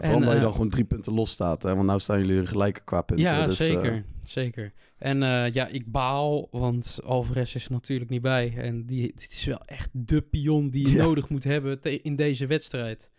En 0.00 0.06
vooral 0.10 0.16
omdat 0.18 0.30
je 0.32 0.36
eh, 0.38 0.42
dan 0.44 0.52
gewoon 0.52 0.68
drie 0.68 0.84
punten 0.84 1.12
los 1.12 1.30
staat. 1.30 1.62
Hè? 1.62 1.74
Want 1.74 1.86
nou 1.86 2.00
staan 2.00 2.26
jullie 2.26 2.46
gelijk 2.46 2.82
qua 2.84 3.02
punten. 3.02 3.26
Ja, 3.26 3.46
dus, 3.46 3.60
eh, 3.60 3.66
zeker. 3.66 4.04
Zeker. 4.22 4.72
En 4.98 5.22
eh, 5.22 5.50
ja, 5.52 5.66
ik 5.66 5.90
baal, 5.92 6.48
want 6.50 6.98
Alvarez 7.04 7.54
is 7.54 7.64
er 7.64 7.72
natuurlijk 7.72 8.10
niet 8.10 8.22
bij. 8.22 8.52
En 8.56 8.86
die, 8.86 9.02
dit 9.06 9.30
is 9.30 9.44
wel 9.44 9.64
echt 9.64 9.88
de 9.92 10.20
pion 10.22 10.70
die 10.70 10.88
je 10.88 10.94
Ja. 10.94 11.02
nodig 11.02 11.28
moet 11.28 11.44
hebben 11.44 11.80
te- 11.80 12.00
in 12.02 12.16
deze 12.16 12.46
wedstrijd. 12.46 13.10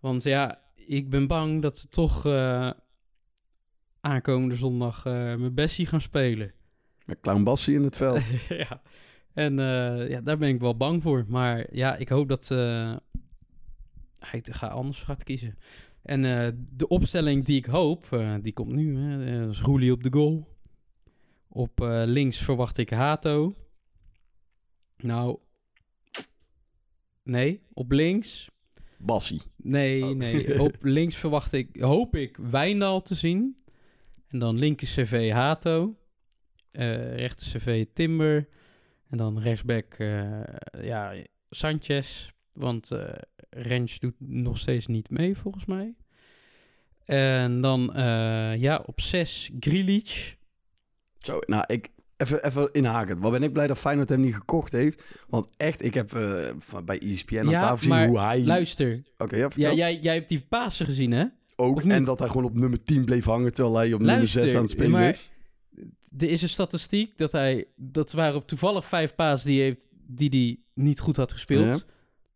Want 0.00 0.22
ja, 0.22 0.60
ik 0.74 1.10
ben 1.10 1.26
bang 1.26 1.62
dat 1.62 1.78
ze 1.78 1.88
toch 1.88 2.26
aankomende 4.00 4.54
zondag 4.54 5.04
mijn 5.04 5.54
Bessie 5.54 5.86
gaan 5.86 6.00
spelen. 6.00 6.52
met 7.06 7.20
Clown 7.20 7.42
Bassie 7.42 7.74
in 7.74 7.82
het 7.82 7.96
veld. 7.96 8.22
ja. 8.48 8.82
En 9.32 9.56
ja, 10.08 10.20
daar 10.20 10.38
ben 10.38 10.48
ik 10.48 10.60
wel 10.60 10.76
bang 10.76 11.02
voor. 11.02 11.24
Maar 11.28 11.66
ja, 11.74 11.96
ik 11.96 12.08
hoop 12.08 12.28
dat 12.28 12.48
hij 14.18 14.40
te- 14.40 14.52
ga 14.52 14.66
anders 14.66 15.02
gaat 15.02 15.24
kiezen. 15.24 15.58
En 16.02 16.24
eh, 16.24 16.52
de 16.70 16.88
opstelling 16.88 17.44
die 17.44 17.56
ik 17.56 17.66
hoop, 17.66 18.12
eh, 18.12 18.34
die 18.42 18.52
komt 18.52 18.72
nu. 18.72 18.96
Hè, 18.98 19.34
eh, 19.34 19.40
dat 19.40 19.50
is 19.50 19.60
Roelie 19.60 19.92
op 19.92 20.02
de 20.02 20.12
goal. 20.12 20.58
Op 21.48 21.78
links 22.04 22.38
verwacht 22.38 22.78
ik 22.78 22.90
Hato. 22.90 23.54
Nou, 24.96 25.38
nee. 27.22 27.62
Op 27.72 27.90
links, 27.92 28.50
Bassie. 28.98 29.42
nee, 29.56 30.04
Oh. 30.04 30.16
nee. 30.16 30.62
Op 30.62 30.76
links 30.98 31.16
verwacht 31.16 31.52
ik, 31.52 31.76
hoop 31.80 32.16
ik, 32.16 32.36
Wijndal 32.36 33.02
te 33.02 33.14
zien. 33.14 33.56
En 34.28 34.38
dan 34.38 34.58
linker 34.58 34.86
CV 34.86 35.30
Hato. 35.30 35.98
rechter 36.72 37.46
CV 37.46 37.86
Timber. 37.92 38.48
En 39.08 39.16
dan 39.16 39.38
rechtsback, 39.38 39.96
ja, 40.82 41.24
Sanchez. 41.50 42.30
Want 42.60 42.90
eh 42.90 43.08
Rens 43.50 43.98
doet 43.98 44.14
nog 44.18 44.58
steeds 44.58 44.86
niet 44.86 45.10
mee, 45.10 45.36
volgens 45.36 45.64
mij. 45.64 45.94
En 47.04 47.60
dan, 47.60 47.94
eh, 47.94 48.56
ja, 48.56 48.82
op 48.86 49.00
6 49.00 49.50
Grealish. 49.60 50.32
Zo, 51.18 51.38
nou, 51.46 51.64
ik... 51.66 51.88
Even, 52.16 52.44
even 52.44 52.72
inhaken. 52.72 53.20
Wat 53.20 53.32
ben 53.32 53.42
ik 53.42 53.52
blij 53.52 53.66
dat 53.66 53.78
Feyenoord 53.78 54.08
hem 54.08 54.20
niet 54.20 54.34
gekocht 54.34 54.72
heeft. 54.72 55.02
Want 55.28 55.48
echt, 55.56 55.84
ik 55.84 55.94
heb 55.94 56.12
eh, 56.12 56.80
bij 56.84 56.98
ESPN 56.98 57.38
aan 57.38 57.48
Ja, 57.48 57.60
tafel 57.60 57.76
gezien 57.76 58.06
hoe 58.06 58.20
hij... 58.20 58.44
Luister, 58.44 59.02
Oké, 59.18 59.36
ja, 59.36 59.48
ja, 59.54 59.72
jij, 59.72 59.98
jij 59.98 60.14
hebt 60.14 60.28
die 60.28 60.40
Pasen 60.48 60.86
gezien, 60.86 61.12
hè? 61.12 61.24
Ook. 61.56 61.82
En 61.82 62.04
dat 62.04 62.18
hij 62.18 62.28
gewoon 62.28 62.44
op 62.44 62.54
nummer 62.54 62.82
10 62.82 63.04
bleef 63.04 63.24
hangen 63.24 63.52
terwijl 63.52 63.76
hij 63.76 63.92
op 63.92 63.98
nummer 63.98 64.16
Luister, 64.16 64.40
6 64.40 64.54
aan 64.54 64.62
het 64.62 64.70
spelen 64.70 64.90
maar- 64.90 65.08
is. 65.08 65.30
Er 66.18 66.30
is 66.30 66.42
een 66.42 66.48
statistiek 66.48 67.18
dat 67.18 67.32
hij... 67.32 67.66
Dat 67.76 68.12
waren 68.12 68.44
toevallig 68.44 68.84
vijf 68.86 69.14
paas 69.14 69.42
die 69.42 69.56
hij 69.58 69.66
heeft, 69.66 69.86
die 70.06 70.30
die 70.30 70.64
niet 70.74 71.00
goed 71.00 71.16
had 71.16 71.32
gespeeld. 71.32 71.64
Ja. 71.64 71.78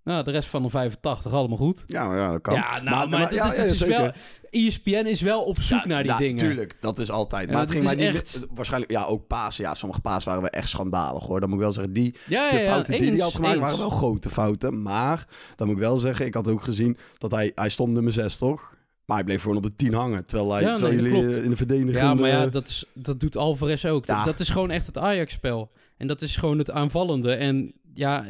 Nou, 0.05 0.25
de 0.25 0.31
rest 0.31 0.49
van 0.51 0.63
de 0.63 0.71
85 0.71 1.33
allemaal 1.33 1.57
goed. 1.57 1.85
Ja, 1.87 2.17
ja, 2.17 2.31
dat 2.33 2.41
kan. 2.41 2.55
Ja, 2.55 2.83
nou, 2.83 3.09
maar, 3.09 3.21
dat- 3.21 3.35
ja, 3.35 3.53
is 3.53 3.79
zeker. 3.79 3.99
wel... 3.99 4.11
ESPN 4.51 4.91
is 5.07 5.21
wel 5.21 5.43
op 5.43 5.61
zoek 5.61 5.79
Ja, 5.79 5.87
naar 5.87 6.03
die 6.03 6.13
ja, 6.13 6.19
dingen. 6.19 6.37
Tuurlijk, 6.37 6.77
dat 6.81 6.99
is 6.99 7.11
altijd. 7.11 7.51
Maar 7.51 7.61
het 7.61 7.71
ging 7.71 7.85
mij 7.85 7.95
niet... 7.95 8.05
echt- 8.15 8.47
Waarschijnlijk, 8.51 8.93
ja, 8.93 9.05
ook 9.05 9.27
Pasen. 9.27 9.65
Ja, 9.65 9.75
sommige 9.75 10.01
Pasen 10.01 10.27
waren 10.29 10.43
wel 10.43 10.51
echt 10.51 10.69
schandalig, 10.69 11.23
hoor. 11.25 11.41
Dan 11.41 11.49
moet 11.49 11.59
ik 11.59 11.65
wel 11.65 11.73
zeggen, 11.73 11.93
die, 11.93 12.15
Ja, 12.29 12.51
de 12.51 12.59
fouten 12.65 12.93
die 12.99 13.03
eens, 13.03 13.11
hij 13.11 13.25
had 13.25 13.35
gemaakt 13.35 13.53
eens. 13.55 13.63
waren 13.63 13.79
wel 13.79 13.91
grote 13.91 14.31
fouten. 14.31 14.83
Maar, 14.83 15.27
dan 15.57 15.67
moet 15.67 15.77
ik 15.77 15.83
wel 15.83 15.97
zeggen, 15.97 16.27
ik 16.27 16.35
had 16.35 16.49
ook 16.49 16.63
gezien 16.63 16.97
dat 17.19 17.31
hij... 17.31 17.53
Hij 17.55 17.69
stond 17.69 17.93
nummer 17.93 18.13
6, 18.13 18.37
toch? 18.39 18.75
Maar 19.05 19.17
hij 19.17 19.25
bleef 19.27 19.43
gewoon 19.43 19.57
op 19.57 19.63
de 19.63 19.77
10 19.77 19.93
hangen. 19.95 20.25
Terwijl, 20.27 20.53
hij, 20.53 20.65
nee, 20.65 20.75
terwijl 20.77 20.97
jullie 21.03 21.21
klopt. 21.21 21.45
in 21.45 21.51
de 21.51 21.57
verdediging... 21.57 21.97
Ja, 21.97 22.15
maar 22.15 22.29
ja, 22.31 22.47
dat, 22.47 22.69
is, 22.69 22.85
dat 22.95 23.21
doet 23.21 23.37
Alvarez 23.37 23.85
ook. 23.85 24.07
Dat-. 24.07 24.25
Dat 24.25 24.41
is 24.41 24.49
gewoon 24.49 24.71
echt 24.71 24.87
het 24.87 24.99
Ajax-spel. 24.99 25.71
En 25.97 26.07
dat 26.07 26.23
is 26.23 26.37
gewoon 26.37 26.59
het 26.59 26.71
aanvallende. 26.71 27.35
En 27.35 27.73
ja, 27.95 28.25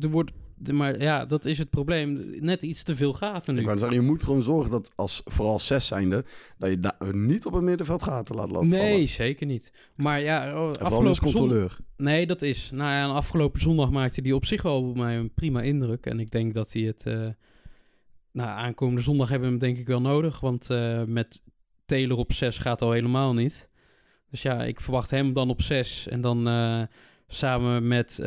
er 0.00 0.10
wordt... 0.10 0.30
Maar 0.72 1.00
ja, 1.00 1.26
dat 1.26 1.44
is 1.44 1.58
het 1.58 1.70
probleem. 1.70 2.34
Net 2.40 2.62
iets 2.62 2.82
te 2.82 2.96
veel 2.96 3.12
gaten 3.12 3.54
nu. 3.54 3.60
Ik 3.60 3.68
zeggen, 3.68 3.92
je 3.92 4.00
moet 4.00 4.24
gewoon 4.24 4.42
zorgen 4.42 4.70
dat 4.70 4.92
als 4.94 5.22
vooral 5.24 5.58
zes 5.58 5.86
zijnde, 5.86 6.24
dat 6.58 6.70
je 6.70 6.80
daar 6.80 7.16
niet 7.16 7.46
op 7.46 7.52
het 7.52 7.62
middenveld 7.62 8.02
gaten 8.02 8.34
laat 8.34 8.50
laten 8.50 8.68
vallen. 8.68 8.84
Nee, 8.84 9.06
zeker 9.06 9.46
niet. 9.46 9.72
Maar 9.96 10.20
ja, 10.20 10.62
oh, 10.62 10.68
afgelopen 10.68 11.14
zondag... 11.14 11.18
controleur. 11.18 11.76
Nee, 11.96 12.26
dat 12.26 12.42
is. 12.42 12.70
Nou 12.72 12.90
ja, 12.90 13.02
en 13.02 13.14
afgelopen 13.14 13.60
zondag 13.60 13.90
maakte 13.90 14.20
hij 14.20 14.32
op 14.32 14.46
zich 14.46 14.62
wel 14.62 14.88
op 14.88 14.96
mij 14.96 15.16
een 15.16 15.34
prima 15.34 15.62
indruk. 15.62 16.06
En 16.06 16.20
ik 16.20 16.30
denk 16.30 16.54
dat 16.54 16.72
hij 16.72 16.82
het... 16.82 17.06
eh 17.06 17.28
nou, 18.34 18.48
aankomende 18.48 19.02
zondag 19.02 19.28
hebben 19.28 19.48
we 19.48 19.54
hem 19.54 19.64
denk 19.64 19.78
ik 19.78 19.86
wel 19.86 20.00
nodig. 20.00 20.40
Want 20.40 20.70
eh, 20.70 21.02
met 21.04 21.42
Taylor 21.84 22.18
op 22.18 22.32
6 22.32 22.58
gaat 22.58 22.82
al 22.82 22.92
helemaal 22.92 23.34
niet. 23.34 23.70
Dus 24.30 24.42
ja, 24.42 24.62
ik 24.62 24.80
verwacht 24.80 25.10
hem 25.10 25.32
dan 25.32 25.50
op 25.50 25.62
6. 25.62 26.08
En 26.08 26.20
dan 26.20 26.48
eh, 26.48 26.82
samen 27.26 27.88
met... 27.88 28.22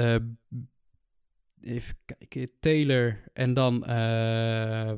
even 1.61 1.95
kijken, 2.05 2.49
Taylor 2.59 3.19
en 3.33 3.53
dan 3.53 3.85
eh 3.85 4.91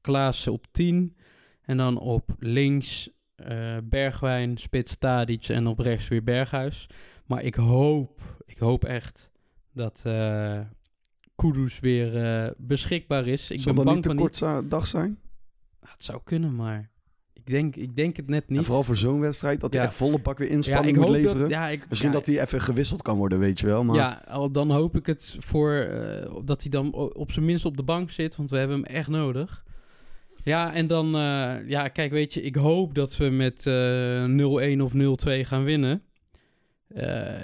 Klaassen 0.00 0.52
op 0.52 0.66
10. 0.70 1.16
En 1.62 1.76
dan 1.76 1.98
op 1.98 2.34
links 2.38 3.10
eh, 3.34 3.76
Bergwijn, 3.84 4.56
Spits, 4.56 4.96
Tadic 4.96 5.48
en 5.48 5.66
op 5.66 5.78
rechts 5.78 6.08
weer 6.08 6.22
Berghuis. 6.24 6.86
Maar 7.26 7.42
ik 7.42 7.54
hoop, 7.54 8.20
ik 8.46 8.58
hoop 8.58 8.84
echt 8.84 9.30
dat 9.72 10.02
eh 10.06 10.60
Kudus 11.34 11.80
weer 11.80 12.54
beschikbaar 12.58 13.26
is. 13.26 13.50
Ik 13.50 13.60
Zal 13.60 13.74
ben 13.74 13.84
dat 13.84 13.84
bang 13.84 13.96
niet 13.96 14.16
te 14.16 14.22
kort 14.22 14.70
dag 14.70 14.86
zijn? 14.86 15.08
niet. 15.08 15.18
Het 15.90 16.02
zou 16.04 16.20
kunnen, 16.24 16.54
maar 16.54 16.90
ik 17.44 17.52
denk, 17.52 17.76
ik 17.76 17.96
denk 17.96 18.16
het 18.16 18.28
net 18.28 18.48
niet. 18.48 18.58
En 18.58 18.64
vooral 18.64 18.82
voor 18.82 18.96
zo'n 18.96 19.20
wedstrijd, 19.20 19.60
dat 19.60 19.72
hij 19.72 19.82
Ja. 19.82 19.86
echt 19.88 19.96
volle 19.96 20.18
bak 20.18 20.38
weer 20.38 20.48
inspanning 20.50 20.96
moet 20.96 21.08
leveren. 21.08 21.38
dat, 21.40 21.50
ja, 21.50 21.68
ik, 21.68 21.88
Misschien 21.88 22.10
dat 22.12 22.26
hij 22.26 22.40
even 22.40 22.60
gewisseld 22.60 23.02
kan 23.02 23.16
worden, 23.16 23.38
weet 23.38 23.60
je 23.60 23.66
wel. 23.66 23.84
Maar 23.84 23.96
Ja, 23.96 24.22
al 24.28 24.50
dan 24.50 24.70
hoop 24.70 24.96
ik 24.96 25.06
het 25.06 25.36
voor 25.38 25.72
eh, 25.74 26.32
dat 26.44 26.60
hij 26.62 26.70
dan 26.70 26.92
op 26.94 27.32
zijn 27.32 27.44
minst 27.44 27.64
op 27.64 27.76
de 27.76 27.82
bank 27.82 28.10
zit, 28.10 28.36
want 28.36 28.50
we 28.50 28.56
hebben 28.56 28.76
hem 28.76 28.84
echt 28.86 29.08
nodig. 29.08 29.64
Ja, 30.44 30.74
en 30.74 30.86
dan, 30.86 31.06
eh, 31.14 31.68
ja, 31.68 31.88
kijk, 31.88 32.10
weet 32.10 32.34
je, 32.34 32.42
ik 32.42 32.54
hoop 32.56 32.94
dat 32.94 33.16
we 33.16 33.24
met 33.28 33.66
eh 33.66 34.24
0-1 34.24 34.80
of 34.82 34.92
0-2 34.94 35.44
gaan 35.44 35.64
winnen. 35.64 36.02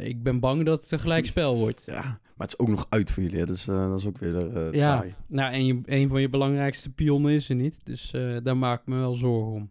Ik 0.02 0.22
ben 0.22 0.40
bang 0.40 0.64
dat 0.64 0.82
het 0.82 0.92
een 0.92 0.98
gelijkspel 1.00 1.56
wordt. 1.64 1.82
Ja, 1.86 2.02
maar 2.02 2.48
het 2.48 2.48
is 2.48 2.58
ook 2.58 2.68
nog 2.68 2.86
uit 2.88 3.10
voor 3.10 3.22
jullie, 3.22 3.38
hè. 3.38 3.46
Dus 3.46 3.64
dat 3.64 3.98
is 3.98 4.06
ook 4.06 4.18
weer 4.18 4.36
eh 4.56 4.72
Ja, 4.72 4.98
taai. 4.98 5.14
nou, 5.26 5.52
en 5.52 5.66
je, 5.66 5.80
een 5.84 6.08
van 6.08 6.20
je 6.20 6.28
belangrijkste 6.28 6.90
pionnen 6.90 7.32
is 7.32 7.48
er 7.48 7.54
niet, 7.54 7.80
dus 7.84 8.10
daar 8.42 8.56
maak 8.56 8.80
ik 8.80 8.86
me 8.86 8.96
wel 8.98 9.14
zorgen 9.14 9.52
om. 9.52 9.70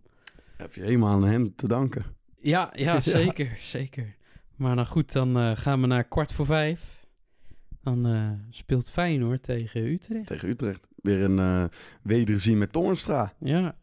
Heb 0.60 0.74
je 0.76 0.82
helemaal 0.82 1.10
aan 1.14 1.24
hem 1.26 1.56
te 1.56 1.68
danken. 1.68 2.06
Ja, 2.42 2.70
ja, 2.74 3.02
zeker, 3.20 3.58
zeker. 3.62 4.16
Maar 4.56 4.76
nou 4.76 4.88
goed, 4.88 5.12
dan 5.14 5.38
eh, 5.38 5.52
gaan 5.56 5.82
we 5.82 5.88
naar 5.88 6.04
kwart 6.04 6.32
voor 6.32 6.46
vijf. 6.46 7.06
Dan 7.84 8.06
eh, 8.08 8.30
speelt 8.50 8.90
Feyenoord 8.90 9.44
tegen 9.44 9.82
Utrecht. 9.86 10.28
Tegen 10.28 10.50
Utrecht. 10.50 10.88
Weer 10.96 11.22
een 11.24 11.40
eh 11.40 11.64
wederzien 12.04 12.58
met 12.58 12.72
Toornstra. 12.72 13.34
Ja, 13.40 13.76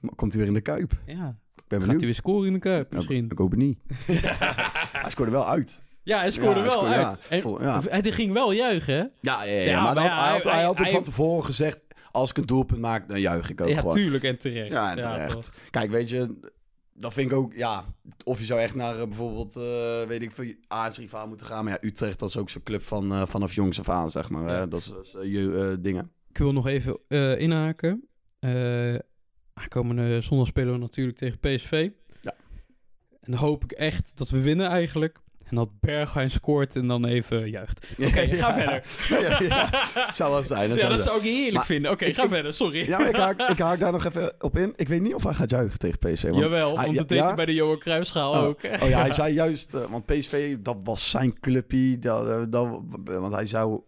Maar 0.00 0.14
Komt 0.14 0.32
hij 0.32 0.40
weer 0.40 0.50
in 0.50 0.54
de 0.56 0.60
Kuip? 0.60 0.92
Ik 0.92 0.98
ja. 1.16 1.36
ben 1.68 1.80
Gaat 1.80 1.88
hij 1.90 1.98
weer 1.98 2.14
scoren 2.14 2.46
in 2.46 2.52
de 2.52 2.58
Kuip 2.58 2.90
Ja, 2.90 2.96
misschien? 2.96 3.24
Ik 3.30 3.38
hoop 3.38 3.50
het 3.50 3.60
niet. 3.60 3.78
hij 5.02 5.10
scoorde 5.10 5.32
wel 5.32 5.48
uit. 5.48 5.82
Ja, 6.02 6.18
hij 6.18 6.30
scoorde 6.30 6.48
Ja, 6.48 6.54
hij 6.54 6.62
wel 6.64 6.72
scoorde- 6.82 7.04
uit. 7.06 7.26
En- 7.28 7.40
vol-. 7.42 7.60
Hij 7.60 8.12
ging 8.12 8.32
wel 8.32 8.52
juichen, 8.52 8.94
hè? 8.94 9.04
Ja, 9.20 9.42
ja, 9.44 9.82
maar, 9.82 9.94
maar 9.94 10.02
hij, 10.24 10.32
had, 10.32 10.42
hij- 10.42 10.52
hij 10.52 10.62
had 10.62 10.70
ook 10.78 10.84
hij- 10.84 10.90
van 10.94 11.02
tevoren 11.04 11.44
gezegd... 11.44 11.78
als 12.18 12.30
ik 12.30 12.36
een 12.36 12.46
doelpunt 12.46 12.80
maak, 12.80 13.08
dan 13.08 13.20
juich 13.20 13.50
ik 13.50 13.60
ook 13.60 13.68
Ja, 13.68 13.80
gewoon. 13.80 13.94
tuurlijk 13.94 14.24
en 14.24 14.38
terecht. 14.38 14.70
Ja, 14.72 14.90
en 14.96 15.00
terecht. 15.00 15.52
Kijk, 15.70 15.90
weet 15.90 16.10
je, 16.10 16.34
dat 16.92 17.12
vind 17.12 17.30
ik 17.30 17.36
ook, 17.36 17.54
ja, 17.54 17.84
of 18.24 18.38
je 18.38 18.44
zou 18.44 18.60
echt 18.60 18.74
naar 18.74 18.98
eh, 18.98 19.06
bijvoorbeeld, 19.06 19.56
eh, 19.56 20.02
weet 20.08 20.22
ik 20.22 20.32
veel, 20.32 20.54
aardsrivaal 20.68 21.28
moeten 21.28 21.46
gaan. 21.46 21.64
Maar 21.64 21.72
ja, 21.72 21.88
Utrecht, 21.88 22.18
dat 22.18 22.28
is 22.28 22.36
ook 22.36 22.50
zo'n 22.50 22.62
club 22.62 22.82
van, 22.82 23.12
eh, 23.12 23.26
vanaf 23.26 23.54
jongs 23.54 23.78
af 23.78 23.88
aan, 23.88 24.10
zeg 24.10 24.30
maar. 24.30 24.48
Ja. 24.48 24.58
Hè? 24.58 24.68
Dat 24.68 24.80
is, 24.80 24.86
dat 24.86 25.04
is, 25.04 25.14
eh, 25.14 25.32
je 25.32 25.58
eh, 25.58 25.82
dingen. 25.82 26.10
Ik 26.28 26.38
wil 26.38 26.52
nog 26.52 26.66
even 26.66 26.98
eh, 27.08 27.38
inhaken. 27.40 28.08
Eh 28.38 28.94
komende 29.68 30.20
zondag 30.20 30.46
spelen 30.46 30.72
we 30.72 30.78
natuurlijk 30.78 31.16
tegen 31.16 31.38
PSV. 31.38 31.90
Ja. 32.20 32.34
En 33.20 33.30
dan 33.32 33.34
hoop 33.40 33.64
ik 33.64 33.72
echt 33.72 34.12
dat 34.14 34.30
we 34.30 34.42
winnen 34.42 34.66
eigenlijk. 34.66 35.18
En 35.50 35.56
dat 35.56 35.68
Bergwijn 35.80 36.30
scoort 36.30 36.76
en 36.76 36.86
dan 36.86 37.04
even 37.06 37.50
juicht. 37.50 37.86
Oké, 38.06 38.20
ga 38.20 38.54
verder. 38.54 38.82
ja, 39.22 39.40
ja. 39.42 40.12
Zou 40.12 40.32
wel 40.32 40.42
zijn. 40.42 40.68
Ja, 40.68 40.76
zou 40.76 40.90
dat 40.90 41.00
zou 41.00 41.16
ik 41.16 41.22
heerlijk 41.22 41.54
Maar 41.54 41.66
vinden. 41.66 41.90
Oké, 41.90 42.12
ga 42.12 42.22
ik- 42.22 42.28
verder. 42.28 42.54
Sorry. 42.54 42.88
Ja, 42.88 43.06
ik 43.08 43.16
haak, 43.16 43.40
ik 43.48 43.58
haak 43.58 43.78
daar 43.80 43.92
nog 43.92 44.04
even 44.04 44.34
op 44.38 44.56
in. 44.56 44.72
Ik 44.76 44.88
weet 44.88 45.00
niet 45.02 45.14
of 45.14 45.22
hij 45.22 45.34
gaat 45.34 45.50
juichen 45.50 45.78
tegen 45.78 45.98
PSV. 45.98 46.22
Want, 46.22 46.36
Jawel, 46.42 46.74
want 46.74 46.86
ja, 46.86 46.92
dat 46.92 47.08
deed 47.08 47.18
ja? 47.18 47.26
hij 47.26 47.34
bij 47.34 47.46
de 47.46 47.54
Johan 47.54 47.78
Cruijffschaal 47.78 48.32
Oh. 48.32 48.42
ook. 48.42 48.60
Oh 48.82 48.88
ja, 48.88 49.00
hij 49.00 49.12
zei 49.12 49.34
juist, 49.34 49.74
eh, 49.74 49.90
want 49.90 50.06
PSV, 50.06 50.56
dat 50.58 50.76
was 50.84 51.10
zijn 51.10 51.40
clubje. 51.40 51.98
Dat, 51.98 52.28
eh, 52.28 52.42
dat, 52.48 52.80
want 53.04 53.34
hij 53.34 53.46
zou, 53.46 53.80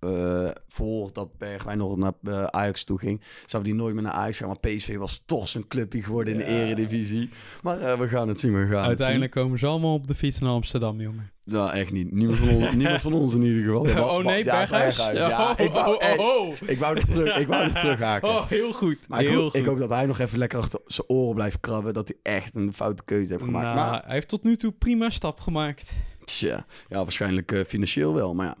eh 0.00 0.50
voor 0.74 1.10
dat 1.12 1.38
Bergwijn 1.38 1.78
nog 1.78 1.96
naar 1.96 2.12
eh, 2.22 2.44
Ajax 2.44 2.84
toe 2.84 2.98
ging, 2.98 3.20
zou 3.46 3.64
die 3.64 3.74
nooit 3.74 3.94
meer 3.94 4.02
naar 4.02 4.12
Ajax 4.12 4.38
gaan. 4.38 4.46
Maar 4.46 4.58
PSV 4.58 4.96
was 4.96 5.22
toch 5.26 5.48
zijn 5.48 5.66
clubje 5.68 6.02
geworden 6.02 6.32
in 6.34 6.38
de 6.38 6.46
eredivisie. 6.46 7.30
Maar 7.62 7.80
eh, 7.80 7.98
we 7.98 8.08
gaan 8.08 8.28
het 8.28 8.40
zien, 8.40 8.58
we 8.58 8.66
gaan 8.66 8.84
Uiteindelijk 8.84 9.30
komen 9.30 9.58
ze 9.58 9.66
allemaal 9.66 9.94
op 9.94 10.06
de 10.06 10.14
fiets 10.14 10.38
naar 10.38 10.50
Amsterdam, 10.50 11.00
jongen. 11.00 11.32
Nou, 11.44 11.72
echt 11.72 11.90
niet. 11.90 12.12
Niemand 12.12 12.38
van 12.38 12.48
ons, 12.48 12.74
niemand 12.74 13.00
van 13.00 13.12
ons 13.12 13.34
in 13.34 13.42
ieder 13.42 13.62
geval. 13.62 13.86
Ja, 13.86 14.16
oh 14.16 14.24
nee, 14.24 14.44
ja, 14.44 14.56
Berghuis? 14.56 14.96
Ja, 14.96 15.50
oh, 15.50 15.64
ik 15.64 15.72
wou, 15.72 15.96
oh, 15.96 16.18
oh, 16.18 16.46
oh. 16.46 16.54
ik 16.66 16.78
wou 16.78 16.94
nog 16.94 17.04
terug, 17.04 17.36
ik 17.36 17.46
wou 17.46 17.64
nog 17.64 17.72
terughaken. 17.72 18.28
Oh, 18.34 18.48
heel 18.48 18.72
goed. 18.72 19.08
Maar 19.08 19.20
ik 19.20 19.28
heel 19.28 19.40
hoop, 19.40 19.50
goed. 19.50 19.60
ik 19.60 19.66
hoop 19.66 19.78
dat 19.78 19.90
hij 19.90 20.06
nog 20.06 20.18
even 20.18 20.38
lekker 20.38 20.58
achter 20.58 20.80
zijn 20.86 21.08
oren 21.08 21.34
blijft 21.34 21.60
krabben. 21.60 21.94
Dat 21.94 22.08
hij 22.08 22.34
echt 22.34 22.54
een 22.54 22.74
foute 22.74 23.04
keuze 23.04 23.32
heeft 23.32 23.44
gemaakt. 23.44 23.64
Nou, 23.64 23.90
Maar 23.90 24.02
hij 24.04 24.14
heeft 24.14 24.28
tot 24.28 24.42
nu 24.42 24.56
toe 24.56 24.72
prima 24.72 25.10
stap 25.10 25.40
gemaakt. 25.40 25.92
Tja, 26.24 26.66
ja, 26.88 26.96
waarschijnlijk 26.96 27.64
financieel 27.66 28.14
wel. 28.14 28.34
Maar 28.34 28.46
ja, 28.46 28.56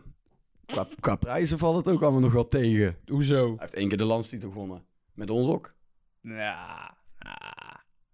qua, 0.74 0.86
qua 1.00 1.16
prijzen 1.16 1.58
valt 1.58 1.76
het 1.76 1.94
ook 1.94 2.02
allemaal 2.02 2.20
nog 2.20 2.32
wel 2.32 2.46
tegen. 2.46 2.96
Hoezo? 3.06 3.46
Hij 3.48 3.56
heeft 3.58 3.74
één 3.74 3.88
keer 3.88 3.98
de 3.98 4.04
landstitel 4.04 4.50
gewonnen. 4.50 4.84
Met 5.14 5.30
ons 5.30 5.48
ook. 5.48 5.74
Ja. 6.20 6.96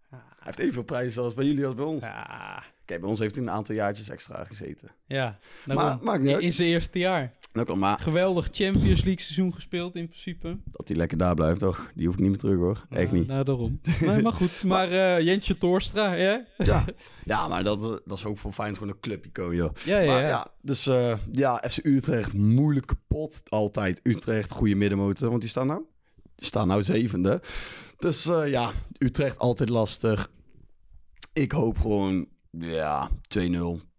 Hij 0.08 0.18
heeft 0.48 0.58
evenveel 0.58 0.82
prijzen 0.84 1.22
als 1.22 1.34
bij 1.34 1.44
jullie 1.44 1.66
als 1.66 1.74
bij 1.74 1.84
ons. 1.84 2.02
ja. 2.02 2.62
Kijk, 2.84 3.00
bij 3.00 3.10
ons 3.10 3.18
heeft 3.18 3.34
hij 3.34 3.44
een 3.44 3.50
aantal 3.50 3.74
jaartjes 3.74 4.08
extra 4.08 4.44
gezeten. 4.44 4.88
Ja, 5.06 5.38
Maar 5.66 5.76
daarom. 5.76 6.04
maakt 6.04 6.22
niet 6.22 6.34
uit. 6.34 6.42
in 6.42 6.52
zijn 6.52 6.68
eerste 6.68 6.98
jaar. 6.98 7.34
Klopt, 7.52 7.74
maar 7.74 7.98
Geweldig 7.98 8.48
Champions 8.52 9.04
League 9.04 9.20
seizoen 9.20 9.54
gespeeld 9.54 9.96
in 9.96 10.06
principe. 10.08 10.58
dat 10.70 10.88
hij 10.88 10.96
lekker 10.96 11.18
daar 11.18 11.34
blijft, 11.34 11.60
toch? 11.60 11.90
Die 11.94 12.06
hoeft 12.06 12.18
niet 12.18 12.28
meer 12.28 12.38
terug, 12.38 12.56
hoor. 12.56 12.86
Echt 12.90 13.06
Nou, 13.06 13.18
niet. 13.18 13.26
Nou, 13.26 13.44
daarom. 13.44 13.80
nee, 14.00 14.22
maar 14.22 14.32
goed. 14.32 14.62
Maar 14.70 14.92
eh, 14.92 15.26
Jentje 15.26 15.58
Torstra, 15.58 16.12
ja? 16.14 16.44
Ja, 16.58 16.84
ja 17.24 17.48
maar 17.48 17.64
dat, 17.64 17.82
eh, 17.82 17.96
dat 18.04 18.18
is 18.18 18.24
ook 18.24 18.38
voor 18.38 18.52
Feyenoord 18.52 18.78
gewoon 18.78 18.94
een 18.94 19.00
clubico, 19.00 19.54
joh. 19.54 19.74
Ja, 19.84 19.98
ja, 19.98 20.06
Maar 20.12 20.20
ja. 20.20 20.28
ja, 20.28 20.52
dus 20.60 20.86
eh, 20.86 21.16
ja, 21.32 21.64
FC 21.68 21.84
Utrecht, 21.84 22.32
moeilijke 22.34 22.96
pot. 23.06 23.42
Altijd 23.48 24.00
Utrecht, 24.02 24.50
goede 24.50 24.74
middenmotor. 24.74 25.28
Want 25.28 25.40
die 25.40 25.50
staan 25.50 25.66
nou, 25.66 25.82
die 26.34 26.46
staan 26.46 26.68
nou 26.68 26.82
zevende. 26.82 27.42
Dus 27.98 28.24
ja, 28.46 28.70
Utrecht 28.98 29.38
altijd 29.38 29.68
lastig. 29.68 30.30
Ik 31.32 31.52
hoop 31.52 31.78
gewoon, 31.78 32.26
ja, 32.50 33.10
2-0 33.38 33.89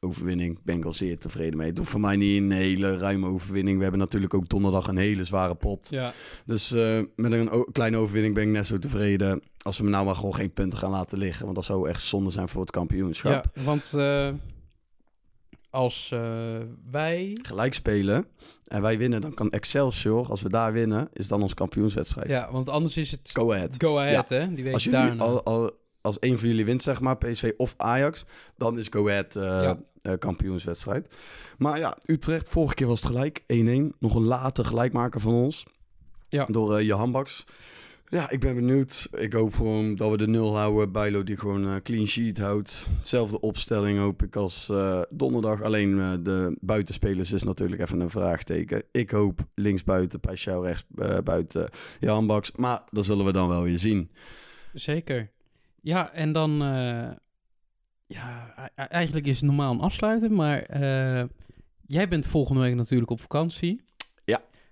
overwinning. 0.00 0.58
Ben 0.64 0.76
ik 0.76 0.84
al 0.84 0.92
zeer 0.92 1.18
tevreden 1.18 1.56
mee. 1.56 1.68
Het 1.68 1.78
hoeft 1.78 1.90
voor 1.90 2.00
mij 2.00 2.16
niet 2.16 2.42
een 2.42 2.50
hele 2.50 2.96
ruime 2.96 3.26
overwinning. 3.28 3.76
We 3.76 3.82
hebben 3.82 4.00
natuurlijk 4.00 4.34
ook 4.34 4.48
donderdag 4.48 4.88
een 4.88 4.96
hele 4.96 5.24
zware 5.24 5.54
pot. 5.54 5.86
Ja, 5.90 6.12
Dus 6.44 6.72
eh, 6.72 7.00
met 7.16 7.32
een 7.32 7.68
kleine 7.72 7.96
overwinning 7.96 8.34
ben 8.34 8.42
ik 8.42 8.48
net 8.50 8.66
zo 8.66 8.78
tevreden. 8.78 9.42
Als 9.62 9.78
we 9.78 9.84
me 9.84 9.90
nou 9.90 10.04
maar 10.04 10.14
gewoon 10.14 10.34
geen 10.34 10.52
punten 10.52 10.78
gaan 10.78 10.90
laten 10.90 11.18
liggen. 11.18 11.44
Want 11.44 11.56
dat 11.56 11.64
zou 11.64 11.88
echt 11.88 12.02
zonde 12.02 12.30
zijn 12.30 12.48
voor 12.48 12.60
het 12.60 12.70
kampioenschap. 12.70 13.44
ja 13.54 13.62
want 13.62 13.92
eh, 13.94 14.28
als 15.70 16.10
eh, 16.12 16.20
wij... 16.90 17.38
gelijk 17.42 17.74
spelen 17.74 18.26
en 18.64 18.82
wij 18.82 18.98
winnen, 18.98 19.20
dan 19.20 19.34
kan 19.34 19.50
Excelsior, 19.50 20.28
als 20.28 20.42
we 20.42 20.48
daar 20.48 20.72
winnen, 20.72 21.08
is 21.12 21.28
dan 21.28 21.42
ons 21.42 21.54
kampioenswedstrijd. 21.54 22.28
Ja, 22.28 22.48
want 22.52 22.68
anders 22.68 22.96
is 22.96 23.10
het 23.10 23.30
Go 23.32 23.52
ahead. 23.52 23.74
go 23.78 23.98
ahead, 23.98 24.28
hè? 24.28 24.54
Die 24.54 24.64
week 24.64 24.74
Als, 24.74 24.84
jullie, 24.84 25.20
al, 25.20 25.42
al, 25.42 25.70
als 26.06 26.16
een 26.20 26.38
van 26.38 26.48
jullie 26.48 26.64
wint, 26.64 26.82
zeg 26.82 27.00
maar, 27.00 27.16
PSV 27.16 27.52
of 27.56 27.74
Ajax, 27.76 28.24
dan 28.56 28.78
is 28.78 28.86
Go 28.90 29.08
Ahead 29.08 29.36
eh, 29.36 29.42
Ja. 29.42 29.78
eh, 30.00 30.12
kampioenswedstrijd. 30.18 31.14
Maar 31.58 31.78
ja, 31.78 31.96
Utrecht, 32.06 32.48
vorige 32.48 32.74
keer 32.74 32.86
was 32.86 33.02
het 33.02 33.10
gelijk, 33.12 33.42
1-1. 33.46 33.92
Nog 33.98 34.14
een 34.14 34.24
late 34.24 34.64
gelijkmaker 34.64 35.20
van 35.20 35.32
ons. 35.34 35.66
Ja. 36.28 36.44
Door 36.50 36.76
eh 36.76 36.86
Johan 36.86 37.12
Baks. 37.12 37.44
Ja, 38.08 38.30
ik 38.30 38.40
ben 38.40 38.54
benieuwd. 38.54 39.08
Ik 39.16 39.32
hoop 39.32 39.54
gewoon 39.54 39.94
dat 39.94 40.10
we 40.10 40.16
de 40.16 40.28
nul 40.28 40.56
houden. 40.56 40.92
Bijlo 40.92 41.22
die 41.22 41.36
gewoon 41.36 41.82
clean 41.82 42.06
sheet 42.06 42.38
houdt. 42.38 42.86
Zelfde 43.02 43.40
opstelling 43.40 43.98
hoop 43.98 44.22
ik 44.22 44.36
als 44.36 44.72
donderdag. 45.10 45.62
Alleen 45.62 46.22
de 46.22 46.56
buitenspelers 46.60 47.32
is 47.32 47.42
natuurlijk 47.42 47.80
even 47.80 48.00
een 48.00 48.10
vraagteken. 48.10 48.82
Ik 48.92 49.10
hoop 49.10 49.40
linksbuiten, 49.54 50.20
Pashao 50.20 50.60
rechts 50.60 50.84
buiten, 51.24 51.68
Johan 52.00 52.26
Baks. 52.26 52.52
Maar 52.52 52.82
dat 52.90 53.04
zullen 53.04 53.24
we 53.24 53.32
dan 53.32 53.48
wel 53.48 53.62
weer 53.62 53.78
zien. 53.78 54.10
Zeker. 54.74 55.30
Ja, 55.86 56.12
en 56.12 56.32
dan... 56.32 56.62
eh, 56.62 57.10
ja, 58.06 58.54
eigenlijk 58.74 59.26
is 59.26 59.36
het 59.36 59.44
normaal 59.44 59.72
een 59.72 59.80
afsluiten, 59.80 60.34
maar... 60.34 60.62
eh, 60.62 61.24
jij 61.86 62.08
bent 62.08 62.26
volgende 62.26 62.60
week 62.60 62.74
natuurlijk 62.74 63.10
op 63.10 63.20
vakantie. 63.20 63.84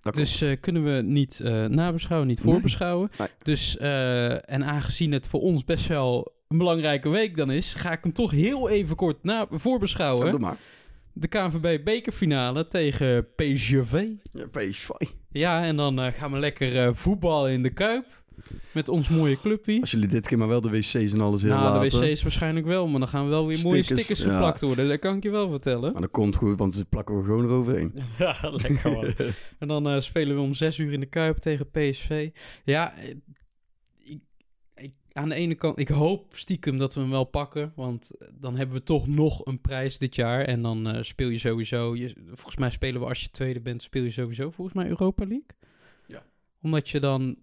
Dat 0.02 0.14
Dus 0.14 0.40
eh, 0.40 0.60
kunnen 0.60 0.84
we 0.84 1.02
niet 1.02 1.40
nabeschouwen, 1.68 2.28
niet 2.28 2.40
voorbeschouwen. 2.40 3.10
Nee. 3.18 3.28
Dus, 3.42 3.76
en 3.76 4.64
aangezien 4.64 5.12
het 5.12 5.26
voor 5.26 5.40
ons 5.40 5.64
best 5.64 5.86
wel 5.86 6.32
een 6.48 6.58
belangrijke 6.58 7.08
week 7.08 7.36
dan 7.36 7.50
is, 7.50 7.74
ga 7.74 7.92
ik 7.92 8.02
hem 8.02 8.12
toch 8.12 8.30
heel 8.30 8.68
even 8.68 8.96
kort 8.96 9.22
na 9.22 9.46
voorbeschouwen. 9.50 10.24
Ja, 10.24 10.30
doe 10.30 10.40
maar. 10.40 10.56
De 11.12 11.28
KNVB 11.28 11.84
bekerfinale 11.84 12.68
tegen 12.68 13.34
PSV. 13.34 14.08
Ja, 14.22 14.46
PSV. 14.46 14.90
Ja, 15.30 15.62
en 15.64 15.76
dan 15.76 16.12
gaan 16.12 16.32
we 16.32 16.38
lekker 16.38 16.94
voetballen 16.94 17.52
in 17.52 17.62
de 17.62 17.72
Kuip. 17.72 18.23
Met 18.72 18.88
ons 18.88 19.08
mooie 19.08 19.40
clubje. 19.40 19.80
Als 19.80 19.90
jullie 19.90 20.08
dit 20.08 20.26
keer 20.28 20.38
maar 20.38 20.48
wel 20.48 20.60
de 20.60 20.70
wc's 20.70 20.94
en 20.94 21.20
alles 21.20 21.42
heel 21.42 21.50
Nou, 21.50 21.64
laten. 21.64 22.00
de 22.00 22.06
wc's 22.06 22.22
waarschijnlijk 22.22 22.66
wel, 22.66 22.88
maar 22.88 23.00
dan 23.00 23.08
gaan 23.08 23.28
wel 23.28 23.46
weer 23.46 23.62
mooie 23.62 23.82
Stickers, 23.82 24.04
stickers 24.04 24.26
ja. 24.28 24.34
geplakt 24.34 24.60
worden. 24.60 24.88
Dat 24.88 24.98
kan 24.98 25.16
ik 25.16 25.22
je 25.22 25.30
wel 25.30 25.50
vertellen. 25.50 25.92
Maar 25.92 26.02
dat 26.02 26.10
komt 26.10 26.36
goed, 26.36 26.58
want 26.58 26.74
ze 26.74 26.84
plakken 26.84 27.16
we 27.16 27.24
gewoon 27.24 27.44
eroverheen. 27.44 27.94
Ja, 28.18 28.36
lekker 28.40 28.92
man. 28.92 29.14
En 29.58 29.68
dan 29.68 29.88
eh, 29.88 30.00
spelen 30.00 30.36
we 30.36 30.42
om 30.42 30.54
zes 30.54 30.78
uur 30.78 30.92
in 30.92 31.00
de 31.00 31.06
Kuip 31.06 31.38
tegen 31.38 31.70
PSV. 31.70 32.30
Ja, 32.64 32.96
eh, 32.96 33.14
ik, 34.04 34.20
ik, 34.74 34.92
aan 35.12 35.28
de 35.28 35.34
ene 35.34 35.54
kant, 35.54 35.78
ik 35.78 35.88
hoop 35.88 36.36
stiekem 36.36 36.78
dat 36.78 36.94
we 36.94 37.00
hem 37.00 37.10
wel 37.10 37.24
pakken. 37.24 37.72
Want 37.76 38.10
eh, 38.10 38.28
dan 38.32 38.56
hebben 38.56 38.76
we 38.76 38.82
toch 38.82 39.06
nog 39.06 39.46
een 39.46 39.60
prijs 39.60 39.98
dit 39.98 40.14
jaar. 40.14 40.44
En 40.44 40.62
dan 40.62 40.88
eh, 40.88 41.02
speel 41.02 41.28
je 41.28 41.38
sowieso, 41.38 41.96
je, 41.96 42.14
volgens 42.26 42.56
mij 42.56 42.70
spelen 42.70 43.00
we 43.00 43.06
als 43.06 43.20
je 43.20 43.30
tweede 43.30 43.60
bent, 43.60 43.82
speel 43.82 44.02
je 44.02 44.10
sowieso 44.10 44.50
volgens 44.50 44.76
mij 44.76 44.88
Europa 44.88 45.24
League. 45.26 45.48
Ja. 46.06 46.22
Omdat 46.62 46.88
je 46.88 47.00
dan 47.00 47.36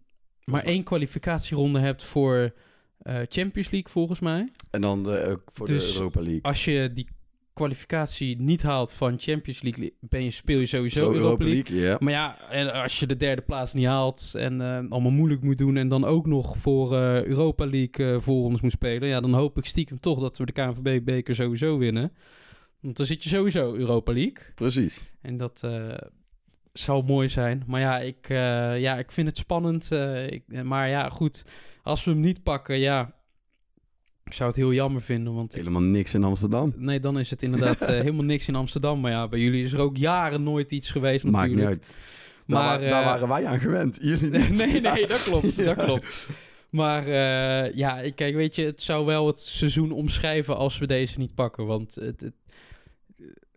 maar 0.46 0.64
mij. 0.64 0.74
één 0.74 0.84
kwalificatieronde 0.84 1.80
hebt 1.80 2.04
voor 2.04 2.54
eh, 3.02 3.16
Champions 3.30 3.70
League 3.70 3.92
volgens 3.92 4.20
mij. 4.20 4.52
En 4.72 4.82
dan 4.82 5.04
de, 5.04 5.18
eh, 5.18 5.36
voor 5.46 5.68
Dus 5.68 5.92
de 5.92 5.98
Europa 5.98 6.22
League. 6.22 6.42
Als 6.42 6.66
je 6.66 6.92
die 6.94 7.08
kwalificatie 7.54 8.42
niet 8.42 8.62
haalt 8.62 8.94
van 8.94 9.20
Champions 9.20 9.62
League, 9.62 9.94
ben 10.00 10.24
je, 10.24 10.32
speel 10.32 10.60
je 10.60 10.66
sowieso 10.66 11.04
Zo 11.04 11.14
Europa 11.14 11.44
League. 11.44 11.98
Maar 12.00 12.14
ja, 12.14 12.50
en 12.50 12.74
als 12.74 13.00
je 13.00 13.08
de 13.08 13.18
derde 13.18 13.42
plaats 13.42 13.74
niet 13.74 13.86
haalt 13.86 14.32
en 14.36 14.62
eh, 14.62 14.76
allemaal 14.90 15.12
moeilijk 15.12 15.42
moet 15.42 15.58
doen 15.58 15.78
en 15.78 15.88
dan 15.88 16.06
ook 16.06 16.28
nog 16.28 16.58
voor 16.58 16.94
Europa 16.94 17.66
League 17.66 18.14
uh, 18.14 18.20
voorrondes 18.20 18.62
moet 18.62 18.72
spelen, 18.72 19.10
ja, 19.10 19.20
dan 19.20 19.34
hoop 19.34 19.58
ik 19.58 19.66
stiekem 19.66 20.00
toch 20.00 20.20
dat 20.20 20.38
we 20.38 20.46
de 20.46 20.52
KNVB-beker 20.52 21.36
sowieso 21.36 21.78
winnen. 21.78 22.12
Want 22.80 22.98
dan 22.98 23.06
zit 23.06 23.24
je 23.24 23.30
sowieso 23.30 23.74
Europa 23.74 24.14
League. 24.14 24.54
Precies. 24.56 25.06
En 25.22 25.38
dat 25.38 25.64
zou 26.74 27.04
mooi 27.04 27.30
zijn. 27.30 27.64
Maar 27.68 27.80
ja, 27.82 28.00
ik, 28.00 28.30
eh, 28.30 28.80
ja, 28.80 28.98
ik 28.98 29.12
vind 29.12 29.28
het 29.28 29.38
spannend. 29.38 29.92
eh, 29.92 30.32
ik, 30.32 30.64
maar 30.64 30.90
ja, 30.90 31.10
goed, 31.10 31.46
als 31.84 32.04
we 32.04 32.12
hem 32.12 32.20
niet 32.20 32.44
pakken, 32.44 32.78
ja, 32.80 33.14
ik 34.24 34.34
zou 34.34 34.50
het 34.50 34.58
heel 34.58 34.74
jammer 34.74 35.02
vinden, 35.02 35.34
want 35.34 35.54
Helemaal 35.54 35.82
niks 35.82 36.14
in 36.14 36.24
Amsterdam. 36.24 36.74
Nee, 36.78 37.00
dan 37.00 37.20
is 37.20 37.30
het 37.30 37.44
inderdaad 37.44 37.82
eh, 37.82 37.88
helemaal 38.06 38.24
niks 38.26 38.48
in 38.48 38.56
Amsterdam. 38.56 39.00
Maar 39.00 39.12
ja, 39.12 39.28
bij 39.28 39.40
jullie 39.40 39.64
is 39.64 39.74
er 39.74 39.80
ook 39.80 39.98
jaren 39.98 40.44
nooit 40.44 40.72
iets 40.72 40.92
geweest 40.92 41.26
Maakt 41.26 41.56
niet 41.56 41.66
uit. 41.66 41.96
Daar, 42.48 42.64
Maar, 42.64 42.90
daar 42.90 43.04
waren 43.04 43.28
wij 43.28 43.46
aan 43.46 43.60
gewend. 43.60 43.98
Jullie 44.02 44.30
niet. 44.40 44.50
nee, 44.58 44.82
nee, 44.82 45.08
dat 45.08 45.24
klopt, 45.24 45.58
dat 45.66 45.84
klopt. 45.84 46.30
Maar 46.70 47.10
ja, 47.76 48.00
ik- 48.00 48.16
kijk, 48.16 48.36
weet 48.36 48.56
je, 48.56 48.66
het 48.66 48.82
zou 48.82 49.06
wel 49.06 49.28
het 49.28 49.40
seizoen 49.40 49.92
omschrijven 49.92 50.56
als 50.58 50.78
we 50.78 50.88
deze 50.88 51.18
niet 51.20 51.36
pakken. 51.36 51.66
Want 51.66 51.96
het, 51.96 52.22
het, 52.22 52.34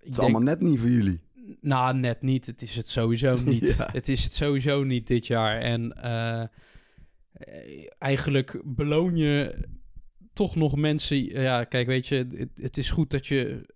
Het 0.00 0.12
is 0.12 0.18
allemaal 0.18 0.40
net 0.40 0.60
niet 0.60 0.80
voor 0.80 0.88
jullie. 0.88 1.20
Nou, 1.60 1.96
net 1.96 2.22
niet. 2.22 2.46
Het 2.46 2.62
is 2.62 2.76
het 2.76 2.88
sowieso 2.88 3.38
niet. 3.44 3.74
Ja. 3.76 3.88
Het 3.92 4.08
is 4.08 4.24
het 4.24 4.34
sowieso 4.34 4.84
niet 4.84 5.06
dit 5.06 5.26
jaar. 5.26 5.60
En 5.60 6.02
eh, 6.02 6.44
eigenlijk 7.98 8.60
beloon 8.64 9.16
je 9.16 9.64
toch 10.32 10.56
nog 10.56 10.76
mensen. 10.76 11.24
Ja, 11.24 11.64
kijk, 11.64 11.86
weet 11.86 12.06
je, 12.06 12.26
het, 12.36 12.50
het 12.54 12.76
is 12.76 12.90
goed 12.90 13.10
dat 13.10 13.26
je 13.26 13.66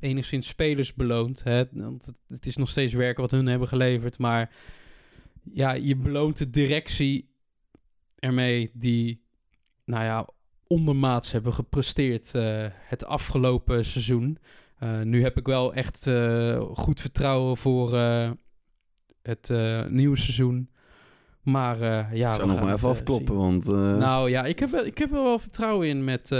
enigszins 0.00 0.46
spelers 0.46 0.94
beloont. 0.94 1.42
Hè? 1.42 1.64
Want 1.70 2.06
het, 2.06 2.18
het 2.28 2.46
is 2.46 2.56
nog 2.56 2.68
steeds 2.68 2.94
werken 2.94 3.22
wat 3.22 3.30
hun 3.30 3.46
hebben 3.46 3.68
geleverd. 3.68 4.18
Maar 4.18 4.50
ja, 5.52 5.72
je 5.72 5.96
beloont 5.96 6.38
de 6.38 6.50
directie 6.50 7.30
ermee 8.18 8.70
die, 8.74 9.24
nou 9.84 10.04
ja, 10.04 10.28
ondermaats 10.66 11.32
hebben 11.32 11.52
gepresteerd 11.52 12.34
eh, 12.34 12.66
het 12.70 13.04
afgelopen 13.04 13.84
seizoen. 13.84 14.38
Eh, 14.78 15.00
nu 15.00 15.22
heb 15.22 15.36
ik 15.36 15.46
wel 15.46 15.74
echt 15.74 16.06
eh, 16.06 16.60
goed 16.60 17.00
vertrouwen 17.00 17.56
voor 17.56 17.94
eh, 17.94 18.30
het 19.22 19.52
nieuwe 19.88 20.16
seizoen. 20.16 20.70
Maar 21.42 21.78
ja, 21.78 22.10
Ik 22.10 22.18
zou 22.18 22.36
we 22.40 22.46
nog 22.46 22.56
gaan 22.56 22.64
maar 22.64 22.74
even 22.74 22.88
afkloppen, 22.88 23.34
zien. 23.34 23.36
want... 23.36 23.64
Nou 23.98 24.30
ja, 24.30 24.44
ik 24.44 24.58
heb, 24.58 24.74
ik 24.74 24.98
heb 24.98 25.12
er 25.12 25.22
wel 25.22 25.38
vertrouwen 25.38 25.88
in 25.88 26.04
met 26.04 26.30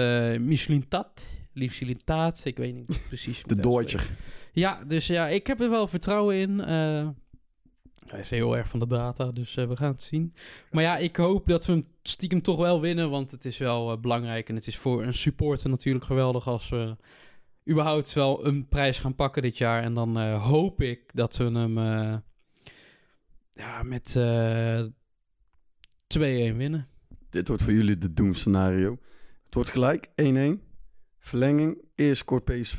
Michelin 0.41 0.89
Tat. 0.89 1.23
Michelin 1.53 2.01
Tat, 2.05 2.41
ik 2.45 2.57
weet 2.57 2.75
niet 2.75 3.01
precies. 3.09 3.43
de 3.43 3.77
uitspreekt. 3.77 4.11
Ja, 4.53 4.85
dus 4.87 5.07
ja, 5.07 5.29
ik 5.29 5.47
heb 5.47 5.61
er 5.61 5.71
wel 5.71 5.89
vertrouwen 5.89 6.37
in. 6.37 6.59
hij 6.59 8.21
is 8.21 8.31
heel 8.31 8.57
erg 8.57 8.69
van 8.69 8.79
de 8.79 8.87
data, 8.87 9.33
dus 9.33 9.55
we 9.55 9.77
gaan 9.77 9.91
het 9.93 10.03
zien. 10.03 10.35
Maar 10.71 10.83
ja, 10.83 10.97
ik 10.97 11.17
hoop 11.17 11.47
dat 11.47 11.67
we 11.67 11.73
hem 11.73 11.87
stiekem 12.03 12.43
toch 12.43 12.57
wel 12.57 12.81
winnen, 12.81 13.11
want 13.11 13.31
het 13.31 13.45
is 13.45 13.59
wel 13.59 14.01
belangrijk. 14.01 14.49
En 14.49 14.55
het 14.55 14.67
is 14.67 14.77
voor 14.77 15.03
een 15.03 15.15
supporter 15.15 15.71
natuurlijk 15.71 16.05
geweldig 16.05 16.49
als 16.49 16.69
we 16.69 16.97
überhaupt 17.69 18.13
wel 18.13 18.47
een 18.47 18.69
prijs 18.69 18.99
gaan 18.99 19.15
pakken 19.15 19.43
dit 19.43 19.59
jaar. 19.59 19.83
En 19.83 19.95
dan 19.95 20.19
eh, 20.19 20.47
hoop 20.47 20.83
ik 20.83 21.15
dat 21.15 21.37
we 21.37 21.45
hem 21.45 21.79
eh, 21.79 22.17
ja, 23.51 23.83
met 23.83 24.17
eh 24.17 24.85
2-1 26.19 26.19
winnen. 26.57 26.89
Dit 27.31 27.49
wordt 27.49 27.63
voor 27.63 27.73
jullie 27.73 27.99
de 27.99 28.13
doemscenario. 28.13 28.99
Het 29.45 29.55
wordt 29.55 29.71
gelijk, 29.71 30.09
1-1. 30.09 30.13
Verlenging, 31.19 31.83
eerst 31.95 32.21
scoort 32.21 32.45
PSV. 32.45 32.79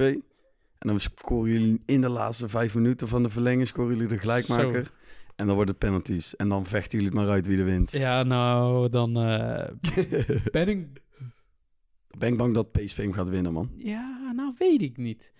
En 0.77 0.87
dan 0.87 0.99
scoren 0.99 1.51
jullie 1.51 1.83
in 1.85 2.01
de 2.01 2.09
laatste 2.09 2.49
vijf 2.49 2.75
minuten 2.75 3.07
van 3.07 3.23
de 3.23 3.29
verlenging... 3.29 3.67
scoren 3.67 3.93
jullie 3.93 4.07
de 4.07 4.17
gelijkmaker. 4.17 4.91
En 5.35 5.45
dan 5.45 5.55
worden 5.55 5.75
het 5.75 5.83
penalties. 5.83 6.35
En 6.35 6.49
dan 6.49 6.65
vechten 6.65 6.91
jullie 6.91 7.13
het 7.13 7.23
maar 7.23 7.29
uit 7.29 7.47
wie 7.47 7.57
er 7.57 7.65
wint. 7.65 7.91
Ja, 7.91 8.23
nou, 8.23 8.89
dan 8.89 9.17
eh, 9.17 9.67
ben 10.51 10.67
ik... 10.67 10.87
ben 12.17 12.37
bang 12.37 12.53
dat 12.53 12.71
PSV 12.71 12.97
hem 12.97 13.13
gaat 13.13 13.29
winnen, 13.29 13.53
man. 13.53 13.71
Ja, 13.77 14.31
nou 14.35 14.53
weet 14.57 14.81
ik 14.81 14.97
niet. 14.97 15.31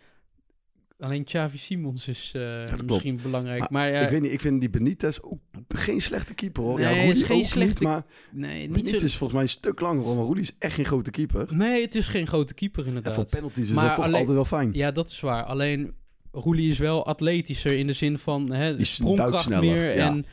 Alleen 0.99 1.23
Xavi 1.23 1.57
Simons 1.57 2.07
is 2.07 2.32
eh, 2.36 2.63
misschien 2.86 3.19
belangrijk. 3.23 3.59
Maar 3.59 3.69
Maar, 3.71 3.89
ja, 3.91 3.99
ik 3.99 4.09
weet 4.09 4.21
niet, 4.21 4.32
ik 4.32 4.39
vind 4.39 4.59
die 4.59 4.69
Benitez 4.69 5.19
ook 5.21 5.39
geen 5.67 6.01
slechte 6.01 6.34
keeper, 6.34 6.63
hoor. 6.63 6.80
ja, 6.80 6.89
Nee, 6.89 6.97
Roelie 7.05 7.21
is 7.21 7.23
geen 7.23 7.38
niet, 7.38 7.45
slechte- 7.45 7.84
maar 7.84 8.03
nee, 8.32 8.61
niet 8.61 8.71
Benitez 8.71 8.99
zo... 8.99 9.05
is 9.05 9.11
volgens 9.17 9.34
mij 9.34 9.41
een 9.41 9.49
stuk 9.49 9.80
langer. 9.80 10.15
Maar 10.15 10.23
Roelie 10.25 10.41
is 10.43 10.51
echt 10.59 10.73
geen 10.73 10.86
grote 10.86 11.11
keeper. 11.11 11.55
Nee, 11.55 11.82
het 11.82 11.95
is 11.95 12.07
geen 12.07 12.28
grote 12.28 12.53
keeper 12.53 12.82
En 12.82 12.88
inderdaad. 12.88 13.13
voor 13.13 13.25
penalties 13.25 13.63
is 13.69 13.75
Maar 13.75 13.86
dat 13.86 13.95
toch 13.95 14.03
alleen- 14.05 14.15
altijd 14.19 14.36
wel 14.36 14.45
fijn. 14.45 14.69
Ja, 14.73 14.91
dat 14.91 15.09
is 15.09 15.19
waar. 15.19 15.43
Alleen 15.43 15.93
Roelie 16.32 16.69
is 16.69 16.78
wel 16.78 17.05
atletischer 17.05 17.73
in 17.73 17.88
de 17.88 17.93
zin 17.93 18.17
van 18.17 18.51
hè, 18.51 18.84
sprongkracht 18.84 19.49
meer 19.49 19.95
ja. 19.95 20.07
en 20.11 20.25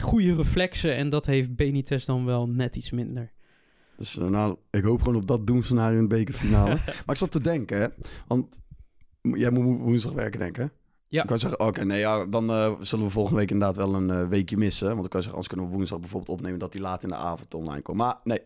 goede 0.00 0.34
reflexen. 0.34 0.96
En 0.96 1.08
dat 1.10 1.26
heeft 1.26 1.56
Benitez 1.56 2.04
dan 2.04 2.24
wel 2.24 2.48
net 2.48 2.76
iets 2.76 2.90
minder. 2.90 3.32
Dus 4.00 4.18
eh, 4.18 4.26
nou, 4.28 4.56
ik 4.70 4.82
hoop 4.84 5.02
gewoon 5.02 5.16
op 5.16 5.26
dat 5.26 5.46
doemscenario 5.46 5.96
in 5.96 6.08
de 6.08 6.14
bekerfinale. 6.16 6.74
maar 6.84 7.04
ik 7.14 7.16
zat 7.16 7.30
te 7.30 7.40
denken, 7.40 7.78
hè. 7.80 7.86
Want 8.26 8.58
jij 9.22 9.50
moet 9.50 9.64
wo- 9.64 9.78
woensdag 9.84 10.12
werken, 10.12 10.38
denk 10.38 10.56
ik, 10.56 10.62
hè? 10.62 10.68
Ja. 11.08 11.22
Ik 11.22 11.28
kan 11.28 11.38
zeggen, 11.38 11.60
oké, 11.60 11.84
nee, 11.84 11.98
ja, 11.98 12.26
dan 12.26 12.50
eh, 12.50 12.72
zullen 12.80 13.04
we 13.04 13.10
volgende 13.10 13.38
week 13.40 13.50
inderdaad 13.50 13.76
wel 13.76 13.94
een 13.94 14.10
eh, 14.10 14.28
weekje 14.28 14.56
missen. 14.56 14.88
Want 14.92 15.04
ik 15.04 15.10
kan 15.10 15.22
zeggen, 15.22 15.30
anders 15.32 15.48
kunnen 15.48 15.66
we 15.70 15.76
woensdag 15.76 16.00
bijvoorbeeld 16.00 16.36
opnemen 16.38 16.58
dat 16.58 16.72
die 16.72 16.80
laat 16.80 17.02
in 17.02 17.08
de 17.08 17.14
avond 17.14 17.54
online 17.54 17.82
komt. 17.82 17.96
Maar 17.96 18.16
nee, 18.24 18.40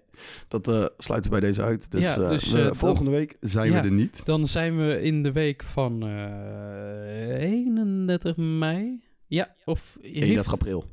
dat 0.49 0.69
eh, 0.69 0.85
sluiten 0.99 1.31
we 1.33 1.41
bij 1.41 1.49
deze 1.49 1.63
uit. 1.63 1.91
Dus, 1.91 2.05
Ja, 2.05 2.29
dus, 2.29 2.51
we- 2.51 2.63
dan- 2.63 2.77
volgende 2.77 3.11
week 3.11 3.37
zijn 3.41 3.71
Ja. 3.73 3.81
we 3.81 3.89
er 3.89 3.95
niet. 3.95 4.23
Dan 4.27 4.47
zijn 4.47 4.77
we 4.87 5.01
in 5.03 5.23
de 5.23 5.33
week 5.33 5.63
van 5.63 6.03
eh 6.03 7.43
31 7.43 8.37
mei. 8.37 9.03
Ja, 9.27 9.55
of... 9.65 9.97
31 10.01 10.35
heeft- 10.35 10.49
april. 10.53 10.85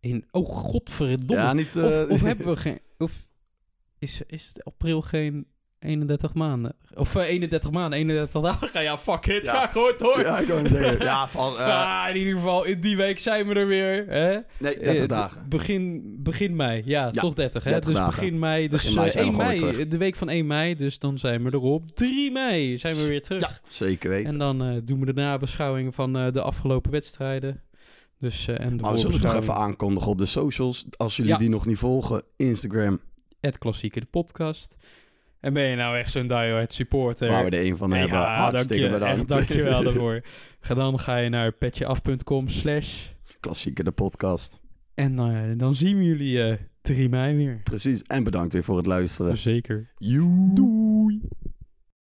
In, 0.00 0.24
oh, 0.30 0.48
godverdomme. 0.48 1.42
Ja, 1.42 1.52
niet... 1.52 1.76
Of, 1.76 2.08
of 2.08 2.20
hebben 2.30 2.46
we 2.46 2.56
geen... 2.56 2.78
Of 2.98 3.26
is, 4.02 4.20
is 4.26 4.46
het 4.52 4.64
april 4.64 5.00
geen 5.02 5.46
31 5.78 6.34
maanden? 6.34 6.74
Of 6.94 7.14
eh, 7.16 7.22
31 7.28 7.70
maanden, 7.70 7.98
31 7.98 8.40
dagen? 8.42 8.82
Ja, 8.82 8.98
fuck 8.98 9.26
it. 9.26 9.44
Ja. 9.44 9.52
Ja, 9.54 9.66
goed 9.66 10.00
hoor. 10.00 10.20
Ja, 10.20 10.38
ik 10.38 10.46
kan 10.48 10.66
zeggen. 10.66 11.04
Ja, 11.04 11.28
van... 11.28 11.52
eh, 11.56 11.66
Ah, 12.02 12.08
in 12.10 12.16
ieder 12.16 12.34
geval, 12.34 12.64
in 12.64 12.80
die 12.80 12.96
week 12.96 13.18
zijn 13.18 13.46
we 13.46 13.54
er 13.54 13.66
weer. 13.66 14.06
Hè? 14.08 14.32
nee, 14.58 14.78
30 14.78 14.94
Eh, 15.02 15.08
dagen. 15.08 15.48
Begin, 15.48 16.02
begin 16.22 16.56
mei. 16.56 16.82
Ja, 16.84 17.04
Ja, 17.04 17.10
toch 17.10 17.34
30. 17.34 17.64
Hè? 17.64 17.70
30 17.70 17.88
dus 17.90 17.98
dagen. 17.98 18.14
begin 18.20 18.38
mei. 18.38 18.68
Dus 18.68 18.82
Begin 18.82 18.94
mei 18.96 19.08
eh, 19.08 19.14
we 19.14 19.20
1 19.20 19.32
gewoon 19.32 19.74
mei. 19.76 19.88
De 19.88 19.98
week 19.98 20.16
van 20.16 20.28
1 20.28 20.46
mei. 20.46 20.74
Dus 20.74 20.98
dan 20.98 21.18
zijn 21.18 21.42
we 21.42 21.50
erop. 21.52 21.90
3 21.96 22.32
mei 22.32 22.78
zijn 22.78 22.96
we 22.96 23.06
weer 23.06 23.22
terug. 23.22 23.40
Ja, 23.42 23.58
zeker 23.66 24.10
weten. 24.10 24.32
En 24.32 24.38
dan 24.38 24.62
eh, 24.62 24.76
doen 24.84 25.00
we 25.00 25.06
de 25.06 25.12
nabeschouwing 25.12 25.94
van 25.94 26.16
eh, 26.16 26.32
de 26.32 26.40
afgelopen 26.42 26.90
wedstrijden. 26.90 27.60
Dus, 28.18 28.48
eh, 28.48 28.60
en 28.60 28.76
de 28.76 28.82
Maar 28.82 28.92
we 28.92 28.98
zullen 28.98 29.14
het 29.16 29.24
nog 29.24 29.34
even 29.34 29.54
aankondigen 29.54 30.10
op 30.10 30.18
de 30.18 30.26
socials. 30.26 30.84
Als 30.96 31.16
jullie 31.16 31.38
die 31.38 31.48
nog 31.48 31.66
niet 31.66 31.78
volgen, 31.78 32.22
Instagram, 32.36 33.00
Het 33.42 33.58
klassieke 33.58 34.00
de 34.00 34.06
podcast. 34.06 34.76
En 35.40 35.52
ben 35.52 35.62
je 35.62 35.76
nou 35.76 35.98
echt 35.98 36.10
zo'n 36.10 36.26
diehard 36.26 36.72
supporter? 36.72 37.28
waar 37.28 37.44
we 37.44 37.56
er 37.56 37.66
een 37.66 37.76
van 37.76 37.92
hebben. 37.92 38.18
Hartstikke 38.18 38.82
dank 38.82 38.92
je, 38.92 38.98
bedankt. 38.98 39.18
Echt, 39.18 39.28
dankjewel 39.28 39.82
daarvoor. 39.92 40.20
Ga 40.60 40.74
dan 40.74 40.98
ga 40.98 41.16
je 41.16 41.28
naar 41.28 41.52
petjeaf.com 41.52 42.48
slash 42.48 43.08
Klassieke 43.40 43.82
de 43.84 43.90
podcast. 43.90 44.60
en 44.94 45.18
eh, 45.18 45.58
dan 45.58 45.74
zien 45.74 45.98
we 45.98 46.04
jullie 46.04 46.42
eh 46.42 46.56
3 46.80 47.08
mei 47.08 47.36
weer. 47.36 47.60
Precies. 47.64 48.02
En 48.02 48.24
bedankt 48.24 48.52
weer 48.52 48.64
voor 48.64 48.76
het 48.76 48.86
luisteren. 48.86 49.36
Zeker. 49.36 49.90
Joe. 49.98 50.50
Doei. 50.54 51.20